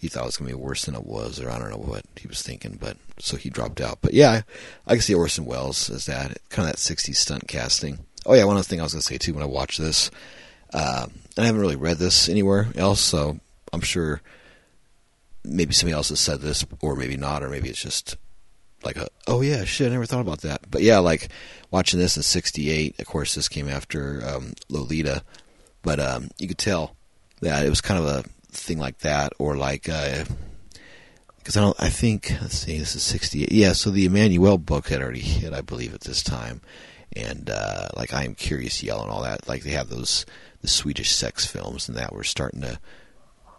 he 0.00 0.08
thought 0.08 0.22
it 0.22 0.26
was 0.26 0.36
going 0.38 0.50
to 0.50 0.56
be 0.56 0.62
worse 0.62 0.86
than 0.86 0.94
it 0.94 1.04
was, 1.04 1.40
or 1.40 1.50
I 1.50 1.58
don't 1.58 1.70
know 1.70 1.76
what 1.76 2.04
he 2.16 2.26
was 2.26 2.40
thinking, 2.40 2.78
but 2.80 2.96
so 3.18 3.36
he 3.36 3.50
dropped 3.50 3.82
out. 3.82 3.98
But 4.00 4.14
yeah, 4.14 4.42
I, 4.86 4.94
can 4.94 5.02
see 5.02 5.14
Orson 5.14 5.44
Welles 5.44 5.90
as 5.90 6.06
that 6.06 6.38
kind 6.48 6.68
of 6.68 6.74
that 6.74 6.78
'60s 6.78 7.16
stunt 7.16 7.46
casting. 7.46 7.98
Oh 8.24 8.34
yeah, 8.34 8.44
one 8.44 8.56
other 8.56 8.64
thing 8.64 8.80
I 8.80 8.82
was 8.82 8.94
going 8.94 9.02
to 9.02 9.06
say 9.06 9.18
too 9.18 9.34
when 9.34 9.42
I 9.42 9.46
watched 9.46 9.78
this, 9.78 10.10
uh, 10.72 11.06
and 11.06 11.44
I 11.44 11.46
haven't 11.46 11.60
really 11.60 11.76
read 11.76 11.98
this 11.98 12.30
anywhere 12.30 12.68
else, 12.76 13.00
so 13.00 13.40
I'm 13.74 13.82
sure 13.82 14.22
maybe 15.44 15.74
somebody 15.74 15.94
else 15.94 16.08
has 16.08 16.20
said 16.20 16.40
this, 16.40 16.64
or 16.80 16.96
maybe 16.96 17.18
not, 17.18 17.42
or 17.42 17.50
maybe 17.50 17.68
it's 17.68 17.82
just 17.82 18.16
like 18.82 18.96
a 18.96 19.08
oh 19.26 19.42
yeah 19.42 19.64
shit 19.64 19.88
I 19.88 19.90
never 19.90 20.06
thought 20.06 20.22
about 20.22 20.40
that. 20.40 20.62
But 20.70 20.80
yeah, 20.80 20.98
like 21.00 21.28
watching 21.70 22.00
this 22.00 22.16
in 22.16 22.22
'68. 22.22 22.98
Of 22.98 23.06
course, 23.06 23.34
this 23.34 23.50
came 23.50 23.68
after 23.68 24.22
um, 24.26 24.54
Lolita, 24.70 25.22
but 25.82 26.00
um, 26.00 26.30
you 26.38 26.48
could 26.48 26.56
tell 26.56 26.96
that 27.42 27.66
it 27.66 27.68
was 27.68 27.82
kind 27.82 28.00
of 28.02 28.06
a 28.06 28.24
thing 28.52 28.78
like 28.78 28.98
that, 28.98 29.32
or 29.38 29.56
like 29.56 29.84
because 29.84 31.56
uh, 31.56 31.60
I 31.60 31.62
don't. 31.62 31.76
I 31.80 31.88
think 31.88 32.32
let's 32.40 32.58
see, 32.58 32.78
this 32.78 32.94
is 32.94 33.02
sixty 33.02 33.44
eight. 33.44 33.52
Yeah, 33.52 33.72
so 33.72 33.90
the 33.90 34.08
Emmanuelle 34.08 34.64
book 34.64 34.88
had 34.88 35.02
already 35.02 35.20
hit, 35.20 35.52
I 35.52 35.60
believe, 35.60 35.94
at 35.94 36.02
this 36.02 36.22
time, 36.22 36.60
and 37.14 37.50
uh, 37.50 37.88
like 37.96 38.12
I 38.12 38.24
am 38.24 38.34
Curious 38.34 38.82
Yell 38.82 39.02
and 39.02 39.10
all 39.10 39.22
that. 39.22 39.48
Like 39.48 39.62
they 39.62 39.70
have 39.70 39.88
those 39.88 40.26
the 40.60 40.68
Swedish 40.68 41.10
sex 41.10 41.46
films 41.46 41.88
and 41.88 41.96
that 41.96 42.12
were 42.12 42.24
starting 42.24 42.60
to 42.62 42.78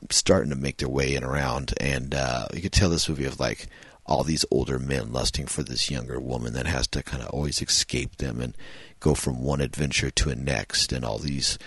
starting 0.10 0.50
to 0.50 0.56
make 0.56 0.78
their 0.78 0.90
way 0.90 1.16
in 1.16 1.24
around, 1.24 1.74
and 1.80 2.16
uh, 2.16 2.48
you 2.54 2.62
could 2.62 2.72
tell 2.72 2.90
this 2.90 3.10
movie 3.10 3.26
of 3.26 3.40
like 3.40 3.68
all 4.06 4.24
these 4.24 4.46
older 4.52 4.80
men 4.80 5.14
lusting 5.14 5.46
for 5.46 5.64
this 5.64 5.90
younger 5.90 6.20
woman 6.20 6.54
that 6.54 6.66
has 6.66 6.88
to 6.88 7.04
kind 7.04 7.24
of 7.24 7.30
always 7.30 7.62
escape 7.62 8.18
them 8.18 8.42
and 8.42 8.58
go 9.00 9.14
from 9.14 9.44
one 9.44 9.62
adventure 9.62 10.10
to 10.10 10.30
a 10.30 10.36
next, 10.36 10.92
and 10.92 11.06
all 11.06 11.18
these 11.18 11.58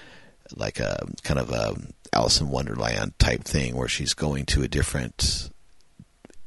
like 0.55 0.79
a 0.79 1.07
kind 1.23 1.41
of 1.41 1.51
a 1.51 1.75
Alice 2.15 2.41
in 2.41 2.49
Wonderland 2.49 3.19
type 3.19 3.43
thing 3.43 3.75
where 3.75 3.89
she's 3.89 4.15
going 4.15 4.47
to 4.47 4.63
a 4.63 4.69
different 4.69 5.51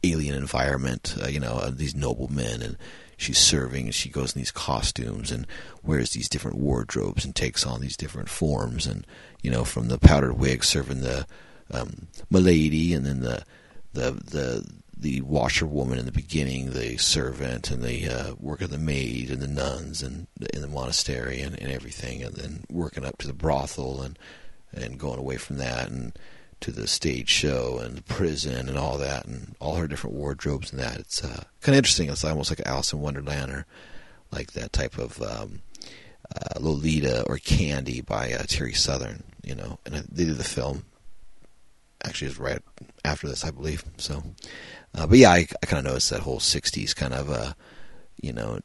alien 0.03 0.35
environment, 0.35 1.15
uh, 1.21 1.27
you 1.27 1.39
know, 1.39 1.55
uh, 1.55 1.69
these 1.69 1.93
noblemen, 1.93 2.61
and 2.61 2.77
she's 3.17 3.37
serving, 3.37 3.85
and 3.85 3.95
she 3.95 4.09
goes 4.09 4.33
in 4.33 4.39
these 4.39 4.51
costumes 4.51 5.29
and 5.29 5.45
wears 5.83 6.11
these 6.11 6.29
different 6.29 6.57
wardrobes 6.57 7.25
and 7.25 7.35
takes 7.35 7.65
on 7.65 7.81
these 7.81 7.97
different 7.97 8.29
forms, 8.29 8.87
and 8.87 9.05
you 9.41 9.51
know, 9.51 9.65
from 9.65 9.89
the 9.89 9.97
powdered 9.97 10.33
wig 10.33 10.63
serving 10.63 11.01
the 11.01 11.27
um, 11.71 12.07
milady, 12.29 12.93
and 12.93 13.05
then 13.05 13.19
the 13.19 13.43
the 13.93 14.11
the 14.11 14.65
the 14.99 15.21
washerwoman 15.21 15.99
in 15.99 16.05
the 16.05 16.11
beginning, 16.11 16.71
the 16.71 16.97
servant, 16.97 17.69
and 17.69 17.83
the 17.83 18.07
uh, 18.07 18.33
work 18.39 18.61
of 18.61 18.69
the 18.69 18.77
maid, 18.77 19.29
and 19.29 19.41
the 19.41 19.47
nuns, 19.47 20.01
and 20.01 20.27
in 20.53 20.61
the 20.61 20.67
monastery, 20.67 21.41
and, 21.41 21.59
and 21.59 21.71
everything, 21.71 22.23
and 22.23 22.35
then 22.35 22.63
working 22.69 23.03
up 23.03 23.17
to 23.17 23.27
the 23.27 23.33
brothel, 23.33 24.01
and 24.01 24.17
and 24.81 24.99
going 24.99 25.19
away 25.19 25.37
from 25.37 25.57
that, 25.57 25.89
and 25.89 26.17
to 26.59 26.71
the 26.71 26.87
stage 26.87 27.29
show, 27.29 27.79
and 27.79 27.97
the 27.97 28.03
prison, 28.03 28.67
and 28.67 28.77
all 28.77 28.97
that, 28.97 29.25
and 29.25 29.55
all 29.59 29.75
her 29.75 29.87
different 29.87 30.15
wardrobes, 30.15 30.71
and 30.71 30.81
that. 30.81 30.97
It's 30.97 31.23
uh, 31.23 31.43
kind 31.61 31.75
of 31.75 31.77
interesting. 31.77 32.09
It's 32.09 32.23
almost 32.23 32.51
like 32.51 32.65
Alice 32.65 32.93
in 32.93 33.01
Wonderland, 33.01 33.51
or 33.51 33.65
like 34.31 34.53
that 34.53 34.73
type 34.73 34.97
of 34.97 35.21
um, 35.21 35.61
uh, 36.35 36.59
Lolita 36.59 37.23
or 37.23 37.37
Candy 37.37 38.01
by 38.01 38.33
uh, 38.33 38.43
Terry 38.47 38.73
Southern, 38.73 39.23
you 39.43 39.55
know. 39.55 39.79
And 39.85 39.95
they 39.95 40.25
did 40.25 40.37
the 40.37 40.43
film. 40.43 40.85
Actually, 42.03 42.29
it's 42.29 42.39
right 42.39 42.61
after 43.03 43.27
this, 43.27 43.43
I 43.43 43.51
believe. 43.51 43.83
So. 43.97 44.23
Uh, 44.95 45.05
but 45.05 45.17
yeah, 45.17 45.29
I, 45.29 45.47
I 45.61 45.65
kind 45.65 45.79
of 45.79 45.85
noticed 45.85 46.09
that 46.09 46.21
whole 46.21 46.39
'60s 46.39 46.95
kind 46.95 47.13
of, 47.13 47.29
uh, 47.29 47.53
you 48.19 48.33
know, 48.33 48.59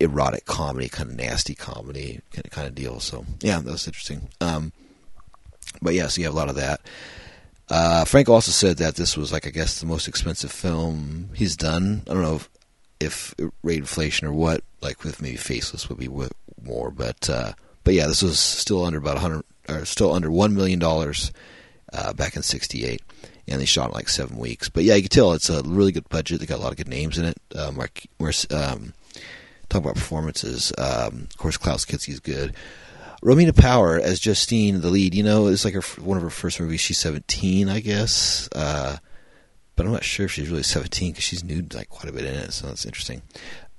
erotic 0.00 0.46
comedy, 0.46 0.88
kind 0.88 1.10
of 1.10 1.16
nasty 1.16 1.54
comedy 1.54 2.20
kind 2.32 2.46
of, 2.46 2.50
kind 2.50 2.66
of 2.66 2.74
deal. 2.74 3.00
So 3.00 3.24
yeah, 3.40 3.60
that 3.60 3.70
was 3.70 3.86
interesting. 3.86 4.28
Um, 4.40 4.72
but 5.82 5.94
yeah, 5.94 6.08
so 6.08 6.20
you 6.20 6.26
have 6.26 6.34
a 6.34 6.36
lot 6.36 6.48
of 6.48 6.56
that. 6.56 6.80
Uh, 7.68 8.04
Franco 8.04 8.32
also 8.32 8.50
said 8.50 8.76
that 8.76 8.96
this 8.96 9.16
was 9.16 9.32
like 9.32 9.46
I 9.46 9.50
guess 9.50 9.80
the 9.80 9.86
most 9.86 10.08
expensive 10.08 10.52
film 10.52 11.30
he's 11.34 11.56
done. 11.56 12.02
I 12.08 12.12
don't 12.12 12.22
know 12.22 12.36
if, 12.36 12.48
if 13.00 13.34
rate 13.62 13.78
inflation 13.78 14.26
or 14.26 14.32
what. 14.32 14.62
Like 14.80 15.02
with 15.02 15.22
maybe 15.22 15.36
Faceless 15.36 15.88
would 15.88 15.98
be 15.98 16.10
more, 16.62 16.90
but 16.90 17.30
uh, 17.30 17.52
but 17.82 17.94
yeah, 17.94 18.06
this 18.06 18.22
was 18.22 18.38
still 18.38 18.84
under 18.84 18.98
about 18.98 19.18
hundred 19.18 19.44
or 19.68 19.84
still 19.86 20.12
under 20.12 20.30
one 20.30 20.54
million 20.54 20.78
dollars 20.78 21.32
uh, 21.92 22.12
back 22.12 22.36
in 22.36 22.42
'68 22.42 23.00
and 23.46 23.60
they 23.60 23.66
shot 23.66 23.88
in 23.88 23.94
like 23.94 24.08
seven 24.08 24.38
weeks. 24.38 24.68
But 24.68 24.84
yeah, 24.84 24.94
you 24.94 25.02
can 25.02 25.10
tell 25.10 25.32
it's 25.32 25.50
a 25.50 25.62
really 25.62 25.92
good 25.92 26.08
budget. 26.08 26.40
They 26.40 26.46
got 26.46 26.58
a 26.58 26.62
lot 26.62 26.72
of 26.72 26.76
good 26.76 26.88
names 26.88 27.18
in 27.18 27.26
it. 27.26 27.36
Uh, 27.54 27.70
Mark, 27.72 28.02
um, 28.50 28.94
talk 29.68 29.82
about 29.82 29.94
performances. 29.94 30.72
Um, 30.78 31.28
of 31.30 31.36
course, 31.36 31.56
Klaus 31.56 31.84
Kinski 31.84 32.10
is 32.10 32.20
good. 32.20 32.54
Romina 33.24 33.56
Power 33.56 33.98
as 33.98 34.20
Justine, 34.20 34.80
the 34.80 34.90
lead. 34.90 35.14
You 35.14 35.22
know, 35.22 35.46
it's 35.46 35.64
like 35.64 35.74
her 35.74 35.80
one 36.02 36.16
of 36.16 36.22
her 36.22 36.30
first 36.30 36.60
movies. 36.60 36.80
She's 36.80 36.98
seventeen, 36.98 37.68
I 37.68 37.80
guess. 37.80 38.48
Uh, 38.54 38.98
but 39.76 39.86
I'm 39.86 39.92
not 39.92 40.04
sure 40.04 40.26
if 40.26 40.32
she's 40.32 40.50
really 40.50 40.62
17 40.62 41.12
because 41.12 41.24
she's 41.24 41.44
nude 41.44 41.74
like 41.74 41.88
quite 41.88 42.08
a 42.08 42.12
bit 42.12 42.24
in 42.24 42.34
it, 42.34 42.52
so 42.52 42.68
that's 42.68 42.86
interesting. 42.86 43.22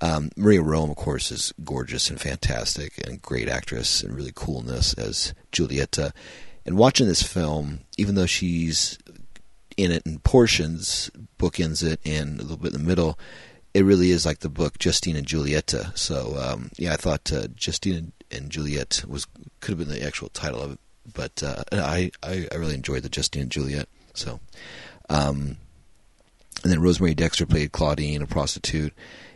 Um, 0.00 0.30
Maria 0.36 0.62
Rohm, 0.62 0.90
of 0.90 0.96
course, 0.96 1.32
is 1.32 1.54
gorgeous 1.64 2.10
and 2.10 2.20
fantastic 2.20 2.92
and 3.06 3.22
great 3.22 3.48
actress 3.48 4.02
and 4.02 4.14
really 4.14 4.32
cool 4.34 4.60
in 4.60 4.66
this 4.66 4.92
as 4.94 5.32
Giulietta. 5.52 6.12
And 6.66 6.76
watching 6.76 7.06
this 7.06 7.22
film, 7.22 7.80
even 7.96 8.14
though 8.14 8.26
she's 8.26 8.98
in 9.76 9.90
it 9.90 10.02
in 10.04 10.18
portions, 10.18 11.10
bookends 11.38 11.82
it 11.82 12.00
and 12.04 12.38
a 12.38 12.42
little 12.42 12.56
bit 12.58 12.74
in 12.74 12.82
the 12.82 12.88
middle, 12.88 13.18
it 13.72 13.84
really 13.84 14.10
is 14.10 14.26
like 14.26 14.40
the 14.40 14.48
book 14.50 14.78
Justine 14.78 15.16
and 15.16 15.26
Giulietta. 15.26 15.92
So 15.94 16.36
um, 16.38 16.70
yeah, 16.76 16.92
I 16.92 16.96
thought 16.96 17.32
uh, 17.32 17.48
Justine 17.54 17.94
and 17.96 18.12
Juliet 18.48 19.04
was 19.06 19.26
could 19.60 19.78
have 19.78 19.88
been 19.88 19.96
the 19.96 20.06
actual 20.06 20.28
title 20.28 20.62
of 20.62 20.72
it, 20.72 20.78
but 21.12 21.42
uh, 21.42 21.62
I, 21.72 22.10
I, 22.22 22.48
I 22.52 22.56
really 22.56 22.74
enjoyed 22.74 23.02
the 23.02 23.08
Justine 23.08 23.42
and 23.42 23.50
Juliet. 23.50 23.88
So. 24.14 24.40
Um, 25.08 25.58
and 26.62 26.72
then 26.72 26.80
Rosemary 26.80 27.14
Dexter 27.14 27.46
played 27.46 27.70
Claudine, 27.72 28.22
a 28.22 28.26
prostitute, 28.26 28.92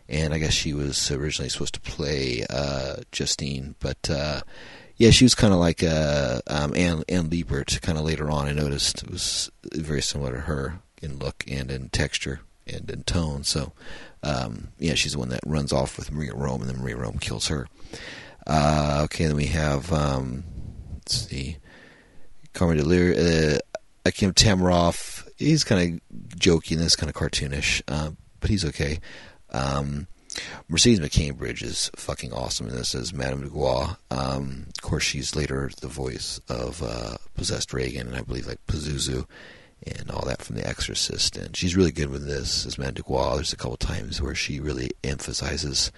and 0.08 0.34
I 0.34 0.38
guess 0.38 0.52
she 0.52 0.72
was 0.72 1.10
originally 1.10 1.48
supposed 1.48 1.74
to 1.74 1.80
play 1.80 2.44
uh, 2.50 2.96
Justine, 3.12 3.76
but 3.78 4.10
uh, 4.10 4.40
yeah, 4.96 5.10
she 5.10 5.24
was 5.24 5.34
kind 5.34 5.54
of 5.54 5.60
like 5.60 5.82
uh, 5.82 6.40
um, 6.46 6.74
Anne, 6.76 7.04
Anne 7.08 7.30
Libert. 7.30 7.80
Kind 7.80 7.96
of 7.96 8.04
later 8.04 8.30
on, 8.30 8.46
I 8.46 8.52
noticed 8.52 9.02
it 9.02 9.10
was 9.10 9.50
very 9.72 10.02
similar 10.02 10.32
to 10.32 10.40
her 10.40 10.80
in 11.00 11.18
look 11.18 11.44
and 11.48 11.70
in 11.70 11.88
texture 11.88 12.40
and 12.66 12.90
in 12.90 13.04
tone. 13.04 13.44
So 13.44 13.72
um, 14.22 14.68
yeah, 14.78 14.94
she's 14.94 15.12
the 15.12 15.18
one 15.18 15.30
that 15.30 15.40
runs 15.46 15.72
off 15.72 15.96
with 15.96 16.12
Maria 16.12 16.32
Rohm, 16.32 16.60
and 16.60 16.68
then 16.68 16.80
Maria 16.80 16.96
Rohm 16.96 17.20
kills 17.20 17.46
her. 17.48 17.68
Uh, 18.46 19.02
okay, 19.04 19.26
then 19.26 19.36
we 19.36 19.46
have 19.46 19.92
um, 19.92 20.44
let's 20.94 21.28
see, 21.28 21.58
Carmen 22.52 22.78
Delir, 22.78 23.56
uh, 23.56 23.58
Akim 24.04 24.32
Tamiroff 24.32 25.20
he's 25.40 25.64
kind 25.64 26.00
of 26.00 26.18
jokey 26.38 26.72
and 26.72 26.80
this 26.80 26.94
kind 26.94 27.10
of 27.10 27.16
cartoonish, 27.16 27.82
uh, 27.88 28.10
but 28.38 28.50
he's 28.50 28.64
okay. 28.64 29.00
Um, 29.50 30.06
Mercedes 30.68 31.00
McCambridge 31.00 31.62
is 31.62 31.90
fucking 31.96 32.32
awesome 32.32 32.68
in 32.68 32.76
this 32.76 32.94
as 32.94 33.12
Madame 33.12 33.42
Dubois. 33.42 33.96
Um, 34.12 34.66
of 34.68 34.82
course, 34.82 35.02
she's 35.02 35.34
later 35.34 35.70
the 35.80 35.88
voice 35.88 36.40
of 36.48 36.82
uh, 36.82 37.16
possessed 37.34 37.72
Regan, 37.72 38.08
and 38.08 38.16
I 38.16 38.20
believe 38.20 38.46
like 38.46 38.64
Pazuzu 38.68 39.26
and 39.84 40.10
all 40.10 40.24
that 40.26 40.42
from 40.42 40.56
The 40.56 40.68
Exorcist. 40.68 41.36
And 41.36 41.56
she's 41.56 41.74
really 41.74 41.90
good 41.90 42.10
with 42.10 42.26
this 42.26 42.64
as 42.64 42.78
Madame 42.78 42.94
Dubois. 42.94 43.36
There's 43.36 43.52
a 43.52 43.56
couple 43.56 43.76
times 43.76 44.22
where 44.22 44.34
she 44.34 44.60
really 44.60 44.90
emphasizes 45.02 45.90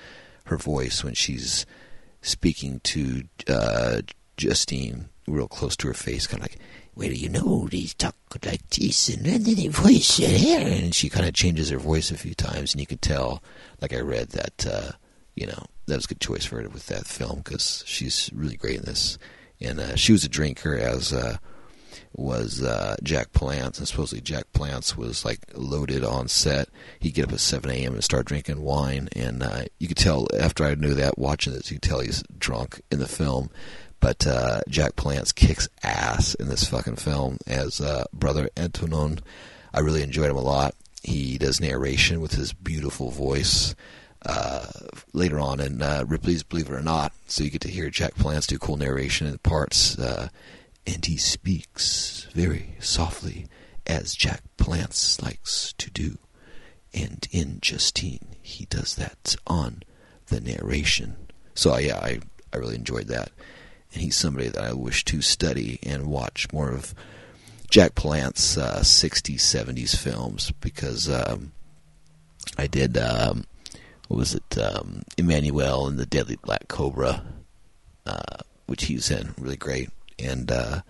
her 0.44 0.56
voice 0.56 1.04
when 1.04 1.14
she's 1.14 1.66
speaking 2.22 2.80
to 2.84 3.24
uh, 3.48 4.00
Justine 4.36 5.08
real 5.28 5.48
close 5.48 5.76
to 5.76 5.88
her 5.88 5.94
face, 5.94 6.26
kind 6.26 6.42
of 6.42 6.50
like 6.50 6.58
well, 6.94 7.10
you 7.10 7.28
know, 7.28 7.68
they 7.70 7.86
talk 7.96 8.14
like 8.44 8.68
this, 8.68 9.08
and 9.08 9.24
then 9.24 9.42
they 9.42 9.68
voice 9.68 10.18
it. 10.20 10.42
And 10.60 10.94
she 10.94 11.08
kind 11.08 11.26
of 11.26 11.32
changes 11.32 11.70
her 11.70 11.78
voice 11.78 12.10
a 12.10 12.18
few 12.18 12.34
times, 12.34 12.74
and 12.74 12.80
you 12.80 12.86
could 12.86 13.00
tell, 13.00 13.42
like 13.80 13.94
I 13.94 14.00
read, 14.00 14.30
that, 14.30 14.66
uh, 14.66 14.92
you 15.34 15.46
know, 15.46 15.64
that 15.86 15.96
was 15.96 16.04
a 16.04 16.08
good 16.08 16.20
choice 16.20 16.44
for 16.44 16.60
her 16.60 16.68
with 16.68 16.86
that 16.86 17.06
film 17.06 17.38
because 17.38 17.82
she's 17.86 18.30
really 18.34 18.56
great 18.56 18.80
in 18.80 18.84
this. 18.84 19.18
And 19.60 19.80
uh, 19.80 19.96
she 19.96 20.12
was 20.12 20.24
a 20.24 20.28
drinker, 20.28 20.76
as 20.76 21.12
uh, 21.12 21.38
was 22.14 22.62
uh, 22.62 22.96
Jack 23.02 23.32
Palance, 23.32 23.78
and 23.78 23.88
supposedly 23.88 24.20
Jack 24.20 24.44
Palance 24.52 24.96
was 24.96 25.24
like 25.24 25.40
loaded 25.54 26.04
on 26.04 26.28
set. 26.28 26.68
He'd 27.00 27.14
get 27.14 27.26
up 27.26 27.32
at 27.32 27.40
7 27.40 27.70
a.m. 27.70 27.94
and 27.94 28.04
start 28.04 28.26
drinking 28.26 28.62
wine, 28.62 29.08
and 29.14 29.42
uh, 29.42 29.64
you 29.78 29.88
could 29.88 29.96
tell 29.96 30.26
after 30.38 30.64
I 30.64 30.74
knew 30.74 30.94
that 30.94 31.18
watching 31.18 31.52
this, 31.52 31.70
you 31.70 31.78
could 31.78 31.88
tell 31.88 32.00
he's 32.00 32.22
drunk 32.38 32.80
in 32.90 32.98
the 32.98 33.08
film. 33.08 33.50
But 34.00 34.26
uh, 34.26 34.62
Jack 34.68 34.96
Palance 34.96 35.32
kicks 35.32 35.68
ass 35.84 36.34
in 36.34 36.48
this 36.48 36.68
fucking 36.68 36.96
film 36.96 37.38
as 37.46 37.80
uh, 37.80 38.04
Brother 38.12 38.50
Antonin. 38.56 39.20
I 39.72 39.80
really 39.80 40.02
enjoyed 40.02 40.28
him 40.28 40.36
a 40.36 40.42
lot. 40.42 40.74
He 41.04 41.38
does 41.38 41.60
narration 41.60 42.20
with 42.20 42.32
his 42.32 42.52
beautiful 42.52 43.10
voice. 43.10 43.74
Uh, 44.24 44.66
later 45.12 45.40
on 45.40 45.58
in 45.58 45.82
uh, 45.82 46.04
Ripley's 46.06 46.44
Believe 46.44 46.68
It 46.68 46.74
or 46.74 46.80
Not, 46.82 47.12
so 47.26 47.42
you 47.42 47.50
get 47.50 47.60
to 47.62 47.68
hear 47.68 47.90
Jack 47.90 48.14
Palance 48.14 48.46
do 48.46 48.56
cool 48.56 48.76
narration 48.76 49.26
in 49.26 49.38
parts, 49.38 49.98
uh, 49.98 50.28
and 50.86 51.04
he 51.04 51.16
speaks 51.16 52.26
very 52.34 52.76
softly, 52.80 53.46
as 53.86 54.14
Jack 54.14 54.42
Palance 54.56 55.20
likes 55.22 55.74
to 55.78 55.90
do. 55.90 56.18
And 56.94 57.26
in 57.30 57.58
Justine, 57.60 58.36
he 58.42 58.66
does 58.66 58.96
that 58.96 59.36
on 59.46 59.82
the 60.26 60.40
narration. 60.40 61.16
So 61.54 61.76
yeah, 61.78 61.98
I 61.98 62.20
I 62.52 62.58
really 62.58 62.76
enjoyed 62.76 63.06
that 63.08 63.30
and 63.92 64.02
he's 64.02 64.16
somebody 64.16 64.48
that 64.48 64.62
I 64.62 64.72
wish 64.72 65.04
to 65.06 65.20
study 65.20 65.78
and 65.82 66.06
watch 66.06 66.50
more 66.52 66.70
of 66.70 66.94
Jack 67.70 67.94
Palance's 67.94 68.58
uh, 68.58 68.80
60s, 68.80 69.36
70s 69.36 69.96
films 69.96 70.52
because 70.60 71.08
um, 71.10 71.52
I 72.58 72.66
did, 72.66 72.96
um, 72.98 73.44
what 74.08 74.18
was 74.18 74.34
it, 74.34 74.58
um, 74.58 75.02
Emmanuel 75.16 75.86
and 75.86 75.98
the 75.98 76.06
Deadly 76.06 76.36
Black 76.42 76.68
Cobra, 76.68 77.22
uh, 78.06 78.36
which 78.66 78.84
he's 78.84 79.10
in, 79.10 79.34
really 79.38 79.56
great. 79.56 79.90
And 80.22 80.50
uh, 80.50 80.80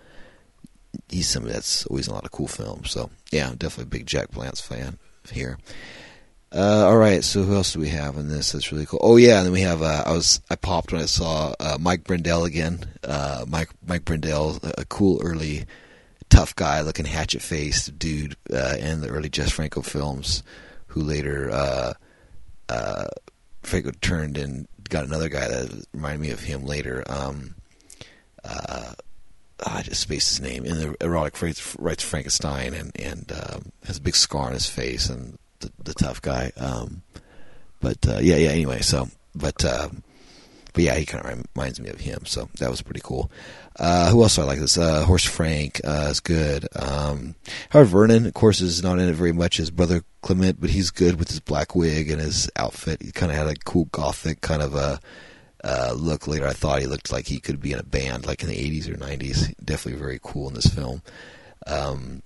he's 1.09 1.27
somebody 1.27 1.53
that's 1.53 1.85
always 1.87 2.07
in 2.07 2.11
a 2.11 2.15
lot 2.15 2.25
of 2.25 2.31
cool 2.31 2.47
films. 2.47 2.91
So, 2.91 3.09
yeah, 3.31 3.49
I'm 3.49 3.55
definitely 3.55 3.83
a 3.83 3.97
big 3.97 4.05
Jack 4.05 4.31
Palance 4.31 4.61
fan 4.61 4.97
here. 5.31 5.57
Uh, 6.55 6.85
all 6.85 6.97
right, 6.97 7.23
so 7.23 7.41
who 7.41 7.55
else 7.55 7.73
do 7.73 7.79
we 7.79 7.89
have 7.89 8.15
in 8.15 8.27
this? 8.27 8.51
That's 8.51 8.71
really 8.71 8.85
cool. 8.85 8.99
Oh 9.01 9.17
yeah, 9.17 9.37
and 9.37 9.47
then 9.47 9.53
we 9.53 9.61
have. 9.61 9.81
Uh, 9.81 10.03
I 10.05 10.11
was 10.11 10.39
I 10.51 10.55
popped 10.55 10.91
when 10.91 11.01
I 11.01 11.05
saw 11.07 11.55
uh, 11.59 11.77
Mike 11.79 12.03
Brendel 12.03 12.45
again. 12.45 12.85
Uh, 13.03 13.43
Mike 13.47 13.69
Mike 13.87 14.05
Brendel, 14.05 14.59
a 14.77 14.85
cool 14.85 15.19
early 15.23 15.65
tough 16.29 16.55
guy, 16.55 16.81
looking 16.81 17.05
hatchet 17.05 17.41
faced 17.41 17.97
dude 17.97 18.35
uh, 18.53 18.75
in 18.79 19.01
the 19.01 19.07
early 19.07 19.29
Jess 19.29 19.51
Franco 19.51 19.81
films, 19.81 20.43
who 20.87 21.01
later 21.01 21.49
uh, 21.49 21.93
Franco 23.63 23.89
turned 24.01 24.37
and 24.37 24.67
got 24.89 25.05
another 25.05 25.29
guy 25.29 25.47
that 25.47 25.85
reminded 25.91 26.21
me 26.21 26.29
of 26.29 26.39
him 26.39 26.65
later. 26.65 27.03
Um, 27.07 27.55
I 29.65 29.81
just 29.81 30.01
spaced 30.01 30.29
his 30.29 30.41
name 30.41 30.65
in 30.65 30.77
the 30.77 30.95
erotic 31.01 31.35
phrase 31.35 31.75
writes 31.79 32.03
Frankenstein 32.03 32.73
and 32.73 32.91
and 32.99 33.31
um, 33.31 33.71
has 33.85 33.97
a 33.97 34.01
big 34.01 34.15
scar 34.15 34.47
on 34.47 34.53
his 34.53 34.69
face 34.69 35.09
and 35.09 35.37
the, 35.59 35.71
the 35.83 35.93
tough 35.93 36.21
guy. 36.21 36.51
Um, 36.57 37.03
but 37.79 38.07
uh, 38.07 38.19
yeah, 38.21 38.35
yeah. 38.37 38.49
Anyway, 38.49 38.81
so 38.81 39.09
but 39.35 39.63
uh, 39.63 39.89
but 40.73 40.83
yeah, 40.83 40.95
he 40.95 41.05
kind 41.05 41.25
of 41.25 41.45
reminds 41.55 41.79
me 41.79 41.89
of 41.89 41.99
him. 41.99 42.25
So 42.25 42.49
that 42.59 42.69
was 42.69 42.81
pretty 42.81 43.01
cool. 43.03 43.31
Uh, 43.79 44.09
who 44.09 44.21
else 44.21 44.35
do 44.35 44.41
I 44.41 44.45
like 44.45 44.59
this? 44.59 44.77
Uh, 44.77 45.03
Horst 45.03 45.27
Frank 45.27 45.81
uh, 45.83 46.07
is 46.09 46.19
good. 46.19 46.67
Um, 46.75 47.35
Howard 47.69 47.87
Vernon, 47.87 48.25
of 48.25 48.33
course, 48.33 48.61
is 48.61 48.83
not 48.83 48.99
in 48.99 49.09
it 49.09 49.13
very 49.13 49.31
much 49.31 49.57
His 49.57 49.71
Brother 49.71 50.03
Clement, 50.21 50.61
but 50.61 50.69
he's 50.69 50.91
good 50.91 51.17
with 51.17 51.29
his 51.29 51.39
black 51.39 51.75
wig 51.75 52.09
and 52.09 52.21
his 52.21 52.49
outfit. 52.55 53.01
He 53.01 53.11
kind 53.11 53.31
of 53.31 53.37
had 53.37 53.47
a 53.47 53.55
cool 53.55 53.85
gothic 53.85 54.41
kind 54.41 54.61
of 54.61 54.75
a 54.75 54.99
uh, 55.63 55.93
look. 55.95 56.27
Later, 56.27 56.47
I 56.47 56.53
thought 56.53 56.81
he 56.81 56.87
looked 56.87 57.11
like 57.11 57.27
he 57.27 57.39
could 57.39 57.61
be 57.61 57.71
in 57.71 57.79
a 57.79 57.83
band, 57.83 58.25
like 58.25 58.43
in 58.43 58.49
the 58.49 58.55
'80s 58.55 58.89
or 58.89 58.97
'90s. 58.97 59.53
Definitely 59.63 59.99
very 59.99 60.19
cool 60.21 60.47
in 60.49 60.53
this 60.53 60.67
film. 60.67 61.01
Um, 61.65 62.21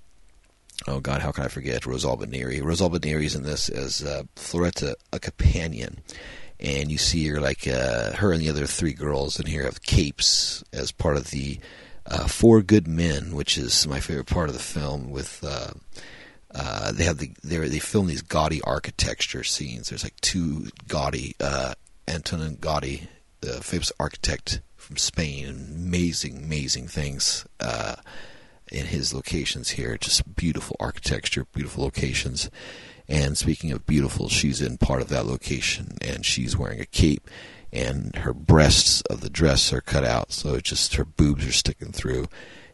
oh 0.87 0.99
God, 0.99 1.21
how 1.21 1.31
can 1.31 1.43
I 1.43 1.49
forget 1.49 1.83
Rosalba 1.83 2.27
Neri? 2.27 2.59
Rosalba 2.59 3.03
Neri's 3.03 3.35
in 3.35 3.43
this 3.43 3.69
as 3.69 4.03
uh, 4.03 4.23
Floretta, 4.35 4.95
a 5.13 5.19
companion, 5.19 5.99
and 6.59 6.91
you 6.91 6.97
see 6.97 7.27
her 7.27 7.39
like 7.39 7.67
uh, 7.67 8.13
her 8.13 8.31
and 8.31 8.41
the 8.41 8.49
other 8.49 8.65
three 8.65 8.93
girls 8.93 9.39
in 9.39 9.45
here 9.45 9.63
have 9.63 9.83
capes 9.83 10.63
as 10.73 10.91
part 10.91 11.17
of 11.17 11.29
the 11.29 11.59
uh, 12.07 12.27
Four 12.27 12.63
Good 12.63 12.87
Men, 12.87 13.35
which 13.35 13.57
is 13.57 13.85
my 13.87 13.99
favorite 13.99 14.27
part 14.27 14.49
of 14.49 14.55
the 14.55 14.61
film. 14.61 15.11
With 15.11 15.43
uh, 15.43 15.73
uh, 16.55 16.91
they 16.91 17.03
have 17.03 17.19
the 17.19 17.31
they 17.43 17.79
film 17.79 18.07
these 18.07 18.23
gaudy 18.23 18.61
architecture 18.63 19.43
scenes. 19.43 19.89
There's 19.89 20.03
like 20.03 20.19
two 20.21 20.69
gaudy 20.87 21.35
Antonin 22.07 22.55
Gaudi, 22.57 23.07
the 23.41 23.61
famous 23.61 23.91
architect 23.99 24.61
from 24.75 24.97
Spain, 24.97 25.47
amazing, 25.75 26.37
amazing 26.37 26.87
things. 26.87 27.45
Uh, 27.59 27.95
in 28.71 28.87
his 28.87 29.13
locations 29.13 29.69
here. 29.69 29.97
Just 29.97 30.35
beautiful 30.35 30.75
architecture, 30.79 31.45
beautiful 31.53 31.83
locations. 31.83 32.49
And 33.07 33.37
speaking 33.37 33.71
of 33.71 33.85
beautiful, 33.85 34.29
she's 34.29 34.61
in 34.61 34.77
part 34.77 35.01
of 35.01 35.09
that 35.09 35.25
location, 35.25 35.97
and 36.01 36.25
she's 36.25 36.57
wearing 36.57 36.81
a 36.81 36.85
cape, 36.85 37.29
and 37.71 38.13
her 38.17 38.33
breasts 38.33 39.01
of 39.03 39.21
the 39.21 39.29
dress 39.29 39.71
are 39.71 39.81
cut 39.81 40.03
out, 40.03 40.33
so 40.33 40.55
it's 40.55 40.69
just 40.69 40.95
her 40.95 41.05
boobs 41.05 41.47
are 41.47 41.53
sticking 41.53 41.93
through. 41.93 42.27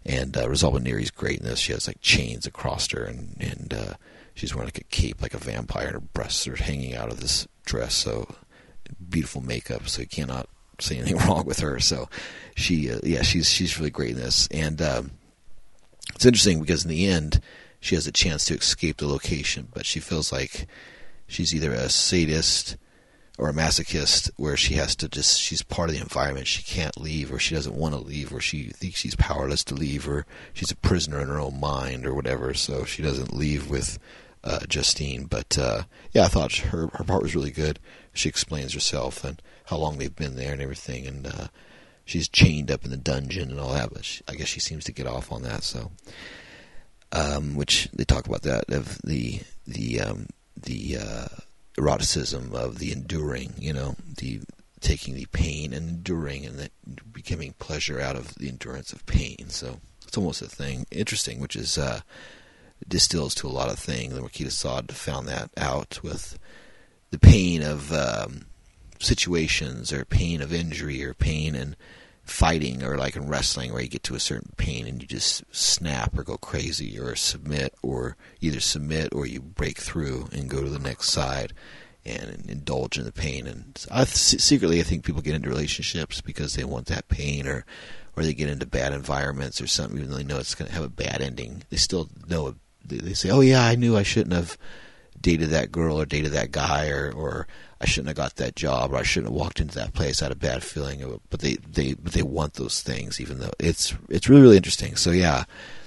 And 0.05 0.36
uh, 0.36 0.47
Rosalba 0.47 0.82
Neri's 0.82 1.11
great 1.11 1.39
in 1.39 1.45
this. 1.45 1.59
She 1.59 1.72
has 1.72 1.88
like 1.88 2.01
chains 2.01 2.47
across 2.47 2.89
her, 2.91 3.03
and 3.03 3.38
and 3.39 3.74
uh, 3.74 3.93
she's 4.34 4.55
wearing 4.55 4.68
like 4.68 4.80
a 4.80 4.84
cape, 4.86 5.22
like 5.22 5.36
a 5.36 5.38
vampire, 5.38 5.86
and 5.86 5.93
her 5.93 5.99
breasts 5.99 6.47
are 6.47 6.55
hanging 6.55 6.95
out 6.95 7.11
of 7.11 7.20
this 7.20 7.47
dress. 7.64 7.93
So 7.93 8.36
beautiful 9.09 9.41
makeup. 9.41 9.88
So 9.88 10.01
you 10.01 10.07
cannot 10.07 10.49
say 10.80 10.97
anything 10.97 11.17
wrong 11.28 11.45
with 11.45 11.59
her. 11.59 11.80
So 11.80 12.09
she, 12.55 12.91
uh, 12.91 12.99
yeah, 13.03 13.21
she's 13.21 13.49
she's 13.49 13.78
really 13.78 13.91
great 13.91 14.11
in 14.11 14.17
this, 14.17 14.47
and. 14.51 14.82
Um, 14.82 15.11
it's 16.15 16.26
interesting 16.26 16.59
because 16.59 16.84
in 16.84 16.89
the 16.89 17.07
end, 17.07 17.41
she 17.80 17.95
has 17.95 18.07
a 18.07 18.11
chance 18.11 18.45
to 18.45 18.55
escape 18.55 18.97
the 18.97 19.07
location, 19.07 19.67
but 19.74 19.86
she 19.86 19.99
feels 19.99 20.32
like 20.32 20.67
she's 21.28 21.53
either 21.53 21.74
a 21.74 21.89
sadist 21.89 22.78
or 23.38 23.49
a 23.49 23.53
masochist 23.53 24.30
where 24.38 24.55
she 24.55 24.76
has 24.76 24.95
to 24.95 25.09
just 25.09 25.41
she's 25.41 25.63
part 25.63 25.89
of 25.89 25.95
the 25.95 26.01
environment 26.01 26.45
she 26.45 26.61
can't 26.61 27.01
leave 27.01 27.34
or 27.34 27.39
she 27.39 27.55
doesn't 27.55 27.76
want 27.76 27.95
to 27.95 27.99
leave 27.99 28.32
or 28.32 28.39
she 28.39 28.69
thinks 28.69 28.99
she's 28.99 29.15
powerless 29.15 29.63
to 29.63 29.74
leave 29.74 30.07
or 30.07 30.26
she's 30.53 30.69
a 30.69 30.76
prisoner 30.76 31.19
in 31.19 31.28
her 31.28 31.39
own 31.39 31.59
mind 31.59 32.05
or 32.05 32.13
whatever 32.13 32.53
so 32.53 32.86
she 32.86 33.01
doesn't 33.01 33.34
leave 33.34 33.71
with 33.71 33.97
uh, 34.43 34.59
Justine 34.67 35.26
but 35.26 35.57
uh, 35.57 35.82
yeah 36.11 36.26
I 36.26 36.28
thought 36.28 36.53
her 36.57 36.88
her 36.93 37.03
part 37.03 37.24
was 37.24 37.36
really 37.36 37.49
good 37.49 37.80
she 38.13 38.30
explains 38.30 38.76
herself 38.76 39.24
and 39.24 39.41
how 39.66 39.78
long 39.78 39.97
they've 39.97 40.16
been 40.16 40.36
there 40.36 40.53
and 40.53 40.61
everything 40.61 41.07
and 41.07 41.28
uh, 41.28 41.47
she's 42.05 42.28
chained 42.28 42.70
up 42.70 42.84
in 42.84 42.91
the 42.91 42.97
dungeon 42.97 43.51
and 43.51 43.59
all 43.59 43.74
that 43.74 43.93
but 43.93 44.05
she, 44.05 44.24
I 44.28 44.36
guess 44.36 44.47
she 44.47 44.59
seems 44.59 44.84
to 44.86 44.91
get 44.91 45.07
off 45.07 45.32
on 45.32 45.43
that 45.43 45.64
so 45.64 45.91
um, 47.14 47.55
which 47.55 47.89
they 47.93 48.03
talk 48.03 48.28
about 48.28 48.41
that 48.41 48.70
of 48.70 48.99
the 49.03 49.41
the 49.68 50.01
um, 50.01 50.28
the 50.59 50.97
uh, 50.97 51.28
eroticism 51.78 52.53
of 52.53 52.80
the 52.80 52.91
enduring, 52.91 53.53
you 53.57 53.74
know, 53.74 53.95
the 54.18 54.41
taking 54.82 55.14
the 55.16 55.28
pain 55.28 55.74
and 55.74 55.89
enduring 55.89 56.45
and 56.45 56.59
the, 56.59 56.70
becoming 57.14 57.53
pleasure 57.57 58.01
out 58.01 58.18
of 58.18 58.36
the 58.36 58.49
endurance 58.49 58.91
of 58.91 59.05
pain. 59.05 59.47
So 59.47 59.80
it's 60.05 60.18
almost 60.18 60.41
a 60.41 60.47
thing 60.47 60.86
interesting, 60.91 61.39
which 61.39 61.55
is 61.55 61.78
uh, 61.78 62.01
distills 62.88 63.34
to 63.36 63.47
a 63.47 63.49
lot 63.49 63.70
of 63.70 63.80
things. 63.80 64.14
The 64.14 64.22
Marquis 64.22 64.45
de 64.45 64.93
found 64.93 65.28
that 65.28 65.51
out 65.55 65.99
with 66.03 66.38
the 67.11 67.20
pain 67.20 67.61
of 67.61 67.93
um, 67.93 68.45
situations 69.00 69.91
or 69.91 70.06
pain 70.06 70.41
of 70.41 70.54
injury 70.54 71.04
or 71.04 71.14
pain 71.14 71.56
and 71.56 71.76
fighting 72.24 72.84
or 72.84 72.98
like 72.98 73.16
in 73.16 73.28
wrestling 73.28 73.74
where 73.74 73.82
you 73.82 73.89
get 73.89 74.04
to 74.04 74.16
a 74.16 74.20
certain 74.20 74.52
pain 74.56 74.88
and 74.88 75.02
you 75.02 75.08
just 75.08 75.44
snap 75.52 76.18
or 76.18 76.24
go 76.24 76.38
crazy 76.38 76.98
or 76.98 77.16
submit 77.16 77.74
or 77.82 78.16
either 78.39 78.62
submit 78.62 79.14
or 79.14 79.26
you 79.26 79.41
break 79.41 79.78
through 79.78 80.28
and 80.32 80.50
go 80.50 80.64
to 80.64 80.70
the 80.70 80.80
next 80.80 81.10
side 81.10 81.54
and 82.06 82.46
indulge 82.50 82.98
in 82.98 83.06
the 83.06 83.12
pain. 83.12 83.46
And 83.48 83.86
I 83.91 84.06
secretly 84.06 84.80
I 84.80 84.84
think 84.84 85.04
people 85.04 85.22
get 85.22 85.36
into 85.36 85.50
relationships 85.50 86.22
because 86.22 86.56
they 86.56 86.64
want 86.64 86.88
that 86.88 87.10
pain 87.10 87.48
or 87.48 87.66
or 88.16 88.24
they 88.24 88.34
get 88.34 88.50
into 88.50 88.66
bad 88.66 88.94
environments 88.94 89.60
or 89.60 89.68
something 89.68 89.98
even 89.98 90.12
though 90.12 90.18
they 90.18 90.24
know 90.24 90.38
it's 90.38 90.56
going 90.56 90.70
to 90.70 90.76
have 90.76 90.84
a 90.84 90.89
bad 90.89 91.22
ending. 91.22 91.64
They 91.70 91.78
still 91.78 92.10
know 92.28 92.56
they 92.86 93.14
say 93.14 93.30
oh 93.30 93.41
yeah 93.41 93.64
I 93.66 93.76
knew 93.76 93.98
I 93.98 94.04
shouldn't 94.04 94.34
have 94.34 94.58
dated 95.24 95.49
that 95.49 95.71
girl 95.71 95.99
or 95.99 96.05
dated 96.05 96.34
that 96.34 96.51
guy 96.51 96.89
or 96.89 97.11
or 97.11 97.47
I 97.82 97.86
shouldn't 97.86 98.09
have 98.09 98.17
got 98.17 98.36
that 98.36 98.55
job 98.55 98.93
or 98.93 98.97
I 98.97 99.03
shouldn't 99.03 99.32
have 99.34 99.39
walked 99.39 99.59
into 99.59 99.76
that 99.76 99.93
place. 99.93 100.21
I 100.21 100.26
had 100.26 100.32
a 100.32 100.36
bad 100.36 100.63
feeling. 100.63 101.19
But 101.32 101.39
they 101.39 101.55
they 101.55 101.95
but 101.95 102.13
they 102.13 102.21
want 102.21 102.53
those 102.53 102.82
things, 102.82 103.19
even 103.19 103.39
though 103.39 103.53
it's 103.59 103.95
it's 104.09 104.30
really 104.30 104.43
really 104.43 104.57
interesting. 104.57 104.95
So 104.95 105.09
yeah, 105.09 105.45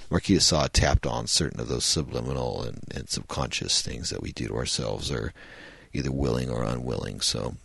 Marquis 0.09 0.39
Saw 0.39 0.67
tapped 0.67 1.05
on 1.05 1.27
certain 1.27 1.61
of 1.61 1.69
those 1.69 1.85
subliminal 1.85 2.63
and, 2.63 2.81
and 2.93 3.09
subconscious 3.09 3.81
things 3.81 4.09
that 4.09 4.21
we 4.21 4.33
do 4.33 4.49
to 4.49 4.55
ourselves, 4.55 5.09
or 5.11 5.33
either 5.93 6.11
willing 6.11 6.49
or 6.49 6.63
unwilling. 6.63 7.21
So, 7.21 7.55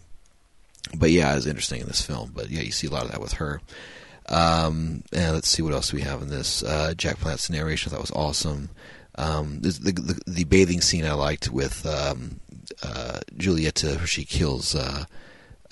but 0.95 1.11
yeah, 1.11 1.35
it's 1.37 1.47
interesting 1.47 1.81
in 1.81 1.89
this 1.89 2.03
film. 2.03 2.33
But 2.35 2.51
yeah, 2.51 2.61
you 2.61 2.73
see 2.73 2.87
a 2.87 2.91
lot 2.91 3.05
of 3.05 3.11
that 3.11 3.21
with 3.21 3.35
her. 3.35 3.61
Um, 4.29 5.03
and 5.13 5.35
let's 5.35 5.49
see 5.49 5.63
what 5.63 5.73
else 5.73 5.93
we 5.93 6.03
have 6.03 6.23
in 6.23 6.29
this. 6.29 6.63
Uh, 6.63 6.95
Jack 6.97 7.19
Palance 7.19 7.51
narration 7.51 7.91
thought 7.91 8.01
was 8.01 8.11
awesome. 8.13 8.71
Um, 9.17 9.61
the, 9.61 9.71
the, 9.71 10.21
the 10.27 10.45
bathing 10.45 10.81
scene 10.81 11.05
I 11.05 11.13
liked 11.13 11.51
with 11.51 11.85
um, 11.87 12.41
uh, 12.83 13.21
Julieta, 13.37 14.07
she 14.07 14.25
kills 14.25 14.75
uh, 14.75 15.05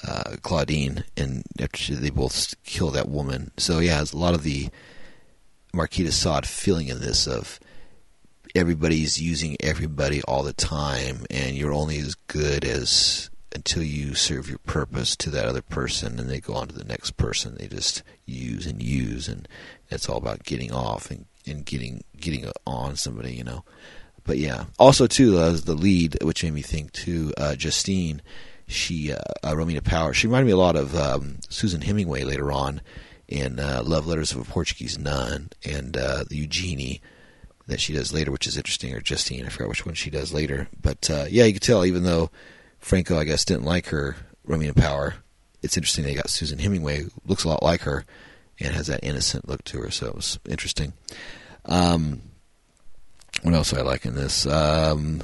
uh, 0.06 0.36
Claudine, 0.42 1.04
and 1.16 1.42
after 1.60 1.78
she, 1.78 1.94
they 1.94 2.10
both 2.10 2.54
kill 2.64 2.90
that 2.90 3.08
woman. 3.08 3.50
So 3.56 3.78
yeah, 3.78 3.96
there's 3.96 4.12
a 4.12 4.18
lot 4.18 4.34
of 4.34 4.42
the 4.42 4.68
Marquis 5.72 6.04
de 6.04 6.12
Sade 6.12 6.46
feeling 6.46 6.88
in 6.88 7.00
this 7.00 7.26
of 7.26 7.58
everybody's 8.54 9.20
using 9.20 9.56
everybody 9.60 10.22
all 10.22 10.42
the 10.42 10.52
time, 10.52 11.24
and 11.30 11.56
you're 11.56 11.72
only 11.72 11.98
as 11.98 12.14
good 12.14 12.64
as 12.64 13.30
until 13.52 13.82
you 13.82 14.14
serve 14.14 14.48
your 14.48 14.58
purpose 14.58 15.16
to 15.16 15.30
that 15.30 15.46
other 15.46 15.62
person, 15.62 16.18
and 16.20 16.28
they 16.28 16.40
go 16.40 16.54
on 16.54 16.68
to 16.68 16.74
the 16.74 16.84
next 16.84 17.16
person. 17.16 17.56
They 17.58 17.68
just 17.68 18.02
use 18.24 18.66
and 18.66 18.82
use, 18.82 19.28
and 19.28 19.48
it's 19.88 20.08
all 20.08 20.18
about 20.18 20.44
getting 20.44 20.72
off 20.72 21.10
and, 21.10 21.26
and 21.46 21.64
getting 21.64 22.04
getting 22.18 22.50
on 22.66 22.96
somebody, 22.96 23.34
you 23.34 23.44
know 23.44 23.64
but 24.24 24.38
yeah, 24.38 24.66
also 24.78 25.06
too 25.06 25.38
uh, 25.38 25.56
the 25.64 25.74
lead, 25.74 26.16
which 26.22 26.44
made 26.44 26.52
me 26.52 26.62
think 26.62 26.92
too, 26.92 27.32
uh, 27.36 27.54
Justine. 27.56 28.22
She, 28.66 29.12
uh, 29.12 29.18
uh, 29.42 29.54
Romina 29.54 29.82
Power. 29.82 30.14
She 30.14 30.28
reminded 30.28 30.46
me 30.46 30.52
a 30.52 30.56
lot 30.56 30.76
of 30.76 30.94
um, 30.94 31.38
Susan 31.48 31.80
Hemingway 31.80 32.22
later 32.22 32.52
on 32.52 32.80
in 33.26 33.58
uh, 33.58 33.82
Love 33.84 34.06
Letters 34.06 34.30
of 34.30 34.38
a 34.38 34.44
Portuguese 34.44 34.96
Nun 34.96 35.50
and 35.64 35.94
the 35.94 36.26
Eugenie 36.30 37.00
that 37.66 37.80
she 37.80 37.92
does 37.92 38.14
later, 38.14 38.30
which 38.30 38.46
is 38.46 38.56
interesting. 38.56 38.94
Or 38.94 39.00
Justine, 39.00 39.44
I 39.44 39.48
forgot 39.48 39.68
which 39.68 39.84
one 39.84 39.96
she 39.96 40.10
does 40.10 40.32
later. 40.32 40.68
But 40.80 41.08
yeah, 41.28 41.46
you 41.46 41.54
can 41.54 41.60
tell 41.60 41.84
even 41.84 42.04
though 42.04 42.30
Franco, 42.78 43.18
I 43.18 43.24
guess, 43.24 43.44
didn't 43.44 43.64
like 43.64 43.86
her 43.86 44.14
Romina 44.46 44.76
Power. 44.76 45.16
It's 45.62 45.76
interesting 45.76 46.04
they 46.04 46.14
got 46.14 46.30
Susan 46.30 46.60
Hemingway, 46.60 47.06
looks 47.26 47.42
a 47.42 47.48
lot 47.48 47.64
like 47.64 47.80
her, 47.80 48.04
and 48.60 48.74
has 48.74 48.86
that 48.88 49.00
innocent 49.02 49.48
look 49.48 49.64
to 49.64 49.78
her. 49.80 49.90
So 49.90 50.06
it 50.06 50.14
was 50.14 50.38
interesting. 50.48 50.92
Um, 51.64 52.22
what 53.42 53.54
else 53.54 53.72
I 53.72 53.80
like 53.82 54.04
in 54.04 54.14
this? 54.14 54.46
Um, 54.46 55.22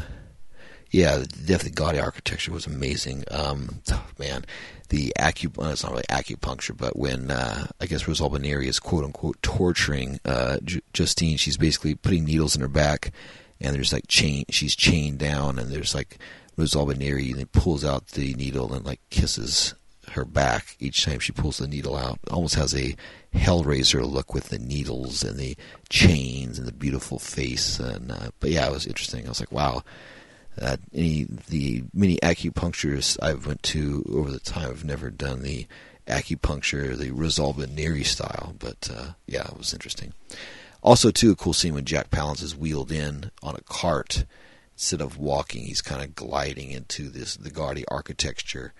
yeah, 0.90 1.18
definitely 1.18 1.72
gaudy 1.72 1.98
architecture 1.98 2.52
was 2.52 2.66
amazing. 2.66 3.24
Um, 3.30 3.82
oh, 3.90 4.06
man, 4.18 4.44
the 4.88 5.12
acupuncture, 5.18 5.72
it's 5.72 5.82
not 5.82 5.92
really 5.92 6.04
acupuncture, 6.04 6.76
but 6.76 6.96
when 6.96 7.30
uh, 7.30 7.66
I 7.80 7.86
guess 7.86 8.04
Rosalba 8.04 8.40
Neri 8.40 8.68
is 8.68 8.78
quote 8.78 9.04
unquote 9.04 9.42
torturing 9.42 10.20
uh, 10.24 10.58
J- 10.64 10.80
Justine, 10.92 11.36
she's 11.36 11.56
basically 11.56 11.94
putting 11.94 12.24
needles 12.24 12.54
in 12.54 12.62
her 12.62 12.68
back, 12.68 13.12
and 13.60 13.74
there's 13.74 13.92
like 13.92 14.06
chain, 14.08 14.44
she's 14.48 14.76
chained 14.76 15.18
down, 15.18 15.58
and 15.58 15.70
there's 15.70 15.94
like 15.94 16.18
Rosalba 16.56 16.96
Neri 16.96 17.32
and 17.32 17.50
pulls 17.52 17.84
out 17.84 18.08
the 18.08 18.34
needle 18.34 18.72
and 18.72 18.86
like 18.86 19.00
kisses 19.10 19.74
her 20.12 20.24
back 20.24 20.76
each 20.78 21.04
time 21.04 21.18
she 21.18 21.32
pulls 21.32 21.58
the 21.58 21.68
needle 21.68 21.96
out. 21.96 22.18
Almost 22.30 22.54
has 22.54 22.74
a 22.74 22.96
Hellraiser 23.34 24.08
look 24.08 24.34
with 24.34 24.48
the 24.48 24.58
needles 24.58 25.22
and 25.22 25.38
the 25.38 25.56
chains 25.88 26.58
and 26.58 26.66
the 26.66 26.72
beautiful 26.72 27.18
face. 27.18 27.78
And 27.78 28.10
uh, 28.10 28.30
but 28.40 28.50
yeah, 28.50 28.66
it 28.66 28.72
was 28.72 28.86
interesting. 28.86 29.26
I 29.26 29.28
was 29.28 29.40
like, 29.40 29.52
wow. 29.52 29.82
Uh, 30.60 30.78
any 30.94 31.26
the 31.48 31.84
many 31.92 32.16
acupuncturists 32.18 33.18
I've 33.20 33.46
went 33.46 33.62
to 33.64 34.04
over 34.10 34.30
the 34.30 34.40
time 34.40 34.68
have 34.68 34.84
never 34.84 35.10
done 35.10 35.42
the 35.42 35.66
acupuncture, 36.06 36.96
the 36.96 37.10
Rosalba 37.10 37.68
Neri 37.68 38.04
style. 38.04 38.54
But 38.58 38.90
uh, 38.92 39.12
yeah, 39.26 39.46
it 39.48 39.58
was 39.58 39.74
interesting. 39.74 40.14
Also, 40.82 41.10
too, 41.10 41.32
a 41.32 41.36
cool 41.36 41.52
scene 41.52 41.74
when 41.74 41.84
Jack 41.84 42.10
Palance 42.10 42.42
is 42.42 42.56
wheeled 42.56 42.92
in 42.92 43.30
on 43.42 43.56
a 43.56 43.60
cart 43.62 44.24
instead 44.74 45.00
of 45.00 45.18
walking. 45.18 45.64
He's 45.64 45.82
kind 45.82 46.02
of 46.02 46.14
gliding 46.14 46.70
into 46.70 47.08
this 47.08 47.36
the 47.36 47.50
gaudy 47.50 47.84
architecture 47.88 48.72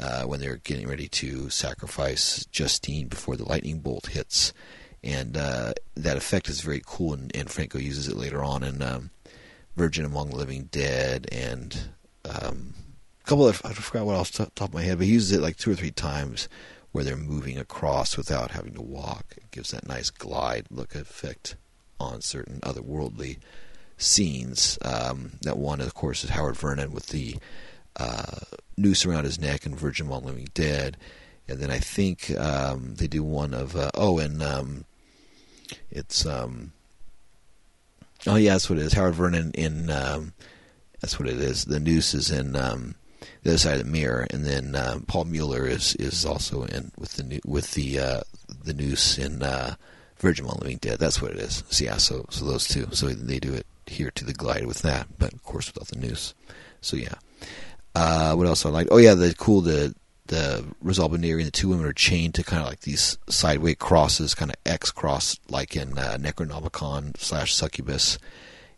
uh, 0.00 0.22
when 0.22 0.40
they're 0.40 0.56
getting 0.56 0.88
ready 0.88 1.08
to 1.08 1.50
sacrifice 1.50 2.46
Justine 2.46 3.08
before 3.08 3.36
the 3.36 3.44
lightning 3.44 3.80
bolt 3.80 4.06
hits. 4.06 4.52
And 5.02 5.36
uh, 5.36 5.74
that 5.96 6.16
effect 6.16 6.48
is 6.48 6.60
very 6.60 6.82
cool, 6.84 7.14
and, 7.14 7.34
and, 7.34 7.50
Franco 7.50 7.78
uses 7.78 8.08
it 8.08 8.16
later 8.16 8.44
on 8.44 8.62
in 8.62 8.82
um, 8.82 9.10
Virgin 9.76 10.04
Among 10.04 10.30
the 10.30 10.36
Living 10.36 10.68
Dead 10.70 11.26
and 11.32 11.88
um, 12.26 12.74
a 13.24 13.28
couple 13.28 13.48
of, 13.48 13.62
I 13.64 13.72
forgot 13.72 14.04
what 14.04 14.16
else 14.16 14.30
top 14.30 14.60
of 14.60 14.74
my 14.74 14.82
head, 14.82 14.98
but 14.98 15.06
he 15.06 15.14
uses 15.14 15.32
it 15.32 15.40
like 15.40 15.56
two 15.56 15.70
or 15.70 15.74
three 15.74 15.90
times 15.90 16.48
where 16.92 17.04
they're 17.04 17.16
moving 17.16 17.58
across 17.58 18.16
without 18.16 18.50
having 18.50 18.74
to 18.74 18.82
walk. 18.82 19.34
It 19.36 19.50
gives 19.50 19.70
that 19.70 19.86
nice 19.86 20.10
glide 20.10 20.66
look 20.70 20.94
effect 20.94 21.56
on 21.98 22.20
certain 22.20 22.60
otherworldly 22.60 23.38
scenes. 23.96 24.78
Um, 24.82 25.32
that 25.42 25.58
one, 25.58 25.80
of 25.80 25.94
course, 25.94 26.24
is 26.24 26.30
Howard 26.30 26.56
Vernon 26.56 26.92
with 26.92 27.08
the 27.08 27.36
uh, 28.00 28.56
noose 28.76 29.04
around 29.04 29.24
his 29.24 29.40
neck 29.40 29.66
in 29.66 29.74
Virgin 29.74 30.08
While 30.08 30.22
Living 30.22 30.48
Dead. 30.54 30.96
And 31.48 31.58
then 31.58 31.70
I 31.70 31.78
think 31.78 32.30
um, 32.38 32.94
they 32.94 33.06
do 33.06 33.22
one 33.22 33.54
of 33.54 33.76
uh, 33.76 33.90
oh, 33.94 34.18
and 34.18 34.42
um, 34.42 34.84
it's 35.90 36.24
um, 36.24 36.72
oh 38.26 38.36
yeah, 38.36 38.52
that's 38.52 38.70
what 38.70 38.78
it 38.78 38.84
is. 38.84 38.92
Howard 38.92 39.14
Vernon 39.14 39.50
in 39.54 39.90
um, 39.90 40.32
that's 41.00 41.18
what 41.18 41.28
it 41.28 41.40
is. 41.40 41.64
The 41.64 41.80
noose 41.80 42.14
is 42.14 42.30
in 42.30 42.54
um, 42.54 42.94
the 43.42 43.50
other 43.50 43.58
side 43.58 43.80
of 43.80 43.84
the 43.84 43.90
mirror, 43.90 44.26
and 44.30 44.44
then 44.44 44.76
um, 44.76 45.02
Paul 45.02 45.24
Muller 45.24 45.66
is 45.66 45.96
is 45.96 46.24
also 46.24 46.64
in 46.64 46.92
with 46.96 47.14
the 47.14 47.40
with 47.44 47.72
the 47.72 47.98
uh, 47.98 48.20
the 48.64 48.72
noose 48.72 49.18
in 49.18 49.42
uh, 49.42 49.74
Virgin 50.18 50.46
While 50.46 50.58
Living 50.60 50.78
Dead. 50.78 51.00
That's 51.00 51.20
what 51.20 51.32
it 51.32 51.38
is. 51.38 51.64
So 51.68 51.84
yeah, 51.84 51.96
so 51.96 52.26
so 52.30 52.44
those 52.44 52.68
two. 52.68 52.86
So 52.92 53.08
they 53.08 53.40
do 53.40 53.54
it 53.54 53.66
here 53.86 54.12
to 54.12 54.24
the 54.24 54.32
glide 54.32 54.66
with 54.66 54.82
that, 54.82 55.08
but 55.18 55.32
of 55.32 55.42
course 55.42 55.66
without 55.74 55.88
the 55.88 55.98
noose. 55.98 56.32
So 56.80 56.96
yeah. 56.96 57.14
Uh, 57.94 58.34
what 58.34 58.46
else 58.46 58.64
I 58.64 58.70
like? 58.70 58.88
Oh 58.90 58.98
yeah, 58.98 59.14
the 59.14 59.34
cool 59.36 59.60
the 59.60 59.94
the 60.26 60.64
Neri 60.82 61.42
and 61.42 61.46
the 61.46 61.50
two 61.50 61.68
women 61.68 61.86
are 61.86 61.92
chained 61.92 62.34
to 62.36 62.44
kind 62.44 62.62
of 62.62 62.68
like 62.68 62.80
these 62.80 63.18
sideways 63.28 63.76
crosses, 63.80 64.34
kind 64.34 64.50
of 64.52 64.56
X 64.64 64.92
cross, 64.92 65.36
like 65.48 65.74
in 65.74 65.98
uh, 65.98 66.16
Necronomicon 66.20 67.18
slash 67.18 67.52
Succubus. 67.52 68.18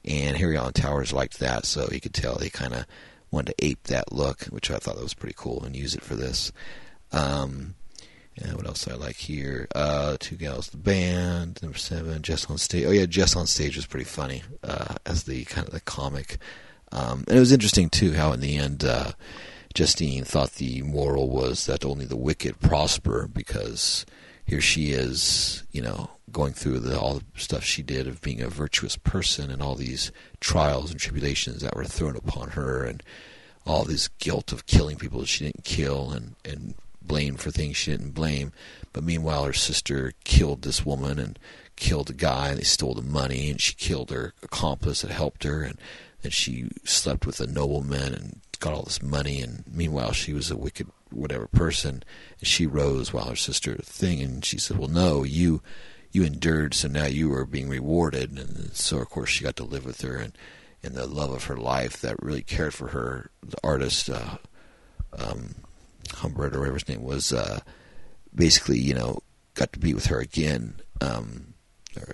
And 0.04 0.36
Harry 0.38 0.56
Alan 0.56 0.72
Towers 0.72 1.12
liked 1.12 1.38
that, 1.40 1.66
so 1.66 1.88
you 1.92 2.00
could 2.00 2.14
tell 2.14 2.36
they 2.36 2.48
kind 2.48 2.72
of 2.74 2.86
wanted 3.30 3.54
to 3.58 3.64
ape 3.66 3.82
that 3.84 4.12
look, 4.12 4.44
which 4.44 4.70
I 4.70 4.78
thought 4.78 4.96
that 4.96 5.02
was 5.02 5.14
pretty 5.14 5.34
cool 5.36 5.62
and 5.62 5.76
use 5.76 5.94
it 5.94 6.02
for 6.02 6.16
this. 6.16 6.50
Um, 7.12 7.74
And 8.42 8.54
what 8.56 8.66
else 8.66 8.88
I 8.88 8.94
like 8.94 9.16
here? 9.16 9.68
Uh, 9.74 10.16
Two 10.18 10.36
Gals, 10.36 10.68
the 10.70 10.78
band. 10.78 11.60
Number 11.62 11.76
seven, 11.78 12.22
Jess 12.22 12.48
on 12.48 12.56
stage. 12.56 12.86
Oh 12.86 12.90
yeah, 12.90 13.04
Jess 13.06 13.36
on 13.36 13.46
stage 13.46 13.76
was 13.76 13.84
pretty 13.86 14.06
funny 14.06 14.42
uh, 14.64 14.94
as 15.04 15.24
the 15.24 15.44
kind 15.44 15.66
of 15.68 15.74
the 15.74 15.80
comic. 15.80 16.38
Um, 16.92 17.24
and 17.26 17.36
it 17.36 17.40
was 17.40 17.52
interesting 17.52 17.88
too 17.88 18.12
how 18.12 18.32
in 18.32 18.40
the 18.40 18.56
end 18.56 18.84
uh, 18.84 19.12
Justine 19.74 20.24
thought 20.24 20.52
the 20.52 20.82
moral 20.82 21.30
was 21.30 21.66
that 21.66 21.84
only 21.84 22.04
the 22.04 22.16
wicked 22.16 22.60
prosper 22.60 23.28
because 23.32 24.04
here 24.44 24.60
she 24.60 24.90
is, 24.90 25.64
you 25.72 25.80
know, 25.80 26.10
going 26.30 26.52
through 26.52 26.80
the, 26.80 26.98
all 26.98 27.14
the 27.14 27.24
stuff 27.40 27.64
she 27.64 27.82
did 27.82 28.06
of 28.06 28.20
being 28.20 28.40
a 28.40 28.48
virtuous 28.48 28.96
person 28.96 29.50
and 29.50 29.62
all 29.62 29.74
these 29.74 30.12
trials 30.40 30.90
and 30.90 31.00
tribulations 31.00 31.62
that 31.62 31.76
were 31.76 31.84
thrown 31.84 32.16
upon 32.16 32.50
her 32.50 32.84
and 32.84 33.02
all 33.66 33.84
this 33.84 34.08
guilt 34.18 34.52
of 34.52 34.66
killing 34.66 34.96
people 34.96 35.24
she 35.24 35.44
didn't 35.44 35.64
kill 35.64 36.10
and, 36.10 36.34
and 36.44 36.74
blamed 37.00 37.40
for 37.40 37.50
things 37.50 37.76
she 37.76 37.92
didn't 37.92 38.10
blame. 38.10 38.52
But 38.92 39.04
meanwhile, 39.04 39.44
her 39.44 39.52
sister 39.52 40.12
killed 40.24 40.62
this 40.62 40.84
woman 40.84 41.18
and 41.18 41.38
killed 41.76 42.10
a 42.10 42.14
guy 42.14 42.48
and 42.48 42.58
they 42.58 42.64
stole 42.64 42.94
the 42.94 43.02
money 43.02 43.50
and 43.50 43.60
she 43.60 43.74
killed 43.74 44.10
her 44.10 44.34
accomplice 44.42 45.02
that 45.02 45.10
helped 45.10 45.44
her 45.44 45.62
and 45.62 45.78
then 46.22 46.30
she 46.30 46.68
slept 46.84 47.26
with 47.26 47.40
a 47.40 47.46
nobleman 47.46 48.14
and 48.14 48.40
got 48.60 48.72
all 48.72 48.84
this 48.84 49.02
money 49.02 49.40
and 49.40 49.64
meanwhile 49.70 50.12
she 50.12 50.32
was 50.32 50.50
a 50.50 50.56
wicked 50.56 50.86
whatever 51.10 51.48
person 51.48 52.02
and 52.38 52.48
she 52.48 52.66
rose 52.66 53.12
while 53.12 53.28
her 53.28 53.36
sister 53.36 53.74
thing 53.76 54.20
and 54.22 54.44
she 54.44 54.56
said 54.56 54.78
well 54.78 54.88
no 54.88 55.24
you 55.24 55.60
you 56.12 56.22
endured 56.22 56.74
so 56.74 56.88
now 56.88 57.06
you 57.06 57.32
are 57.32 57.46
being 57.46 57.68
rewarded. 57.68 58.38
And 58.38 58.70
so 58.74 58.98
of 58.98 59.08
course 59.08 59.30
she 59.30 59.44
got 59.44 59.56
to 59.56 59.64
live 59.64 59.84
with 59.84 60.02
her 60.02 60.16
and 60.16 60.36
and 60.84 60.94
the 60.94 61.06
love 61.06 61.30
of 61.30 61.44
her 61.44 61.56
life 61.56 62.00
that 62.00 62.22
really 62.22 62.42
cared 62.42 62.74
for 62.74 62.88
her 62.88 63.30
the 63.42 63.56
artist 63.64 64.10
uh 64.10 64.36
um 65.18 65.54
Humbert 66.14 66.54
or 66.54 66.60
whatever 66.60 66.74
his 66.74 66.88
name 66.88 67.02
was 67.02 67.32
uh 67.32 67.60
basically 68.34 68.78
you 68.78 68.94
know 68.94 69.20
got 69.54 69.72
to 69.72 69.78
be 69.78 69.94
with 69.94 70.06
her 70.06 70.18
again 70.18 70.80
um 71.00 71.51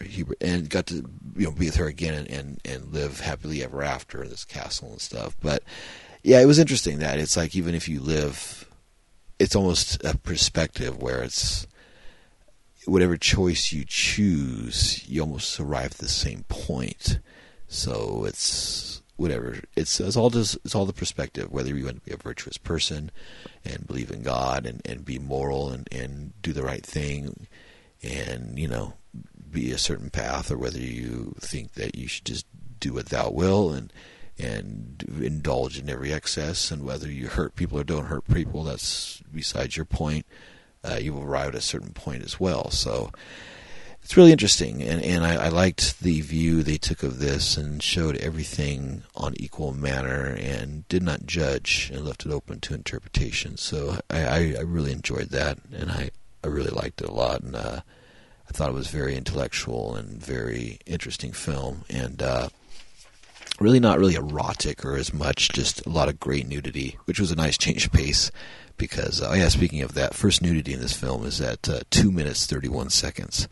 Hubert, 0.03 0.39
and 0.41 0.69
got 0.69 0.87
to 0.87 1.05
you 1.37 1.47
know 1.47 1.51
be 1.53 1.67
with 1.67 1.77
her 1.77 1.87
again 1.87 2.15
and, 2.15 2.31
and 2.31 2.61
and 2.65 2.93
live 2.93 3.21
happily 3.21 3.63
ever 3.63 3.83
after 3.83 4.23
in 4.23 4.31
this 4.31 4.45
castle 4.45 4.91
and 4.91 5.01
stuff. 5.01 5.37
But 5.41 5.63
yeah, 6.23 6.41
it 6.41 6.47
was 6.47 6.59
interesting 6.59 6.99
that 6.99 7.19
it's 7.19 7.37
like 7.37 7.55
even 7.55 7.75
if 7.75 7.89
you 7.89 8.01
live, 8.01 8.69
it's 9.39 9.57
almost 9.57 10.03
a 10.05 10.17
perspective 10.17 11.01
where 11.01 11.23
it's 11.23 11.67
whatever 12.87 13.17
choice 13.17 13.73
you 13.73 13.85
choose, 13.87 15.07
you 15.09 15.21
almost 15.21 15.61
arrive 15.61 15.93
at 15.93 15.99
the 15.99 16.09
same 16.09 16.45
point. 16.49 17.19
So 17.69 18.25
it's 18.25 19.03
whatever. 19.17 19.61
It's 19.77 20.01
it's 20.01 20.17
all 20.17 20.31
just 20.31 20.57
it's 20.65 20.75
all 20.75 20.87
the 20.87 20.93
perspective. 20.93 21.51
Whether 21.51 21.77
you 21.77 21.85
want 21.85 21.97
to 21.97 22.09
be 22.09 22.15
a 22.15 22.17
virtuous 22.17 22.57
person 22.57 23.11
and 23.65 23.87
believe 23.87 24.11
in 24.11 24.23
God 24.23 24.67
and, 24.67 24.81
and 24.85 25.05
be 25.05 25.19
moral 25.19 25.71
and, 25.71 25.89
and 25.93 26.33
do 26.41 26.53
the 26.53 26.63
right 26.63 26.85
thing 26.85 27.47
and, 28.03 28.59
you 28.59 28.69
know, 28.69 28.95
be 29.51 29.73
a 29.73 29.79
certain 29.79 30.11
path 30.11 30.51
or 30.51 30.59
whether 30.59 30.79
you 30.79 31.35
think 31.41 31.75
that 31.75 31.97
you 31.97 32.09
should 32.09 32.25
just 32.25 32.47
do 32.81 32.93
what 32.93 33.07
thou 33.07 33.31
will 33.31 33.73
and 33.73 33.93
and 34.39 35.05
indulge 35.21 35.79
in 35.79 35.91
every 35.91 36.13
excess 36.13 36.71
and 36.71 36.85
whether 36.85 37.11
you 37.11 37.27
hurt 37.27 37.57
people 37.57 37.79
or 37.79 37.85
don't 37.85 38.07
hurt 38.07 38.27
people 38.29 38.63
that's 38.63 39.21
besides 39.35 39.77
your 39.77 39.87
point. 39.87 40.25
Uh, 40.85 40.99
you 41.01 41.13
will 41.13 41.25
arrive 41.25 41.49
at 41.49 41.55
a 41.57 41.61
certain 41.61 41.93
point 41.93 42.23
as 42.23 42.39
well. 42.39 42.71
So 42.71 43.11
it's 44.01 44.17
really 44.17 44.31
interesting 44.31 44.81
and 44.81 45.03
and 45.03 45.27
I, 45.27 45.47
I 45.47 45.49
liked 45.49 46.01
the 46.01 46.21
view 46.21 46.63
they 46.63 46.79
took 46.79 47.03
of 47.03 47.19
this 47.19 47.57
and 47.57 47.83
showed 47.83 48.17
everything 48.19 49.03
on 49.17 49.35
equal 49.37 49.73
manner 49.73 50.37
and 50.39 50.87
did 50.89 51.03
not 51.03 51.27
judge 51.27 51.91
and 51.93 52.05
left 52.05 52.25
it 52.25 52.31
open 52.33 52.61
to 52.61 52.75
interpretation. 52.75 53.57
So 53.57 53.99
I, 54.09 54.25
I, 54.25 54.55
I 54.59 54.61
really 54.61 54.93
enjoyed 54.93 55.31
that 55.31 55.59
and 55.73 55.91
I, 55.91 56.11
I 56.45 56.47
really 56.47 56.71
liked 56.71 57.03
it 57.03 57.09
a 57.09 57.13
lot 57.13 57.43
and 57.43 57.57
uh, 57.57 57.81
I 58.49 58.53
thought 58.53 58.71
it 58.71 58.75
was 58.75 58.89
very 58.89 59.15
intellectual 59.15 59.95
and 59.95 60.21
very 60.21 60.79
interesting 60.87 61.33
film, 61.33 61.85
and 61.91 62.23
uh, 62.23 62.49
really 63.61 63.81
not 63.81 63.99
really 63.99 64.15
erotic 64.15 64.85
or 64.85 64.97
as 64.97 65.13
much, 65.13 65.51
just 65.51 65.85
a 65.85 65.91
lot 65.91 66.09
of 66.09 66.19
great 66.19 66.49
nudity, 66.49 66.97
which 67.05 67.21
was 67.21 67.31
a 67.31 67.37
nice 67.37 67.59
change 67.59 67.87
of 67.87 67.93
pace. 67.93 68.31
Because, 68.77 69.21
uh, 69.21 69.35
yeah, 69.37 69.49
speaking 69.49 69.83
of 69.83 69.95
that, 69.95 70.15
first 70.15 70.41
nudity 70.41 70.73
in 70.73 70.81
this 70.81 70.93
film 70.93 71.27
is 71.27 71.41
at 71.41 71.69
uh, 71.69 71.81
two 71.91 72.13
minutes 72.13 72.47
thirty 72.47 72.69
one 72.69 72.91
seconds, 72.91 73.49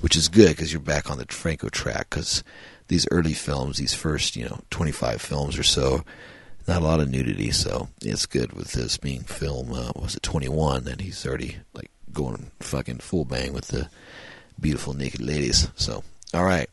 which 0.00 0.14
is 0.14 0.28
good 0.28 0.50
because 0.50 0.70
you're 0.70 0.80
back 0.80 1.10
on 1.10 1.16
the 1.16 1.24
Franco 1.30 1.70
track. 1.70 2.10
Because 2.10 2.44
these 2.88 3.08
early 3.10 3.32
films, 3.32 3.78
these 3.78 3.94
first 3.94 4.36
you 4.36 4.44
know 4.44 4.60
twenty 4.70 4.92
five 4.92 5.22
films 5.22 5.58
or 5.58 5.62
so, 5.62 6.04
not 6.68 6.82
a 6.82 6.84
lot 6.84 7.00
of 7.00 7.10
nudity, 7.10 7.50
so 7.50 7.88
it's 8.02 8.26
good 8.26 8.52
with 8.52 8.72
this 8.72 8.98
being 8.98 9.22
film. 9.22 9.72
Uh, 9.72 9.92
was 9.96 10.14
it 10.14 10.22
twenty 10.22 10.48
one? 10.48 10.86
And 10.86 11.00
he's 11.00 11.26
already 11.26 11.56
like 11.72 11.90
going 12.12 12.50
fucking 12.60 12.98
full 12.98 13.24
bang 13.24 13.54
with 13.54 13.68
the 13.68 13.88
beautiful 14.60 14.94
naked 14.94 15.20
ladies. 15.20 15.68
So, 15.76 16.02
all 16.34 16.44
right. 16.44 16.68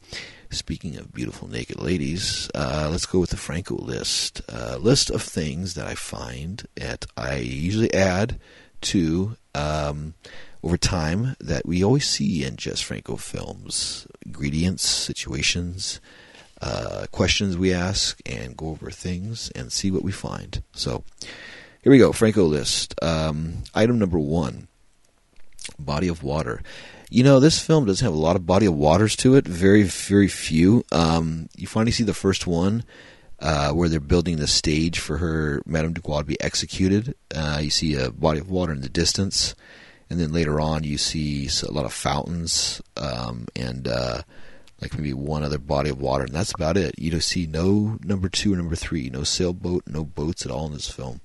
Speaking 0.50 0.98
of 0.98 1.12
beautiful 1.12 1.48
naked 1.48 1.80
ladies, 1.80 2.50
uh, 2.54 2.88
let's 2.92 3.08
go 3.08 3.20
with 3.20 3.32
the 3.32 3.38
Franco 3.38 3.76
list. 3.76 4.42
Uh, 4.48 4.78
list 4.80 5.10
of 5.10 5.24
things 5.24 5.74
that 5.74 5.88
I 5.88 5.96
find 5.96 6.68
that 6.76 7.08
I 7.18 7.38
usually 7.38 7.92
add 7.94 8.40
to 8.82 9.36
um, 9.56 10.14
over 10.64 10.78
time 10.78 11.36
that 11.40 11.66
we 11.66 11.84
always 11.84 12.08
see 12.08 12.44
in 12.44 12.56
Jess 12.56 12.82
Franco 12.82 13.16
films. 13.16 14.06
Ingredients, 14.26 14.88
situations, 14.88 16.00
uh, 16.62 17.08
questions 17.12 17.58
we 17.58 17.74
ask, 17.74 18.20
and 18.26 18.56
go 18.56 18.68
over 18.68 18.92
things 18.92 19.52
and 19.56 19.72
see 19.72 19.90
what 19.90 20.04
we 20.04 20.12
find. 20.12 20.62
So 20.74 21.04
here 21.82 21.92
we 21.92 21.98
go. 21.98 22.12
Franco 22.12 22.44
list. 22.46 22.94
Um, 23.04 23.64
item 23.74 23.98
number 23.98 24.20
one 24.20 24.68
body 25.80 26.08
of 26.08 26.24
water. 26.24 26.62
You 27.14 27.24
know, 27.24 27.40
this 27.40 27.60
film 27.60 27.86
doesn't 27.86 28.04
have 28.04 28.16
a 28.16 28.18
lot 28.18 28.36
of 28.36 28.48
body 28.48 28.66
of 28.66 28.74
waters 28.74 29.16
to 29.18 29.36
it. 29.36 29.46
Very, 29.46 29.84
very 29.84 30.28
few. 30.28 30.84
Um, 30.92 31.48
you 31.56 31.68
finally 31.68 31.92
see 31.92 32.04
the 32.04 32.12
first 32.12 32.48
one 32.48 32.84
uh, 33.40 33.72
where 33.72 33.88
they're 33.88 34.00
building 34.00 34.38
the 34.38 34.48
stage 34.48 34.98
for 34.98 35.20
her, 35.20 35.62
Madame 35.68 35.94
Dubois, 35.94 36.22
to 36.22 36.26
be 36.26 36.42
executed. 36.42 37.14
Uh, 37.32 37.60
you 37.62 37.70
see 37.70 37.94
a 37.94 38.10
body 38.10 38.40
of 38.40 38.50
water 38.50 38.74
in 38.74 38.82
the 38.82 38.90
distance, 38.90 39.54
and 40.10 40.20
then 40.20 40.34
later 40.34 40.60
on 40.60 40.84
you 40.84 40.98
see 40.98 41.48
a 41.62 41.72
lot 41.72 41.86
of 41.86 41.94
fountains 41.94 42.82
um, 42.98 43.46
and 43.56 43.88
uh, 43.88 44.24
like 44.82 44.98
maybe 44.98 45.14
one 45.14 45.44
other 45.44 45.60
body 45.60 45.92
of 45.92 46.02
water, 46.02 46.24
and 46.24 46.34
that's 46.34 46.52
about 46.52 46.78
it. 46.78 46.96
You 46.98 47.12
don't 47.12 47.22
see 47.22 47.46
no 47.46 48.00
number 48.04 48.28
two 48.28 48.54
or 48.54 48.58
number 48.58 48.76
three, 48.76 49.12
no 49.12 49.24
sailboat, 49.24 49.84
no 49.86 50.04
boats 50.04 50.48
at 50.48 50.52
all 50.52 50.66
in 50.66 50.74
this 50.74 50.90
film. 50.90 51.22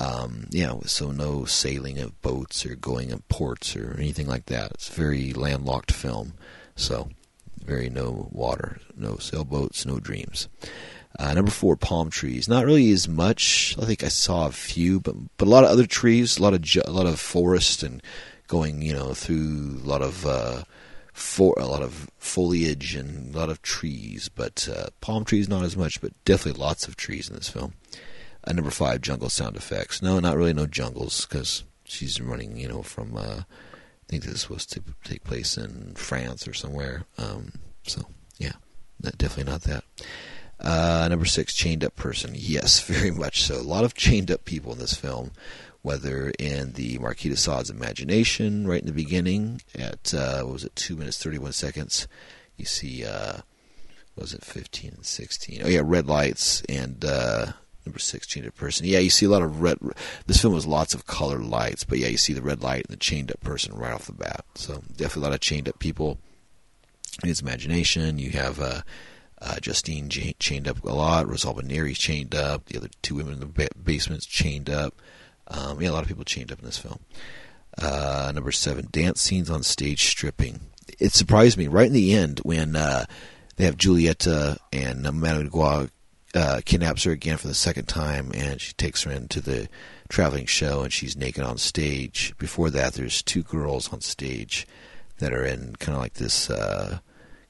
Um, 0.00 0.46
yeah, 0.50 0.74
so 0.86 1.10
no 1.10 1.44
sailing 1.44 1.98
of 1.98 2.20
boats 2.22 2.64
or 2.64 2.74
going 2.74 3.10
in 3.10 3.20
ports 3.28 3.76
or 3.76 3.94
anything 3.98 4.26
like 4.26 4.46
that. 4.46 4.72
It's 4.72 4.88
a 4.88 4.92
very 4.92 5.34
landlocked 5.34 5.92
film, 5.92 6.32
so 6.74 7.10
very 7.62 7.90
no 7.90 8.28
water, 8.32 8.78
no 8.96 9.16
sailboats, 9.18 9.84
no 9.84 9.98
dreams. 9.98 10.48
Uh, 11.18 11.34
number 11.34 11.50
four, 11.50 11.76
palm 11.76 12.08
trees. 12.08 12.48
Not 12.48 12.64
really 12.64 12.90
as 12.92 13.08
much. 13.08 13.76
I 13.80 13.84
think 13.84 14.02
I 14.02 14.08
saw 14.08 14.46
a 14.46 14.52
few, 14.52 15.00
but 15.00 15.16
but 15.36 15.48
a 15.48 15.50
lot 15.50 15.64
of 15.64 15.70
other 15.70 15.86
trees, 15.86 16.38
a 16.38 16.42
lot 16.42 16.54
of 16.54 16.62
ju- 16.62 16.82
a 16.84 16.90
lot 16.90 17.06
of 17.06 17.20
forest 17.20 17.82
and 17.82 18.02
going, 18.46 18.80
you 18.80 18.94
know, 18.94 19.12
through 19.12 19.80
a 19.84 19.86
lot 19.86 20.02
of 20.02 20.24
uh, 20.24 20.62
for 21.12 21.54
a 21.58 21.66
lot 21.66 21.82
of 21.82 22.10
foliage 22.16 22.94
and 22.94 23.34
a 23.34 23.38
lot 23.38 23.50
of 23.50 23.60
trees. 23.60 24.30
But 24.34 24.68
uh, 24.74 24.86
palm 25.00 25.24
trees 25.24 25.48
not 25.48 25.64
as 25.64 25.76
much, 25.76 26.00
but 26.00 26.12
definitely 26.24 26.60
lots 26.60 26.88
of 26.88 26.96
trees 26.96 27.28
in 27.28 27.34
this 27.34 27.48
film. 27.50 27.74
Number 28.46 28.70
five, 28.70 29.00
jungle 29.02 29.28
sound 29.28 29.56
effects. 29.56 30.02
No, 30.02 30.18
not 30.18 30.36
really 30.36 30.52
no 30.52 30.66
jungles 30.66 31.26
because 31.26 31.64
she's 31.84 32.20
running, 32.20 32.56
you 32.56 32.68
know, 32.68 32.82
from. 32.82 33.16
Uh, 33.16 33.42
I 33.42 34.06
think 34.08 34.24
this 34.24 34.34
is 34.34 34.40
supposed 34.40 34.72
to 34.72 34.82
take 35.04 35.22
place 35.22 35.56
in 35.56 35.94
France 35.94 36.48
or 36.48 36.52
somewhere. 36.52 37.04
Um, 37.16 37.52
so 37.84 38.06
yeah, 38.38 38.54
not, 39.00 39.16
definitely 39.18 39.52
not 39.52 39.62
that. 39.62 39.84
Uh, 40.58 41.06
number 41.08 41.26
six, 41.26 41.54
chained 41.54 41.84
up 41.84 41.94
person. 41.96 42.32
Yes, 42.34 42.80
very 42.86 43.10
much 43.10 43.42
so. 43.42 43.56
A 43.56 43.62
lot 43.62 43.84
of 43.84 43.94
chained 43.94 44.30
up 44.30 44.44
people 44.44 44.72
in 44.72 44.78
this 44.78 44.94
film, 44.94 45.30
whether 45.82 46.32
in 46.38 46.72
the 46.72 46.98
Marquis 46.98 47.28
de 47.28 47.36
Sade's 47.36 47.70
imagination, 47.70 48.66
right 48.66 48.80
in 48.80 48.86
the 48.86 48.92
beginning, 48.92 49.62
at 49.78 50.12
uh, 50.12 50.42
what 50.42 50.54
was 50.54 50.64
it, 50.64 50.74
two 50.74 50.96
minutes 50.96 51.22
thirty 51.22 51.38
one 51.38 51.52
seconds. 51.52 52.08
You 52.56 52.64
see, 52.64 53.04
uh, 53.04 53.38
was 54.16 54.34
it 54.34 54.44
fifteen 54.44 54.94
and 54.96 55.06
sixteen? 55.06 55.62
Oh 55.64 55.68
yeah, 55.68 55.82
red 55.84 56.08
lights 56.08 56.62
and 56.68 57.04
uh, 57.04 57.52
number 57.90 57.98
six, 57.98 58.24
chained 58.24 58.46
up 58.46 58.56
person. 58.56 58.86
Yeah, 58.86 59.00
you 59.00 59.10
see 59.10 59.26
a 59.26 59.28
lot 59.28 59.42
of 59.42 59.60
red. 59.60 59.76
This 60.26 60.40
film 60.40 60.54
has 60.54 60.64
lots 60.66 60.94
of 60.94 61.06
colored 61.06 61.42
lights, 61.42 61.82
but 61.82 61.98
yeah, 61.98 62.06
you 62.06 62.16
see 62.16 62.32
the 62.32 62.40
red 62.40 62.62
light 62.62 62.86
and 62.86 62.92
the 62.92 63.00
chained 63.00 63.32
up 63.32 63.40
person 63.40 63.74
right 63.74 63.92
off 63.92 64.06
the 64.06 64.12
bat. 64.12 64.44
So 64.54 64.82
definitely 64.96 65.22
a 65.22 65.24
lot 65.24 65.34
of 65.34 65.40
chained 65.40 65.68
up 65.68 65.80
people 65.80 66.18
in 67.20 67.28
his 67.28 67.40
imagination. 67.40 68.18
You 68.18 68.30
have 68.30 68.60
uh, 68.60 68.82
uh, 69.42 69.56
Justine 69.60 70.08
chained 70.08 70.68
up 70.68 70.84
a 70.84 70.92
lot. 70.92 71.26
Rosalba 71.26 71.64
Neri's 71.64 71.98
chained 71.98 72.32
up. 72.32 72.66
The 72.66 72.78
other 72.78 72.90
two 73.02 73.16
women 73.16 73.34
in 73.34 73.40
the 73.40 73.46
ba- 73.46 73.68
basement's 73.82 74.26
chained 74.26 74.70
up. 74.70 74.94
Um, 75.48 75.80
yeah, 75.80 75.90
a 75.90 75.92
lot 75.92 76.02
of 76.02 76.08
people 76.08 76.24
chained 76.24 76.52
up 76.52 76.60
in 76.60 76.64
this 76.64 76.78
film. 76.78 77.00
Uh, 77.76 78.30
number 78.32 78.52
seven, 78.52 78.86
dance 78.92 79.20
scenes 79.20 79.50
on 79.50 79.64
stage 79.64 80.04
stripping. 80.04 80.60
It 81.00 81.12
surprised 81.12 81.58
me 81.58 81.66
right 81.66 81.88
in 81.88 81.92
the 81.92 82.14
end 82.14 82.40
when 82.44 82.76
uh, 82.76 83.06
they 83.56 83.64
have 83.64 83.76
Julieta 83.76 84.58
and 84.72 85.02
Madame 85.02 85.44
Dubois 85.44 85.88
uh, 86.34 86.60
kidnaps 86.64 87.04
her 87.04 87.12
again 87.12 87.36
for 87.36 87.48
the 87.48 87.54
second 87.54 87.86
time, 87.86 88.30
and 88.34 88.60
she 88.60 88.72
takes 88.74 89.02
her 89.02 89.10
into 89.10 89.40
the 89.40 89.68
traveling 90.08 90.46
show, 90.46 90.82
and 90.82 90.92
she's 90.92 91.16
naked 91.16 91.42
on 91.42 91.58
stage. 91.58 92.34
Before 92.38 92.70
that, 92.70 92.94
there's 92.94 93.22
two 93.22 93.42
girls 93.42 93.92
on 93.92 94.00
stage 94.00 94.66
that 95.18 95.32
are 95.32 95.44
in 95.44 95.76
kind 95.76 95.96
of 95.96 96.02
like 96.02 96.14
this 96.14 96.48
uh, 96.50 96.98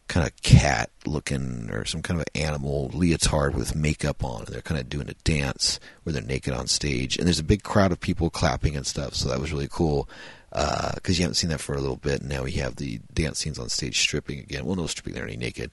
kind 0.08 0.26
of 0.26 0.34
cat 0.42 0.90
looking 1.06 1.70
or 1.70 1.84
some 1.84 2.02
kind 2.02 2.20
of 2.20 2.26
animal 2.34 2.90
leotard 2.92 3.54
with 3.54 3.76
makeup 3.76 4.24
on, 4.24 4.40
and 4.40 4.48
they're 4.48 4.62
kind 4.62 4.80
of 4.80 4.88
doing 4.88 5.08
a 5.08 5.14
dance 5.24 5.78
where 6.02 6.12
they're 6.12 6.22
naked 6.22 6.52
on 6.52 6.66
stage, 6.66 7.16
and 7.16 7.26
there's 7.26 7.38
a 7.38 7.44
big 7.44 7.62
crowd 7.62 7.92
of 7.92 8.00
people 8.00 8.30
clapping 8.30 8.76
and 8.76 8.86
stuff. 8.86 9.14
So 9.14 9.28
that 9.28 9.40
was 9.40 9.52
really 9.52 9.68
cool 9.70 10.08
because 10.50 10.94
uh, 10.96 11.12
you 11.12 11.22
haven't 11.22 11.34
seen 11.34 11.50
that 11.50 11.60
for 11.60 11.74
a 11.74 11.80
little 11.80 11.96
bit. 11.96 12.20
And 12.20 12.28
now 12.28 12.42
we 12.42 12.52
have 12.52 12.76
the 12.76 13.00
dance 13.14 13.38
scenes 13.38 13.58
on 13.58 13.68
stage 13.68 14.00
stripping 14.00 14.40
again. 14.40 14.64
Well, 14.64 14.76
no 14.76 14.86
stripping; 14.86 15.14
they're 15.14 15.24
only 15.24 15.36
naked 15.36 15.70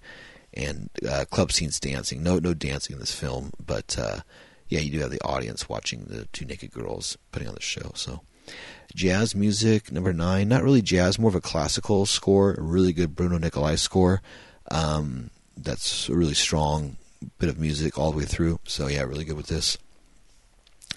and 0.57 0.89
uh, 1.07 1.25
club 1.29 1.51
scenes 1.51 1.79
dancing. 1.79 2.23
No, 2.23 2.39
no 2.39 2.53
dancing 2.53 2.95
in 2.95 2.99
this 2.99 3.13
film, 3.13 3.51
but 3.63 3.97
uh, 3.97 4.21
yeah, 4.67 4.79
you 4.79 4.91
do 4.91 4.99
have 4.99 5.11
the 5.11 5.21
audience 5.23 5.69
watching 5.69 6.05
the 6.05 6.25
two 6.33 6.45
naked 6.45 6.71
girls 6.71 7.17
putting 7.31 7.47
on 7.47 7.53
the 7.53 7.61
show. 7.61 7.91
So, 7.93 8.21
jazz 8.93 9.35
music 9.35 9.91
number 9.91 10.11
nine, 10.13 10.49
not 10.49 10.63
really 10.63 10.81
jazz, 10.81 11.19
more 11.19 11.29
of 11.29 11.35
a 11.35 11.41
classical 11.41 12.05
score. 12.05 12.53
A 12.53 12.61
really 12.61 12.91
good 12.91 13.15
Bruno 13.15 13.37
Nicolai 13.37 13.75
score. 13.75 14.21
Um, 14.71 15.29
that's 15.55 16.09
a 16.09 16.15
really 16.15 16.33
strong 16.33 16.97
bit 17.39 17.49
of 17.49 17.59
music 17.59 17.97
all 17.97 18.11
the 18.11 18.17
way 18.17 18.25
through. 18.25 18.59
So 18.65 18.87
yeah, 18.87 19.03
really 19.03 19.25
good 19.25 19.37
with 19.37 19.47
this. 19.47 19.77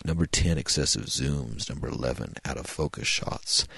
Number 0.04 0.26
ten, 0.26 0.56
excessive 0.58 1.04
zooms. 1.04 1.68
Number 1.68 1.88
eleven, 1.88 2.34
out 2.44 2.56
of 2.56 2.66
focus 2.66 3.06
shots. 3.06 3.68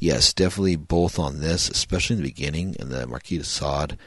Yes, 0.00 0.32
definitely 0.32 0.76
both 0.76 1.18
on 1.18 1.40
this, 1.40 1.68
especially 1.68 2.16
in 2.16 2.22
the 2.22 2.28
beginning 2.28 2.76
and 2.78 2.90
the 2.90 3.06
Marquis 3.06 3.38
de 3.38 3.44
Sade 3.44 3.98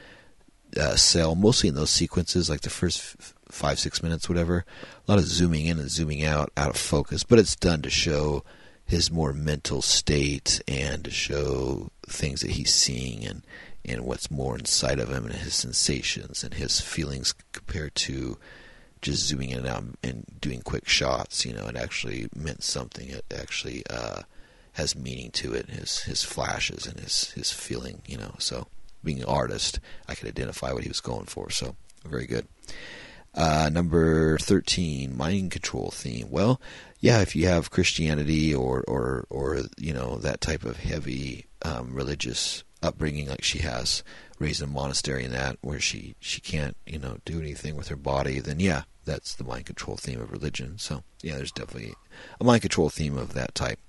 uh, 0.80 0.96
cell, 0.96 1.36
mostly 1.36 1.70
in 1.70 1.76
those 1.76 1.90
sequences, 1.90 2.50
like 2.50 2.62
the 2.62 2.70
first 2.70 3.16
f- 3.20 3.34
five, 3.50 3.80
six 3.80 4.02
minutes, 4.02 4.30
whatever. 4.30 4.66
A 5.08 5.12
lot 5.12 5.20
of 5.20 5.26
zooming 5.26 5.66
in 5.66 5.80
and 5.80 5.90
zooming 5.90 6.24
out, 6.24 6.52
out 6.58 6.70
of 6.70 6.78
focus, 6.78 7.24
but 7.24 7.40
it's 7.40 7.56
done 7.56 7.82
to 7.82 7.90
show 7.90 8.44
his 8.86 9.12
more 9.12 9.34
mental 9.34 9.82
state 9.82 10.62
and 10.68 11.06
to 11.06 11.12
show 11.12 11.92
things 12.08 12.42
that 12.42 12.52
he's 12.52 12.74
seeing 12.74 13.26
and, 13.26 13.42
and 13.86 14.06
what's 14.06 14.30
more 14.30 14.58
inside 14.58 15.00
of 15.00 15.10
him 15.10 15.26
and 15.26 15.36
his 15.36 15.56
sensations 15.56 16.44
and 16.44 16.56
his 16.56 16.82
feelings 16.82 17.34
compared 17.54 17.96
to 17.96 18.38
just 19.02 19.28
zooming 19.28 19.50
in 19.50 19.60
and 19.60 19.68
out 19.68 19.84
and 20.04 20.26
doing 20.40 20.62
quick 20.62 20.88
shots. 20.88 21.46
You 21.46 21.54
know, 21.54 21.68
it 21.68 21.76
actually 21.76 22.28
meant 22.36 22.64
something. 22.64 23.10
It 23.10 23.26
actually 23.34 23.84
uh, 23.90 24.22
has 24.74 24.96
meaning 24.96 25.32
to 25.32 25.54
it. 25.54 25.70
His 25.70 26.00
his 26.02 26.24
flashes 26.24 26.86
and 26.86 27.00
his 27.00 27.32
his 27.32 27.52
feeling. 27.52 28.02
You 28.06 28.18
know, 28.18 28.36
so 28.38 28.68
being 29.04 29.20
an 29.20 29.26
artist, 29.26 29.80
I 30.08 30.16
could 30.16 30.28
identify 30.28 30.72
what 30.72 30.84
he 30.84 30.90
was 30.90 31.02
going 31.02 31.26
for. 31.26 31.50
So 31.50 31.76
very 32.06 32.26
good. 32.26 32.48
Uh, 33.34 33.70
number 33.72 34.38
thirteen, 34.40 35.16
mind 35.16 35.52
control 35.52 35.90
theme. 35.90 36.28
Well, 36.30 36.60
yeah, 37.00 37.22
if 37.22 37.36
you 37.36 37.48
have 37.48 37.72
Christianity 37.72 38.54
or 38.54 38.84
or 38.88 39.26
or 39.30 39.62
you 39.78 39.94
know 39.94 40.18
that 40.18 40.42
type 40.42 40.66
of 40.66 40.78
heavy 40.78 41.46
um, 41.62 41.94
religious 41.94 42.64
upbringing 42.84 43.30
like 43.30 43.44
she 43.44 43.60
has, 43.60 44.04
raised 44.40 44.62
in 44.62 44.70
a 44.70 44.72
monastery 44.72 45.24
and 45.24 45.34
that 45.34 45.58
where 45.62 45.80
she 45.80 46.16
she 46.20 46.42
can't 46.42 46.76
you 46.86 47.00
know 47.00 47.20
do 47.24 47.40
anything 47.40 47.78
with 47.78 47.88
her 47.88 47.96
body, 47.96 48.40
then 48.40 48.60
yeah, 48.60 48.84
that's 49.06 49.36
the 49.36 49.46
mind 49.46 49.66
control 49.66 49.96
theme 49.96 50.20
of 50.20 50.32
religion. 50.32 50.78
So 50.78 51.04
yeah, 51.24 51.38
there's 51.38 51.54
definitely 51.54 51.94
a 52.40 52.44
mind 52.44 52.64
control 52.64 52.90
theme 52.90 53.18
of 53.18 53.34
that 53.34 53.56
type. 53.56 53.80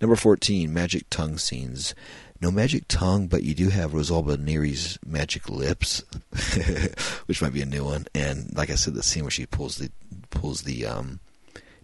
Number 0.00 0.16
14, 0.16 0.72
magic 0.72 1.08
tongue 1.10 1.38
scenes 1.38 1.94
no 2.42 2.50
magic 2.50 2.88
tongue, 2.88 3.28
but 3.28 3.44
you 3.44 3.54
do 3.54 3.68
have 3.68 3.92
Rosalba 3.92 4.36
Neri's 4.36 4.98
magic 5.06 5.48
lips, 5.48 6.02
which 7.26 7.40
might 7.40 7.52
be 7.52 7.62
a 7.62 7.66
new 7.66 7.84
one. 7.84 8.06
And 8.14 8.52
like 8.56 8.68
I 8.68 8.74
said, 8.74 8.94
the 8.94 9.02
scene 9.02 9.22
where 9.22 9.30
she 9.30 9.46
pulls 9.46 9.78
the 9.78 9.90
pulls 10.30 10.62
the 10.62 10.84
um, 10.84 11.20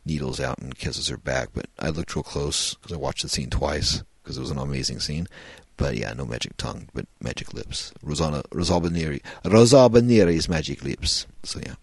needles 0.04 0.40
out 0.40 0.58
and 0.58 0.76
kisses 0.76 1.08
her 1.08 1.16
back. 1.16 1.50
But 1.54 1.66
I 1.78 1.90
looked 1.90 2.14
real 2.16 2.24
close 2.24 2.74
because 2.74 2.92
I 2.92 2.96
watched 2.96 3.22
the 3.22 3.28
scene 3.28 3.50
twice 3.50 4.02
because 4.22 4.36
it 4.36 4.40
was 4.40 4.50
an 4.50 4.58
amazing 4.58 4.98
scene. 4.98 5.28
But 5.76 5.96
yeah, 5.96 6.12
no 6.12 6.26
magic 6.26 6.56
tongue, 6.56 6.88
but 6.92 7.06
magic 7.20 7.54
lips. 7.54 7.92
Rosanna, 8.02 8.42
Rosalba 8.50 8.90
Neri, 8.90 9.22
Rosalba 9.44 10.02
Neri's 10.02 10.48
magic 10.48 10.82
lips. 10.82 11.28
So 11.44 11.60
yeah. 11.64 11.74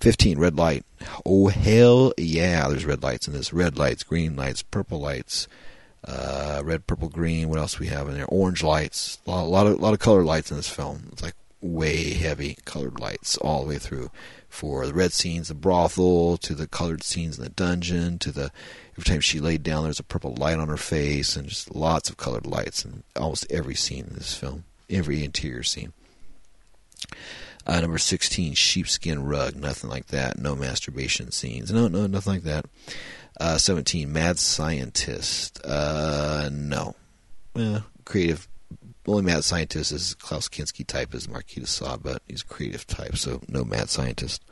15, 0.00 0.38
red 0.38 0.56
light. 0.56 0.84
Oh, 1.24 1.46
hell 1.48 2.12
yeah, 2.18 2.68
there's 2.68 2.84
red 2.84 3.02
lights 3.02 3.26
in 3.26 3.32
this. 3.32 3.52
Red 3.52 3.78
lights, 3.78 4.02
green 4.02 4.34
lights, 4.34 4.60
purple 4.60 4.98
lights, 5.00 5.46
uh, 6.06 6.62
red, 6.64 6.86
purple, 6.86 7.08
green. 7.08 7.48
What 7.48 7.58
else 7.58 7.78
we 7.78 7.86
have 7.88 8.08
in 8.08 8.14
there? 8.14 8.26
Orange 8.26 8.62
lights. 8.62 9.18
A 9.26 9.30
lot, 9.30 9.44
a 9.44 9.46
lot 9.46 9.66
of 9.66 9.80
lot 9.80 9.92
of 9.94 10.00
colored 10.00 10.24
lights 10.24 10.50
in 10.50 10.56
this 10.56 10.68
film. 10.68 11.08
It's 11.12 11.22
like 11.22 11.34
way 11.60 12.14
heavy 12.14 12.58
colored 12.64 12.98
lights 12.98 13.36
all 13.38 13.62
the 13.62 13.68
way 13.68 13.78
through. 13.78 14.10
For 14.48 14.86
the 14.86 14.92
red 14.92 15.12
scenes, 15.12 15.48
the 15.48 15.54
brothel, 15.54 16.36
to 16.38 16.54
the 16.54 16.66
colored 16.66 17.02
scenes 17.02 17.38
in 17.38 17.44
the 17.44 17.50
dungeon, 17.50 18.18
to 18.18 18.30
the 18.30 18.50
every 18.92 19.04
time 19.04 19.20
she 19.20 19.40
laid 19.40 19.62
down, 19.62 19.84
there's 19.84 20.00
a 20.00 20.04
purple 20.04 20.34
light 20.34 20.58
on 20.58 20.68
her 20.68 20.76
face, 20.76 21.36
and 21.36 21.48
just 21.48 21.74
lots 21.74 22.10
of 22.10 22.18
colored 22.18 22.46
lights 22.46 22.84
in 22.84 23.02
almost 23.16 23.46
every 23.50 23.74
scene 23.74 24.06
in 24.08 24.14
this 24.14 24.34
film, 24.34 24.64
every 24.90 25.24
interior 25.24 25.62
scene. 25.62 25.92
Uh, 27.66 27.80
number 27.80 27.98
16, 27.98 28.54
sheepskin 28.54 29.24
rug. 29.24 29.56
Nothing 29.56 29.90
like 29.90 30.06
that. 30.08 30.38
No 30.38 30.56
masturbation 30.56 31.30
scenes. 31.30 31.72
No, 31.72 31.88
no, 31.88 32.06
nothing 32.06 32.34
like 32.34 32.42
that. 32.42 32.66
Uh, 33.40 33.58
17, 33.58 34.12
Mad 34.12 34.38
Scientist. 34.38 35.60
Uh, 35.64 36.48
no. 36.52 36.94
Creative. 38.04 38.48
Only 39.06 39.22
Mad 39.22 39.44
Scientist 39.44 39.90
is 39.90 40.14
Klaus 40.14 40.48
Kinski 40.48 40.86
type 40.86 41.14
as 41.14 41.28
Marquis 41.28 41.60
de 41.60 41.66
Sade, 41.66 42.02
but 42.02 42.22
he's 42.28 42.42
creative 42.42 42.86
type, 42.86 43.16
so 43.16 43.40
no 43.48 43.64
Mad 43.64 43.90
Scientist. 43.90 44.44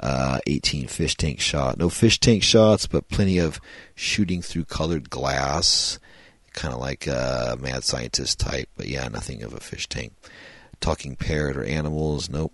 Uh, 0.00 0.38
18, 0.46 0.86
Fish 0.88 1.16
Tank 1.16 1.40
Shot. 1.40 1.78
No 1.78 1.88
fish 1.88 2.20
tank 2.20 2.42
shots, 2.42 2.86
but 2.86 3.08
plenty 3.08 3.38
of 3.38 3.60
shooting 3.96 4.42
through 4.42 4.64
colored 4.64 5.10
glass. 5.10 5.98
Kind 6.52 6.72
of 6.72 6.80
like 6.80 7.06
a 7.06 7.56
Mad 7.60 7.82
Scientist 7.82 8.38
type, 8.38 8.68
but 8.76 8.86
yeah, 8.86 9.08
nothing 9.08 9.42
of 9.42 9.54
a 9.54 9.60
fish 9.60 9.88
tank. 9.88 10.12
Talking 10.80 11.16
parrot 11.16 11.56
or 11.56 11.64
animals. 11.64 12.28
Nope. 12.28 12.52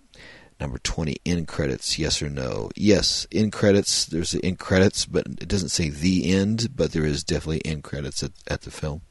Number 0.59 0.77
20, 0.77 1.17
end 1.25 1.49
credits, 1.49 1.99
yes 1.99 2.21
or 2.21 2.29
no? 2.29 2.69
Yes, 2.77 3.27
end 3.29 3.51
credits, 3.51 4.05
there's 4.05 4.31
the 4.31 4.43
end 4.43 4.57
credits, 4.57 5.05
but 5.05 5.27
it 5.27 5.49
doesn't 5.49 5.69
say 5.69 5.89
the 5.89 6.33
end, 6.33 6.69
but 6.77 6.93
there 6.93 7.05
is 7.05 7.25
definitely 7.25 7.65
end 7.65 7.83
credits 7.83 8.23
at, 8.23 8.31
at 8.47 8.61
the 8.61 8.71
film. 8.71 9.01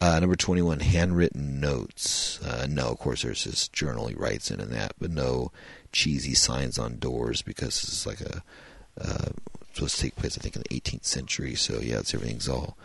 Uh, 0.00 0.20
number 0.20 0.36
21, 0.36 0.78
handwritten 0.80 1.58
notes. 1.58 2.40
Uh, 2.42 2.68
no, 2.70 2.88
of 2.88 2.98
course, 2.98 3.22
there's 3.22 3.44
his 3.44 3.66
journal 3.68 4.06
he 4.06 4.14
writes 4.14 4.50
in 4.50 4.60
and 4.60 4.70
that, 4.70 4.92
but 5.00 5.10
no 5.10 5.50
cheesy 5.90 6.34
signs 6.34 6.78
on 6.78 6.98
doors 6.98 7.42
because 7.42 7.80
this 7.80 7.92
is 7.92 8.06
like 8.06 8.20
a, 8.20 8.42
uh, 9.00 9.30
supposed 9.74 9.96
to 9.96 10.02
take 10.02 10.16
place, 10.16 10.38
I 10.38 10.40
think, 10.40 10.54
in 10.54 10.62
the 10.62 10.80
18th 10.80 11.04
century. 11.04 11.56
So, 11.56 11.80
yeah, 11.80 11.98
it's 11.98 12.14
everything's 12.14 12.48
all 12.48 12.78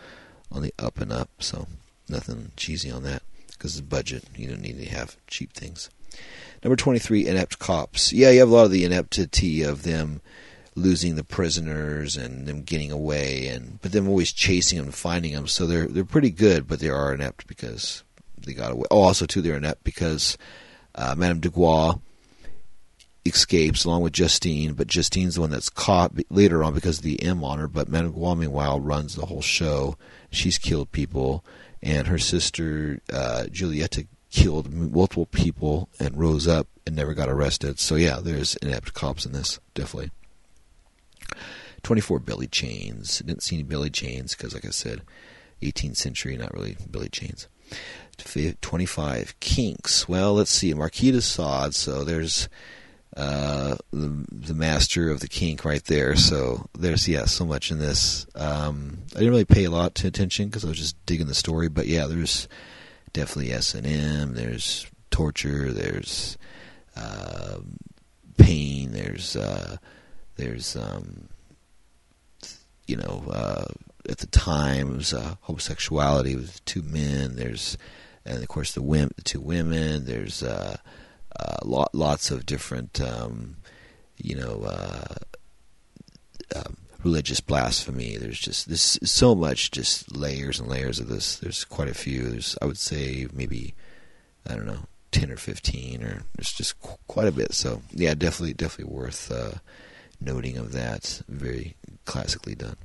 on 0.50 0.62
the 0.62 0.74
up 0.76 1.00
and 1.00 1.12
up. 1.12 1.30
So, 1.38 1.68
nothing 2.08 2.50
cheesy 2.56 2.90
on 2.90 3.04
that 3.04 3.22
because 3.56 3.76
it's 3.76 3.86
budget. 3.86 4.24
You 4.36 4.48
don't 4.48 4.60
need 4.60 4.78
to 4.78 4.88
have 4.88 5.16
cheap 5.26 5.52
things. 5.52 5.90
Number 6.62 6.76
23, 6.76 7.26
inept 7.26 7.58
cops. 7.58 8.12
Yeah, 8.12 8.30
you 8.30 8.40
have 8.40 8.48
a 8.48 8.54
lot 8.54 8.64
of 8.64 8.70
the 8.70 8.84
ineptity 8.84 9.66
of 9.66 9.82
them 9.82 10.20
losing 10.74 11.14
the 11.14 11.24
prisoners 11.24 12.16
and 12.16 12.46
them 12.46 12.62
getting 12.62 12.92
away, 12.92 13.48
and 13.48 13.80
but 13.82 13.92
them 13.92 14.08
always 14.08 14.32
chasing 14.32 14.78
them 14.78 14.86
and 14.86 14.94
finding 14.94 15.32
them. 15.32 15.46
So 15.46 15.66
they're 15.66 15.86
they're 15.86 16.04
pretty 16.04 16.30
good, 16.30 16.68
but 16.68 16.80
they 16.80 16.88
are 16.88 17.14
inept 17.14 17.46
because 17.46 18.04
they 18.38 18.52
got 18.52 18.72
away. 18.72 18.86
Oh, 18.90 19.02
also 19.02 19.26
too, 19.26 19.42
they're 19.42 19.56
inept 19.56 19.84
because 19.84 20.38
uh, 20.94 21.14
Madame 21.16 21.40
Dubois 21.40 21.96
escapes 23.24 23.84
along 23.84 24.02
with 24.02 24.12
Justine, 24.12 24.74
but 24.74 24.86
Justine's 24.86 25.34
the 25.34 25.40
one 25.40 25.50
that's 25.50 25.68
caught 25.68 26.12
later 26.30 26.62
on 26.62 26.74
because 26.74 26.98
of 26.98 27.04
the 27.04 27.22
M 27.22 27.42
on 27.42 27.58
her. 27.58 27.68
But 27.68 27.88
Madame 27.88 28.12
Dubois, 28.12 28.34
meanwhile, 28.34 28.80
runs 28.80 29.14
the 29.14 29.26
whole 29.26 29.42
show. 29.42 29.96
She's 30.30 30.58
killed 30.58 30.92
people, 30.92 31.44
and 31.86 32.08
her 32.08 32.18
sister 32.18 33.00
uh, 33.12 33.44
killed 34.30 34.72
multiple 34.72 35.26
people 35.26 35.88
and 36.00 36.18
rose 36.18 36.48
up 36.48 36.66
and 36.84 36.96
never 36.96 37.14
got 37.14 37.28
arrested. 37.28 37.78
So 37.78 37.94
yeah, 37.94 38.18
there's 38.20 38.56
inept 38.56 38.92
cops 38.92 39.24
in 39.24 39.32
this, 39.32 39.60
definitely. 39.72 40.10
24 41.84 42.18
Billy 42.18 42.48
Chains. 42.48 43.20
Didn't 43.20 43.44
see 43.44 43.54
any 43.56 43.62
Billy 43.62 43.88
Chains 43.88 44.34
because, 44.34 44.52
like 44.52 44.64
I 44.64 44.70
said, 44.70 45.02
18th 45.62 45.96
century, 45.96 46.36
not 46.36 46.52
really 46.52 46.76
Billy 46.90 47.08
Chains. 47.08 47.46
25 48.60 49.38
Kinks. 49.38 50.08
Well, 50.08 50.34
let's 50.34 50.50
see. 50.50 50.74
Marquis 50.74 51.12
de 51.12 51.22
Sade. 51.22 51.74
So 51.74 52.02
there's 52.02 52.48
uh, 53.16 53.76
the 53.92 54.26
the 54.30 54.54
master 54.54 55.10
of 55.10 55.20
the 55.20 55.28
kink 55.28 55.64
right 55.64 55.84
there. 55.84 56.16
So 56.16 56.68
there's 56.78 57.08
yeah, 57.08 57.24
so 57.24 57.46
much 57.46 57.70
in 57.70 57.78
this. 57.78 58.26
Um, 58.34 58.98
I 59.14 59.20
didn't 59.20 59.30
really 59.30 59.44
pay 59.46 59.64
a 59.64 59.70
lot 59.70 59.98
of 59.98 60.04
attention 60.04 60.48
because 60.48 60.64
I 60.64 60.68
was 60.68 60.78
just 60.78 61.06
digging 61.06 61.26
the 61.26 61.34
story. 61.34 61.68
But 61.68 61.86
yeah, 61.86 62.06
there's 62.06 62.46
definitely 63.14 63.52
S 63.52 63.74
and 63.74 63.86
M. 63.86 64.34
There's 64.34 64.86
torture. 65.10 65.72
There's 65.72 66.36
uh, 66.94 67.58
pain. 68.36 68.92
There's 68.92 69.34
uh, 69.34 69.78
there's 70.36 70.76
um, 70.76 71.30
you 72.86 72.96
know 72.96 73.24
uh, 73.30 73.64
at 74.10 74.18
the 74.18 74.26
time 74.26 74.92
it 74.92 74.96
was 74.96 75.14
uh, 75.14 75.36
homosexuality 75.40 76.36
with 76.36 76.62
two 76.66 76.82
men. 76.82 77.36
There's 77.36 77.78
and 78.26 78.42
of 78.42 78.48
course 78.48 78.74
the 78.74 78.82
the 78.82 79.22
two 79.24 79.40
women. 79.40 80.04
There's 80.04 80.42
uh, 81.38 81.42
uh, 81.42 81.58
lot, 81.64 81.94
lots 81.94 82.30
of 82.30 82.46
different 82.46 83.00
um, 83.00 83.56
you 84.18 84.34
know, 84.34 84.62
uh, 84.62 85.14
um, 86.54 86.76
religious 87.04 87.40
blasphemy. 87.40 88.16
There's 88.16 88.38
just 88.38 88.68
this 88.68 88.98
so 89.04 89.34
much, 89.34 89.70
just 89.70 90.16
layers 90.16 90.58
and 90.58 90.68
layers 90.68 90.98
of 90.98 91.08
this. 91.08 91.36
There's 91.36 91.64
quite 91.64 91.88
a 91.88 91.94
few. 91.94 92.28
There's, 92.28 92.56
I 92.60 92.66
would 92.66 92.78
say, 92.78 93.26
maybe 93.32 93.74
I 94.48 94.54
don't 94.54 94.66
know, 94.66 94.86
ten 95.12 95.30
or 95.30 95.36
fifteen, 95.36 96.02
or 96.02 96.22
there's 96.36 96.52
just 96.52 96.80
qu- 96.80 96.98
quite 97.06 97.28
a 97.28 97.32
bit. 97.32 97.52
So 97.54 97.82
yeah, 97.92 98.14
definitely, 98.14 98.54
definitely 98.54 98.94
worth 98.94 99.30
uh, 99.30 99.58
noting 100.20 100.56
of 100.56 100.72
that. 100.72 101.22
Very 101.28 101.76
classically 102.04 102.54
done. 102.54 102.76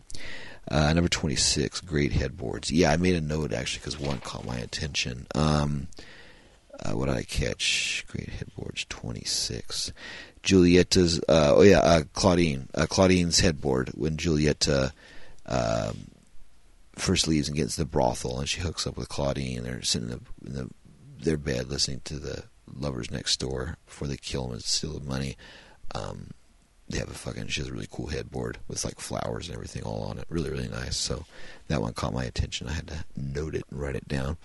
Uh, 0.70 0.94
number 0.94 1.10
26, 1.10 1.82
great 1.82 2.12
headboards. 2.12 2.72
Yeah, 2.72 2.92
I 2.92 2.98
made 2.98 3.16
a 3.16 3.22
note 3.22 3.52
actually 3.52 3.80
because 3.80 4.00
one 4.00 4.20
caught 4.20 4.46
my 4.46 4.58
attention. 4.58 5.26
Um, 5.34 5.88
uh, 6.82 6.92
what 6.92 7.08
did 7.08 7.18
I 7.18 7.24
catch? 7.24 8.06
Great 8.08 8.30
headboards, 8.30 8.86
26. 8.90 9.94
Julietta's, 10.44 11.20
uh, 11.30 11.54
oh 11.56 11.62
yeah, 11.62 11.80
uh, 11.80 12.04
Claudine. 12.14 12.68
Uh, 12.74 12.88
Claudine's 12.88 13.40
headboard 13.40 13.90
when 13.96 14.18
Julietta 14.18 14.92
um, 15.46 16.08
first 16.96 17.28
leaves 17.28 17.48
and 17.48 17.58
gets 17.58 17.76
the 17.76 17.86
brothel 17.86 18.40
and 18.40 18.50
she 18.50 18.62
hooks 18.62 18.88
up 18.88 18.98
with 18.98 19.10
Claudine. 19.10 19.60
and 19.60 19.66
They're 19.66 19.82
sitting 19.84 20.10
in, 20.10 20.20
the, 20.42 20.48
in 20.48 20.54
the, 20.56 20.70
their 21.24 21.38
bed 21.38 21.70
listening 21.70 22.02
to 22.06 22.18
the 22.18 22.44
lovers 22.74 23.12
next 23.12 23.40
door 23.40 23.78
before 23.86 24.08
they 24.08 24.18
kill 24.18 24.44
them 24.44 24.54
and 24.54 24.64
steal 24.64 24.98
the 24.98 25.08
money. 25.08 25.38
Um, 25.94 26.32
they 26.92 26.98
have 26.98 27.10
a 27.10 27.14
fucking 27.14 27.48
she 27.48 27.62
has 27.62 27.70
a 27.70 27.74
really 27.74 27.88
cool 27.90 28.08
headboard 28.08 28.58
with 28.68 28.84
like 28.84 29.00
flowers 29.00 29.48
and 29.48 29.56
everything 29.56 29.84
all 29.84 30.04
on 30.04 30.18
it 30.18 30.26
really 30.30 30.50
really 30.50 30.68
nice 30.68 30.98
so 30.98 31.26
that 31.68 31.82
one 31.82 31.94
caught 31.94 32.14
my 32.14 32.26
attention 32.26 32.68
i 32.68 32.74
had 32.74 32.88
to 32.88 33.06
note 33.16 33.56
it 33.56 33.64
and 33.70 33.80
write 33.80 33.96
it 33.96 34.08
down 34.08 34.38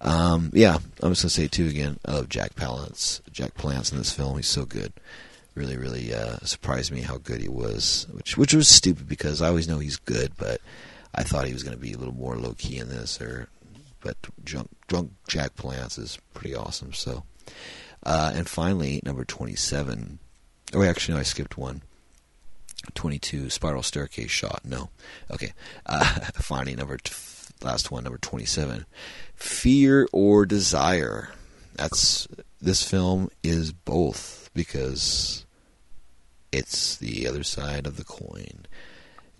um, 0.00 0.50
yeah 0.52 0.78
i'm 1.02 1.12
just 1.12 1.22
gonna 1.22 1.30
say 1.30 1.48
too 1.48 1.66
again 1.66 1.98
i 2.04 2.12
love 2.12 2.28
jack 2.28 2.54
palance 2.54 3.20
jack 3.32 3.54
palance 3.54 3.92
in 3.92 3.98
this 3.98 4.12
film 4.12 4.36
he's 4.36 4.46
so 4.46 4.64
good 4.64 4.92
really 5.54 5.76
really 5.76 6.12
uh, 6.14 6.36
surprised 6.42 6.92
me 6.92 7.00
how 7.00 7.16
good 7.18 7.40
he 7.40 7.48
was 7.48 8.06
which 8.12 8.36
which 8.36 8.54
was 8.54 8.68
stupid 8.68 9.08
because 9.08 9.40
i 9.40 9.48
always 9.48 9.68
know 9.68 9.78
he's 9.78 9.96
good 9.96 10.32
but 10.36 10.60
i 11.14 11.22
thought 11.22 11.46
he 11.46 11.52
was 11.52 11.62
to 11.64 11.76
be 11.76 11.92
a 11.92 11.98
little 11.98 12.14
more 12.14 12.36
low 12.36 12.54
key 12.58 12.78
in 12.78 12.88
this 12.88 13.20
or 13.20 13.48
but 14.02 14.16
drunk 14.44 14.68
drunk 14.86 15.10
jack 15.28 15.54
palance 15.56 15.98
is 15.98 16.18
pretty 16.34 16.54
awesome 16.54 16.92
so 16.92 17.24
uh, 18.04 18.32
and 18.34 18.48
finally 18.48 19.00
number 19.04 19.24
27 19.24 20.18
Oh, 20.74 20.82
actually, 20.82 21.14
no, 21.14 21.20
I 21.20 21.24
skipped 21.24 21.56
one. 21.56 21.82
22 22.94 23.50
spiral 23.50 23.82
staircase 23.82 24.30
shot. 24.30 24.62
No. 24.64 24.90
Okay. 25.30 25.52
Uh, 25.86 26.04
finally, 26.34 26.74
number 26.74 26.96
t- 26.96 27.14
last 27.62 27.90
one, 27.90 28.04
number 28.04 28.18
27. 28.18 28.84
Fear 29.36 30.08
or 30.12 30.46
desire. 30.46 31.30
That's 31.74 32.26
this 32.60 32.82
film 32.82 33.30
is 33.42 33.72
both 33.72 34.50
because 34.54 35.44
it's 36.50 36.96
the 36.96 37.28
other 37.28 37.44
side 37.44 37.86
of 37.86 37.96
the 37.96 38.04
coin. 38.04 38.66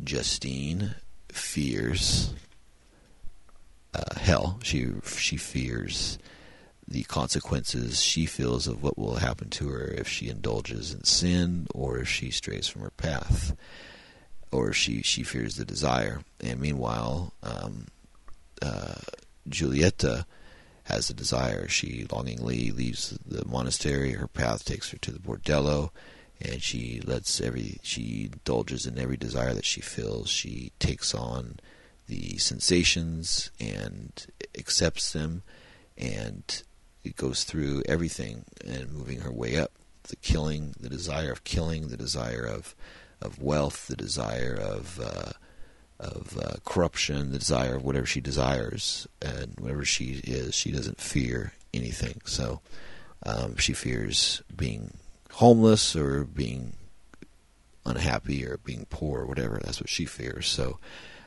Justine 0.02 0.94
fears 1.30 2.34
uh, 3.94 4.18
hell. 4.18 4.60
She 4.62 4.88
she 5.04 5.36
fears 5.36 6.18
the 6.88 7.02
consequences 7.04 8.00
she 8.00 8.26
feels 8.26 8.66
of 8.66 8.82
what 8.82 8.96
will 8.96 9.16
happen 9.16 9.50
to 9.50 9.68
her 9.68 9.88
if 9.88 10.06
she 10.08 10.28
indulges 10.28 10.94
in 10.94 11.02
sin 11.04 11.66
or 11.74 11.98
if 11.98 12.08
she 12.08 12.30
strays 12.30 12.68
from 12.68 12.82
her 12.82 12.90
path 12.90 13.56
or 14.52 14.72
she 14.72 15.02
she 15.02 15.22
fears 15.24 15.56
the 15.56 15.64
desire 15.64 16.20
and 16.40 16.60
meanwhile 16.60 17.32
um, 17.42 17.86
uh, 18.62 18.94
Julieta 19.48 20.24
has 20.84 21.10
a 21.10 21.14
desire. 21.14 21.68
She 21.68 22.06
longingly 22.10 22.70
leaves 22.70 23.18
the 23.26 23.44
monastery. 23.46 24.12
Her 24.12 24.28
path 24.28 24.64
takes 24.64 24.90
her 24.90 24.98
to 24.98 25.10
the 25.10 25.18
bordello 25.18 25.90
and 26.40 26.62
she 26.62 27.00
lets 27.04 27.40
every 27.40 27.78
she 27.82 28.30
indulges 28.32 28.86
in 28.86 28.98
every 28.98 29.16
desire 29.16 29.54
that 29.54 29.64
she 29.64 29.80
feels. 29.80 30.28
She 30.28 30.72
takes 30.78 31.14
on 31.14 31.58
the 32.06 32.38
sensations 32.38 33.50
and 33.58 34.26
accepts 34.56 35.12
them 35.12 35.42
and 35.98 36.62
it 37.02 37.16
goes 37.16 37.44
through 37.44 37.82
everything 37.88 38.44
and 38.64 38.92
moving 38.92 39.20
her 39.20 39.32
way 39.32 39.56
up. 39.56 39.72
The 40.04 40.16
killing, 40.16 40.74
the 40.78 40.88
desire 40.88 41.32
of 41.32 41.44
killing, 41.44 41.88
the 41.88 41.96
desire 41.96 42.44
of 42.44 42.76
of 43.20 43.40
wealth, 43.40 43.88
the 43.88 43.96
desire 43.96 44.54
of 44.54 45.00
uh, 45.02 45.32
of 45.98 46.38
uh, 46.38 46.54
corruption, 46.64 47.32
the 47.32 47.38
desire 47.38 47.76
of 47.76 47.84
whatever 47.84 48.06
she 48.06 48.20
desires, 48.20 49.06
and 49.22 49.54
whatever 49.58 49.84
she 49.84 50.20
is, 50.24 50.54
she 50.54 50.70
doesn't 50.70 51.00
fear 51.00 51.52
anything. 51.72 52.20
So 52.24 52.60
um, 53.24 53.56
she 53.56 53.72
fears 53.72 54.42
being 54.54 54.94
homeless 55.32 55.96
or 55.96 56.24
being 56.24 56.74
unhappy 57.84 58.44
or 58.44 58.58
being 58.64 58.86
poor 58.90 59.20
or 59.20 59.26
whatever. 59.26 59.60
That's 59.62 59.80
what 59.80 59.88
she 59.88 60.04
fears. 60.04 60.46
So 60.46 60.78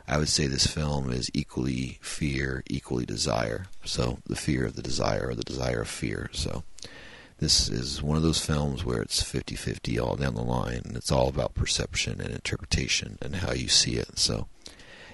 I 0.08 0.18
would 0.18 0.30
say 0.30 0.48
this 0.48 0.68
film 0.68 1.12
is 1.12 1.30
equally 1.34 2.00
fear, 2.02 2.64
equally 2.68 3.06
desire. 3.06 3.68
So 3.86 4.20
the 4.26 4.36
fear 4.36 4.66
of 4.66 4.76
the 4.76 4.82
desire, 4.82 5.30
or 5.30 5.36
the 5.36 5.44
desire 5.44 5.82
of 5.82 5.88
fear. 5.88 6.30
So 6.34 6.64
this 7.40 7.70
is 7.70 8.04
one 8.04 8.18
of 8.18 8.24
those 8.24 8.44
films 8.44 8.84
where 8.84 9.02
it's 9.02 9.24
50-50 9.24 10.02
all 10.02 10.16
down 10.16 10.36
the 10.36 10.44
line, 10.44 10.82
and 10.86 10.96
it's 10.96 11.12
all 11.12 11.30
about 11.30 11.54
perception 11.54 12.20
and 12.20 12.32
interpretation 12.32 13.18
and 13.22 13.38
how 13.38 13.54
you 13.54 13.68
see 13.68 13.96
it. 13.96 14.18
So 14.20 14.48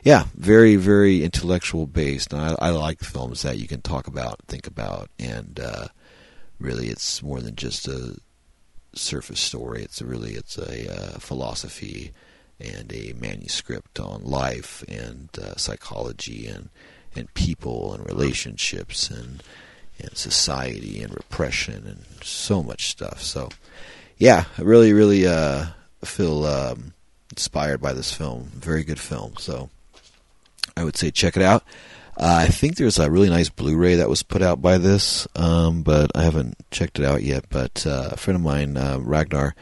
yeah, 0.03 0.25
very 0.35 0.75
very 0.75 1.23
intellectual 1.23 1.87
based. 1.87 2.31
And 2.31 2.41
I, 2.41 2.67
I 2.67 2.69
like 2.69 2.99
films 2.99 3.41
that 3.41 3.57
you 3.57 3.67
can 3.67 3.81
talk 3.81 4.07
about, 4.07 4.39
think 4.47 4.67
about, 4.67 5.09
and 5.17 5.59
uh, 5.59 5.87
really 6.59 6.87
it's 6.87 7.23
more 7.23 7.41
than 7.41 7.55
just 7.55 7.87
a 7.87 8.17
surface 8.93 9.39
story. 9.39 9.83
It's 9.83 10.01
a 10.01 10.05
really 10.05 10.33
it's 10.33 10.57
a 10.57 10.91
uh, 10.91 11.19
philosophy 11.19 12.11
and 12.59 12.93
a 12.93 13.13
manuscript 13.19 13.99
on 13.99 14.23
life 14.23 14.83
and 14.87 15.29
uh, 15.41 15.55
psychology 15.55 16.47
and 16.47 16.69
and 17.15 17.33
people 17.33 17.93
and 17.93 18.05
relationships 18.05 19.09
and 19.09 19.41
and 19.99 20.15
society 20.17 21.01
and 21.01 21.13
repression 21.13 21.85
and 21.87 22.23
so 22.23 22.63
much 22.63 22.89
stuff. 22.89 23.21
So, 23.21 23.49
yeah, 24.17 24.45
I 24.57 24.61
really, 24.61 24.93
really 24.93 25.27
uh, 25.27 25.67
feel 26.03 26.45
um, 26.45 26.93
inspired 27.31 27.81
by 27.81 27.93
this 27.93 28.13
film. 28.13 28.51
Very 28.53 28.83
good 28.83 28.99
film. 28.99 29.33
So, 29.37 29.69
I 30.75 30.83
would 30.83 30.97
say 30.97 31.11
check 31.11 31.35
it 31.37 31.43
out. 31.43 31.63
Uh, 32.17 32.43
I 32.43 32.47
think 32.47 32.75
there's 32.75 32.97
a 32.97 33.11
really 33.11 33.29
nice 33.29 33.49
Blu-ray 33.49 33.95
that 33.95 34.07
was 34.07 34.23
put 34.23 34.41
out 34.41 34.61
by 34.61 34.77
this, 34.77 35.27
um, 35.35 35.83
but 35.83 36.11
I 36.15 36.23
haven't 36.23 36.55
checked 36.71 36.97
it 36.97 37.05
out 37.05 37.23
yet. 37.23 37.45
But 37.49 37.85
uh, 37.85 38.09
a 38.13 38.17
friend 38.17 38.35
of 38.35 38.41
mine, 38.41 38.77
uh, 38.77 38.99
Ragnar, 39.01 39.53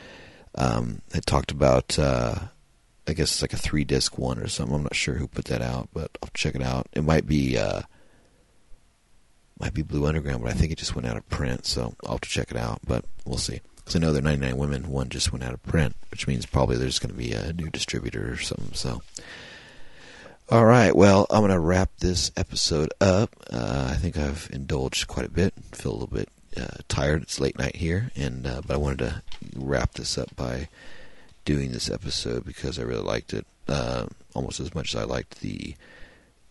um, 0.55 1.01
had 1.13 1.25
talked 1.25 1.49
about 1.49 1.97
uh, 1.97 2.36
I 3.07 3.13
guess 3.13 3.31
it's 3.31 3.41
like 3.41 3.53
a 3.53 3.57
three 3.57 3.84
disc 3.84 4.17
one 4.17 4.39
or 4.39 4.47
something. 4.47 4.75
I'm 4.75 4.84
not 4.84 4.95
sure 4.95 5.15
who 5.15 5.27
put 5.27 5.45
that 5.45 5.61
out, 5.61 5.89
but 5.93 6.11
I'll 6.21 6.29
check 6.34 6.55
it 6.55 6.61
out. 6.61 6.88
It 6.93 7.03
might 7.03 7.27
be 7.27 7.57
uh, 7.57 7.81
might 9.64 9.74
be 9.74 9.82
Blue 9.82 10.05
Underground, 10.05 10.43
but 10.43 10.51
I 10.51 10.55
think 10.55 10.74
it 10.74 10.78
just 10.78 10.93
went 10.93 11.07
out 11.07 11.15
of 11.15 11.27
print, 11.30 11.65
so 11.65 11.95
I'll 12.03 12.14
have 12.14 12.22
to 12.22 12.30
check 12.30 12.52
it 12.52 12.57
out. 12.57 12.81
But 12.85 13.06
we'll 13.23 13.38
see. 13.38 13.61
Because 13.77 13.95
I 13.95 13.99
know 13.99 14.11
they're 14.11 14.22
99 14.22 14.57
Women 14.57 14.90
one 14.90 15.07
just 15.07 15.31
went 15.31 15.41
out 15.41 15.53
of 15.53 15.64
print, 15.64 15.95
which 16.11 16.27
means 16.27 16.45
probably 16.45 16.76
there's 16.76 16.99
going 16.99 17.14
to 17.14 17.18
be 17.18 17.31
a 17.31 17.53
new 17.53 17.69
distributor 17.69 18.34
or 18.34 18.38
something. 18.38 18.73
So, 18.73 19.02
all 20.49 20.65
right. 20.65 20.94
Well, 20.94 21.27
I'm 21.30 21.40
going 21.40 21.52
to 21.52 21.60
wrap 21.60 21.91
this 21.99 22.30
episode 22.35 22.91
up. 22.99 23.30
Uh, 23.49 23.88
I 23.91 23.95
think 23.95 24.18
I've 24.18 24.49
indulged 24.52 25.07
quite 25.07 25.26
a 25.26 25.31
bit. 25.31 25.53
Feel 25.72 25.91
a 25.91 25.94
little 25.94 26.07
bit 26.07 26.30
uh, 26.57 26.80
tired. 26.90 27.23
It's 27.23 27.40
late 27.40 27.57
night 27.57 27.77
here, 27.77 28.11
and 28.18 28.45
uh, 28.45 28.61
but 28.68 28.73
I 28.73 28.77
wanted 28.77 28.99
to 28.99 29.22
wrap 29.56 29.94
this 29.94 30.18
up 30.18 30.35
by 30.35 30.68
doing 31.45 31.72
this 31.72 31.90
episode 31.90 32.44
because 32.44 32.77
I 32.77 32.84
really 32.84 33.03
liked 33.03 33.34
it 33.34 33.45
uh, 33.69 34.07
almost 34.34 34.60
as 34.60 34.76
much 34.76 34.94
as 34.94 35.02
I 35.02 35.06
liked 35.06 35.40
the 35.40 35.76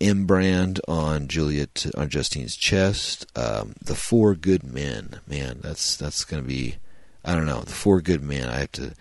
M 0.03 0.27
brand 0.27 0.81
on 0.89 1.29
Juliet 1.29 1.87
on 1.97 2.09
Justine's 2.09 2.57
chest. 2.57 3.27
Um, 3.37 3.75
the 3.83 3.95
Four 3.95 4.35
Good 4.35 4.65
Men, 4.65 5.21
man, 5.27 5.61
that's 5.63 5.97
that's 5.97 6.25
going 6.25 6.43
to 6.43 6.49
be 6.49 6.77
I 7.25 7.35
don't 7.35 7.47
know 7.47 7.61
the 7.61 7.73
Four 7.73 8.01
Good 8.01 8.23
Men. 8.23 8.49
I 8.49 8.61
have 8.61 8.73
to 8.73 8.95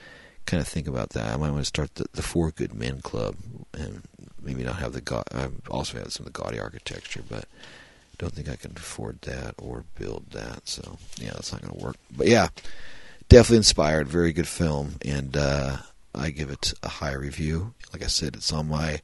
kind 0.45 0.61
of 0.61 0.67
think 0.67 0.87
about 0.87 1.09
that. 1.09 1.33
I 1.33 1.37
might 1.37 1.51
want 1.51 1.61
to 1.61 1.65
start 1.65 1.95
the, 1.95 2.05
the 2.13 2.23
Four 2.23 2.51
Good 2.51 2.73
Men 2.73 3.01
Club 3.01 3.35
and 3.73 4.03
maybe 4.41 4.63
not 4.63 4.77
have 4.77 4.93
the. 4.93 5.23
I 5.33 5.49
also 5.69 5.97
had 5.97 6.11
some 6.11 6.25
of 6.25 6.33
the 6.33 6.39
gaudy 6.39 6.59
architecture, 6.59 7.23
but 7.27 7.45
don't 8.17 8.33
think 8.33 8.49
I 8.49 8.55
can 8.55 8.73
afford 8.75 9.21
that 9.21 9.55
or 9.57 9.83
build 9.97 10.31
that. 10.31 10.67
So 10.67 10.97
yeah, 11.17 11.31
that's 11.33 11.51
not 11.51 11.61
going 11.61 11.77
to 11.77 11.83
work. 11.83 11.97
But 12.15 12.27
yeah 12.27 12.49
definitely 13.31 13.57
inspired. 13.57 14.09
Very 14.09 14.33
good 14.33 14.47
film, 14.47 14.95
and 15.05 15.37
uh, 15.37 15.77
I 16.13 16.31
give 16.31 16.51
it 16.51 16.73
a 16.83 16.89
high 16.89 17.13
review. 17.13 17.73
Like 17.93 18.03
I 18.03 18.07
said, 18.07 18.35
it's 18.35 18.51
on 18.51 18.67
my 18.67 18.99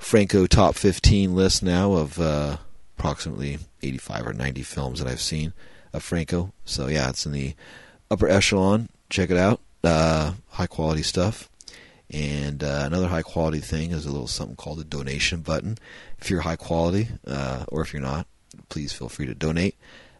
Franco 0.00 0.46
top 0.46 0.74
15 0.74 1.36
list 1.36 1.62
now 1.62 1.92
of 1.92 2.18
uh, 2.18 2.56
approximately 2.98 3.58
85 3.82 4.26
or 4.26 4.32
90 4.32 4.62
films 4.62 4.98
that 4.98 5.06
I've 5.06 5.20
seen 5.20 5.52
of 5.92 6.02
Franco. 6.02 6.52
So 6.64 6.88
yeah, 6.88 7.10
it's 7.10 7.26
in 7.26 7.32
the 7.32 7.54
upper 8.10 8.28
echelon. 8.28 8.88
Check 9.08 9.30
it 9.30 9.36
out. 9.36 9.60
Uh, 9.84 10.32
high 10.48 10.66
quality 10.66 11.02
stuff. 11.02 11.48
And 12.10 12.64
uh, 12.64 12.82
another 12.86 13.06
high 13.06 13.22
quality 13.22 13.60
thing 13.60 13.92
is 13.92 14.04
a 14.04 14.10
little 14.10 14.26
something 14.26 14.56
called 14.56 14.80
a 14.80 14.84
donation 14.84 15.42
button. 15.42 15.78
If 16.18 16.28
you're 16.28 16.40
high 16.40 16.56
quality, 16.56 17.08
uh, 17.24 17.66
or 17.68 17.82
if 17.82 17.92
you're 17.92 18.02
not, 18.02 18.26
please 18.68 18.92
feel 18.92 19.08
free 19.08 19.26
to 19.26 19.34
donate 19.34 19.76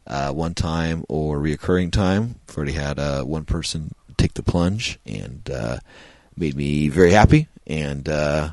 uh, 0.07 0.31
one 0.32 0.55
time 0.55 1.05
or 1.09 1.39
reoccurring 1.39 1.90
time. 1.90 2.36
I've 2.48 2.57
already 2.57 2.73
had 2.73 2.98
uh, 2.98 3.24
one 3.24 3.44
person 3.44 3.94
take 4.16 4.35
the 4.35 4.43
plunge 4.43 5.01
and 5.05 5.51
uh, 5.51 5.78
made 6.36 6.55
me 6.55 6.89
very 6.89 7.11
happy. 7.11 7.48
And 7.66 8.09
uh, 8.09 8.51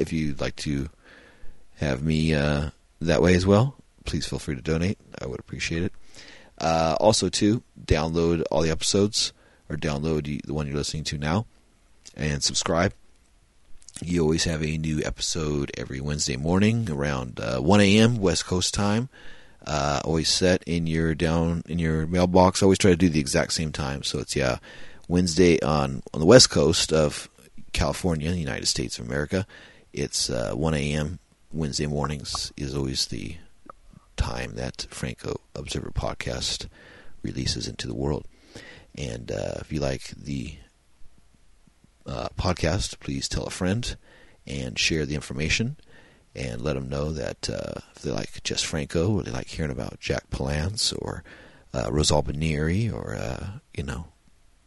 if 0.00 0.12
you'd 0.12 0.40
like 0.40 0.56
to 0.56 0.88
have 1.76 2.02
me 2.02 2.34
uh, 2.34 2.70
that 3.00 3.22
way 3.22 3.34
as 3.34 3.46
well, 3.46 3.76
please 4.04 4.26
feel 4.26 4.38
free 4.38 4.56
to 4.56 4.62
donate. 4.62 4.98
I 5.20 5.26
would 5.26 5.40
appreciate 5.40 5.82
it. 5.82 5.92
Uh, 6.58 6.96
also, 7.00 7.28
too, 7.28 7.62
download 7.82 8.42
all 8.50 8.62
the 8.62 8.70
episodes 8.70 9.32
or 9.68 9.76
download 9.76 10.44
the 10.44 10.52
one 10.52 10.66
you're 10.66 10.76
listening 10.76 11.04
to 11.04 11.18
now 11.18 11.46
and 12.16 12.42
subscribe. 12.42 12.92
You 14.02 14.22
always 14.22 14.44
have 14.44 14.62
a 14.62 14.78
new 14.78 15.02
episode 15.04 15.72
every 15.76 16.00
Wednesday 16.00 16.36
morning 16.36 16.90
around 16.90 17.38
uh, 17.40 17.60
1 17.60 17.80
a.m. 17.80 18.18
West 18.18 18.46
Coast 18.46 18.74
time. 18.74 19.08
Uh, 19.66 20.00
always 20.04 20.28
set 20.28 20.62
in 20.64 20.86
your 20.86 21.14
down 21.14 21.62
in 21.68 21.78
your 21.78 22.06
mailbox. 22.06 22.62
I 22.62 22.66
always 22.66 22.78
try 22.78 22.92
to 22.92 22.96
do 22.96 23.10
the 23.10 23.20
exact 23.20 23.52
same 23.52 23.72
time. 23.72 24.02
So 24.02 24.18
it's 24.18 24.34
yeah, 24.34 24.56
Wednesday 25.06 25.60
on 25.60 26.02
on 26.14 26.20
the 26.20 26.26
West 26.26 26.48
Coast 26.48 26.94
of 26.94 27.28
California, 27.72 28.30
the 28.30 28.38
United 28.38 28.66
States 28.66 28.98
of 28.98 29.06
America. 29.06 29.46
It's 29.92 30.30
uh, 30.30 30.52
1 30.54 30.74
a.m. 30.74 31.18
Wednesday 31.52 31.86
mornings 31.86 32.52
is 32.56 32.74
always 32.76 33.06
the 33.06 33.36
time 34.16 34.54
that 34.54 34.86
Franco 34.90 35.40
Observer 35.54 35.90
podcast 35.90 36.68
releases 37.22 37.66
into 37.66 37.86
the 37.86 37.94
world. 37.94 38.26
And 38.96 39.32
uh, 39.32 39.54
if 39.60 39.72
you 39.72 39.80
like 39.80 40.08
the 40.10 40.54
uh, 42.06 42.28
podcast, 42.38 43.00
please 43.00 43.28
tell 43.28 43.44
a 43.44 43.50
friend 43.50 43.96
and 44.46 44.78
share 44.78 45.06
the 45.06 45.14
information 45.14 45.76
and 46.34 46.60
let 46.60 46.74
them 46.74 46.88
know 46.88 47.12
that 47.12 47.50
uh, 47.50 47.80
if 47.96 48.02
they 48.02 48.10
like 48.10 48.42
Jess 48.42 48.62
Franco 48.62 49.12
or 49.12 49.22
they 49.22 49.30
like 49.30 49.48
hearing 49.48 49.72
about 49.72 50.00
Jack 50.00 50.30
Palance 50.30 50.94
or 51.00 51.24
uh, 51.74 51.88
Rosal 51.90 52.24
or 52.92 53.14
uh, 53.14 53.46
you 53.76 53.82
know 53.84 54.06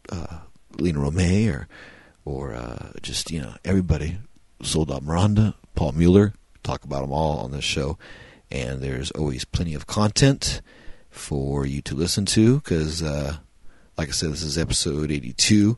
uh, 0.10 0.40
Lina 0.78 1.00
Romay 1.00 1.54
or 1.54 1.68
or 2.26 2.54
uh, 2.54 2.92
just 3.02 3.32
you 3.32 3.42
know 3.42 3.56
everybody, 3.66 4.18
Soledad 4.64 5.04
Miranda, 5.04 5.56
Paul 5.76 5.92
Muller, 5.94 6.34
talk 6.64 6.84
about 6.84 7.02
them 7.02 7.12
all 7.12 7.40
on 7.40 7.52
this 7.52 7.64
show, 7.64 7.98
and 8.50 8.82
there's 8.82 9.12
always 9.12 9.46
plenty 9.46 9.74
of 9.74 9.88
content 9.88 10.62
for 11.10 11.66
you 11.66 11.82
to 11.82 11.96
listen 11.96 12.26
to 12.26 12.56
because, 12.56 13.04
uh, 13.04 13.38
like 13.98 14.10
I 14.10 14.12
said, 14.12 14.32
this 14.32 14.42
is 14.42 14.58
episode 14.58 15.12
82, 15.12 15.78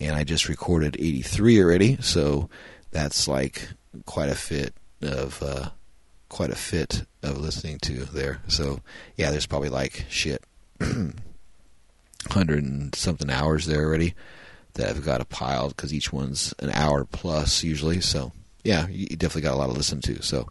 and 0.00 0.16
I 0.16 0.24
just 0.24 0.48
recorded 0.48 0.96
83 0.98 1.62
already, 1.62 1.96
so 2.00 2.48
that's 2.90 3.28
like 3.28 3.68
quite 4.06 4.30
a 4.30 4.34
fit 4.34 4.74
of 5.02 5.42
uh, 5.42 5.70
quite 6.28 6.50
a 6.50 6.56
fit 6.56 7.04
of 7.22 7.38
listening 7.38 7.78
to 7.80 8.04
there. 8.06 8.40
So 8.48 8.80
yeah, 9.16 9.30
there's 9.30 9.46
probably 9.46 9.68
like 9.68 10.06
shit, 10.08 10.42
hundred 12.30 12.64
and 12.64 12.94
something 12.94 13.30
hours 13.30 13.66
there 13.66 13.84
already 13.84 14.14
that 14.74 14.88
I've 14.88 15.04
got 15.04 15.20
a 15.20 15.26
pile 15.26 15.68
because 15.68 15.92
each 15.92 16.12
one's 16.12 16.54
an 16.58 16.70
hour 16.70 17.04
plus 17.04 17.62
usually. 17.62 18.00
So 18.00 18.32
yeah, 18.64 18.86
you 18.88 19.08
definitely 19.08 19.42
got 19.42 19.54
a 19.54 19.56
lot 19.56 19.66
to 19.66 19.72
listen 19.72 20.00
to. 20.02 20.22
So 20.22 20.48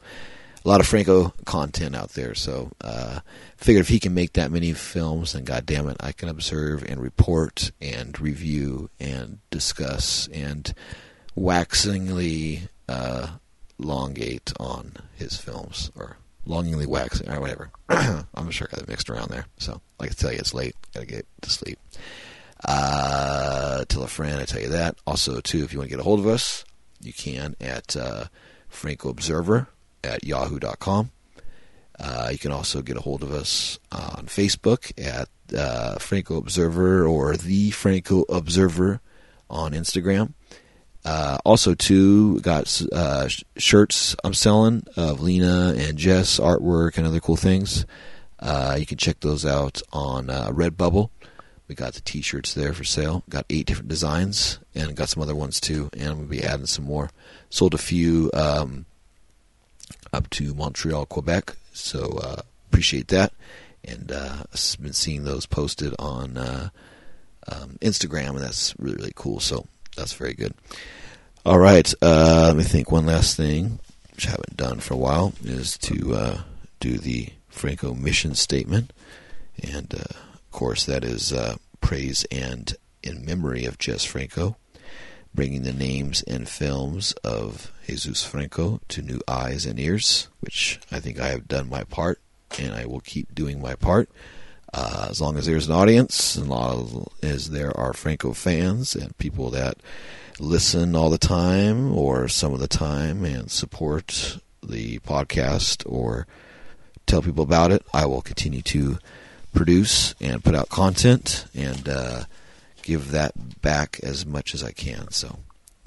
a 0.64 0.70
lot 0.70 0.80
of 0.80 0.88
Franco 0.88 1.34
content 1.46 1.96
out 1.96 2.10
there. 2.10 2.36
So 2.36 2.72
uh, 2.82 3.22
figured 3.58 3.82
if 3.82 3.90
he 3.90 4.00
can 4.00 4.14
make 4.14 4.34
that 4.34 4.52
many 4.52 4.74
films, 4.74 5.34
then 5.34 5.44
God 5.44 5.66
damn 5.66 5.88
it, 5.88 5.98
I 6.00 6.12
can 6.12 6.30
observe 6.30 6.84
and 6.84 7.02
report 7.02 7.72
and 7.82 8.20
review 8.20 8.90
and 9.00 9.40
discuss 9.50 10.28
and 10.32 10.72
waxingly 11.36 12.64
uh, 12.88 13.28
longate 13.78 14.54
on 14.60 14.94
his 15.16 15.38
films 15.38 15.92
or 15.96 16.18
longingly 16.46 16.86
waxing 16.86 17.30
or 17.30 17.40
whatever. 17.40 17.72
I'm 17.90 18.52
sure 18.52 18.68
I 18.72 18.76
got 18.76 18.84
it 18.84 18.90
mixed 18.90 19.10
around 19.10 19.30
there. 19.30 19.46
So 19.58 19.82
like 20.00 20.12
I 20.12 20.14
tell 20.14 20.32
you, 20.32 20.40
it's 20.40 20.54
late. 20.54 20.76
Gotta 20.94 21.06
get 21.06 21.26
to 21.42 21.50
sleep. 21.50 21.80
Uh, 22.64 23.86
tell 23.86 24.04
a 24.04 24.08
friend. 24.08 24.40
I 24.40 24.46
tell 24.46 24.62
you 24.62 24.70
that. 24.70 24.96
Also, 25.08 25.40
too, 25.42 25.64
if 25.64 25.74
you 25.74 25.80
want 25.80 25.90
to 25.90 25.96
get 25.96 26.00
a 26.00 26.04
hold 26.04 26.20
of 26.20 26.28
us, 26.28 26.64
you 27.02 27.14
can 27.14 27.56
at 27.60 27.96
uh, 27.96 28.26
Franco 28.70 29.10
Observer 29.10 29.68
at 30.04 30.24
yahoo.com. 30.24 31.12
Uh, 32.00 32.30
you 32.32 32.38
can 32.38 32.52
also 32.52 32.82
get 32.82 32.98
a 32.98 33.02
hold 33.02 33.22
of 33.24 33.32
us 33.32 33.80
on 33.92 34.26
Facebook 34.26 34.92
at 35.04 35.30
uh, 35.56 35.98
Franco 36.00 36.38
Observer 36.38 37.06
or 37.06 37.38
the 37.38 37.72
Franco 37.72 38.24
Observer 38.30 39.02
on 39.50 39.74
Instagram. 39.74 40.34
Uh, 41.04 41.38
also, 41.46 41.74
too, 41.74 42.40
got 42.42 42.82
uh, 42.92 43.28
shirts 43.58 44.16
I'm 44.24 44.34
selling 44.34 44.84
of 44.96 45.22
Lina 45.22 45.74
and 45.76 45.98
Jess 45.98 46.40
artwork 46.40 46.98
and 46.98 47.08
other 47.08 47.20
cool 47.20 47.36
things. 47.36 47.86
Uh, 48.40 48.76
you 48.80 48.86
can 48.86 48.98
check 48.98 49.20
those 49.20 49.46
out 49.46 49.82
on 49.92 50.30
uh, 50.30 50.50
Redbubble. 50.50 51.10
We 51.72 51.76
got 51.76 51.94
the 51.94 52.02
T-shirts 52.02 52.54
there 52.54 52.74
for 52.74 52.84
sale. 52.84 53.24
Got 53.30 53.46
eight 53.50 53.66
different 53.66 53.88
designs 53.88 54.60
and 54.76 54.94
got 54.94 55.08
some 55.08 55.24
other 55.24 55.34
ones 55.34 55.58
too. 55.62 55.90
And 55.94 56.04
I'm 56.04 56.16
gonna 56.16 56.28
be 56.28 56.44
adding 56.44 56.66
some 56.66 56.84
more. 56.84 57.10
Sold 57.50 57.74
a 57.74 57.78
few 57.78 58.30
um, 58.34 58.86
up 60.12 60.30
to 60.32 60.54
Montreal, 60.54 61.06
Quebec. 61.06 61.56
So 61.72 62.20
uh, 62.22 62.42
appreciate 62.70 63.08
that. 63.08 63.32
And 63.86 64.12
uh, 64.12 64.44
I've 64.54 64.82
been 64.82 64.92
seeing 64.92 65.24
those 65.24 65.46
posted 65.46 65.96
on 65.98 66.38
uh, 66.38 66.70
um, 67.48 67.78
Instagram, 67.80 68.32
and 68.32 68.42
that's 68.42 68.78
really 68.78 68.98
really 68.98 69.14
cool. 69.16 69.40
So 69.40 69.66
that's 69.96 70.12
very 70.12 70.34
good. 70.34 70.54
All 71.46 71.58
right, 71.58 71.90
uh, 72.02 72.48
let 72.48 72.58
me 72.58 72.64
think. 72.64 72.92
One 72.92 73.06
last 73.06 73.38
thing, 73.38 73.80
which 74.14 74.28
I 74.28 74.32
haven't 74.32 74.58
done 74.58 74.82
for 74.82 74.96
a 74.96 74.98
while, 74.98 75.32
is 75.42 75.78
to 75.78 76.16
uh, 76.16 76.42
do 76.82 76.98
the 76.98 77.30
Franco 77.48 77.94
mission 77.94 78.36
statement, 78.36 78.92
and 79.64 79.96
uh, 79.96 80.31
course 80.52 80.86
that 80.86 81.04
is 81.04 81.34
uh, 81.34 81.56
praise 81.80 82.26
and 82.32 82.76
in 83.04 83.26
memory 83.26 83.66
of 83.66 83.78
Jess 83.78 84.04
Franco, 84.04 84.58
bringing 85.34 85.64
the 85.64 85.74
names 85.74 86.22
and 86.24 86.48
films 86.48 87.14
of 87.24 87.72
Jesus 87.88 88.24
Franco 88.24 88.80
to 88.90 89.02
new 89.02 89.20
eyes 89.28 89.66
and 89.66 89.80
ears, 89.80 90.30
which 90.40 90.80
I 90.92 91.00
think 91.00 91.20
I 91.20 91.30
have 91.30 91.48
done 91.48 91.70
my 91.70 91.84
part, 91.84 92.22
and 92.60 92.74
I 92.74 92.86
will 92.86 93.02
keep 93.02 93.34
doing 93.36 93.62
my 93.62 93.76
part. 93.76 94.10
Uh, 94.74 95.08
as 95.10 95.20
long 95.20 95.38
as 95.38 95.46
there's 95.46 95.68
an 95.68 95.74
audience, 95.74 96.38
long 96.38 97.08
as 97.22 97.50
there 97.50 97.78
are 97.78 97.92
Franco 97.92 98.32
fans 98.32 98.96
and 98.96 99.18
people 99.18 99.50
that 99.50 99.76
listen 100.40 100.96
all 100.96 101.10
the 101.10 101.18
time 101.18 101.92
or 101.94 102.30
some 102.30 102.54
of 102.54 102.62
the 102.62 102.68
time 102.70 103.26
and 103.26 103.52
support 103.52 104.40
the 104.64 105.00
podcast 105.00 105.84
or 105.92 106.26
tell 107.06 107.22
people 107.22 107.44
about 107.44 107.72
it, 107.72 107.86
I 107.94 108.06
will 108.06 108.22
continue 108.22 108.62
to 108.62 108.98
produce 109.54 110.16
and 110.20 110.44
put 110.44 110.56
out 110.56 110.70
content 110.70 111.46
and 111.54 111.88
uh, 111.88 112.24
give 112.84 113.12
that 113.12 113.62
back 113.62 114.00
as 114.04 114.26
much 114.26 114.54
as 114.54 114.64
I 114.64 114.72
can. 114.72 115.12
So, 115.12 115.40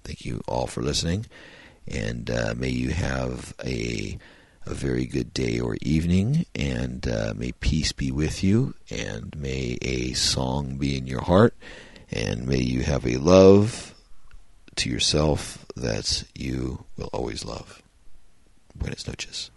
thank 0.02 0.24
you 0.24 0.42
all 0.46 0.66
for 0.66 0.82
listening, 0.82 1.26
and 1.86 2.30
uh, 2.30 2.54
may 2.56 2.70
you 2.70 2.90
have 2.90 3.54
a 3.64 4.18
a 4.66 4.74
very 4.74 5.06
good 5.06 5.34
day 5.34 5.60
or 5.60 5.76
evening, 5.82 6.46
and 6.54 7.06
uh, 7.06 7.34
may 7.36 7.52
peace 7.52 7.92
be 7.92 8.10
with 8.10 8.42
you, 8.42 8.74
and 8.90 9.36
may 9.36 9.76
a 9.82 10.12
song 10.14 10.76
be 10.76 10.96
in 10.96 11.06
your 11.06 11.20
heart, 11.20 11.54
and 12.10 12.46
may 12.46 12.60
you 12.60 12.82
have 12.82 13.06
a 13.06 13.18
love 13.18 13.94
to 14.76 14.90
yourself 14.90 15.66
that 15.76 16.24
you 16.34 16.84
will 16.96 17.10
always 17.12 17.44
love. 17.44 17.82
Buenas 18.74 19.06
noches. 19.06 19.50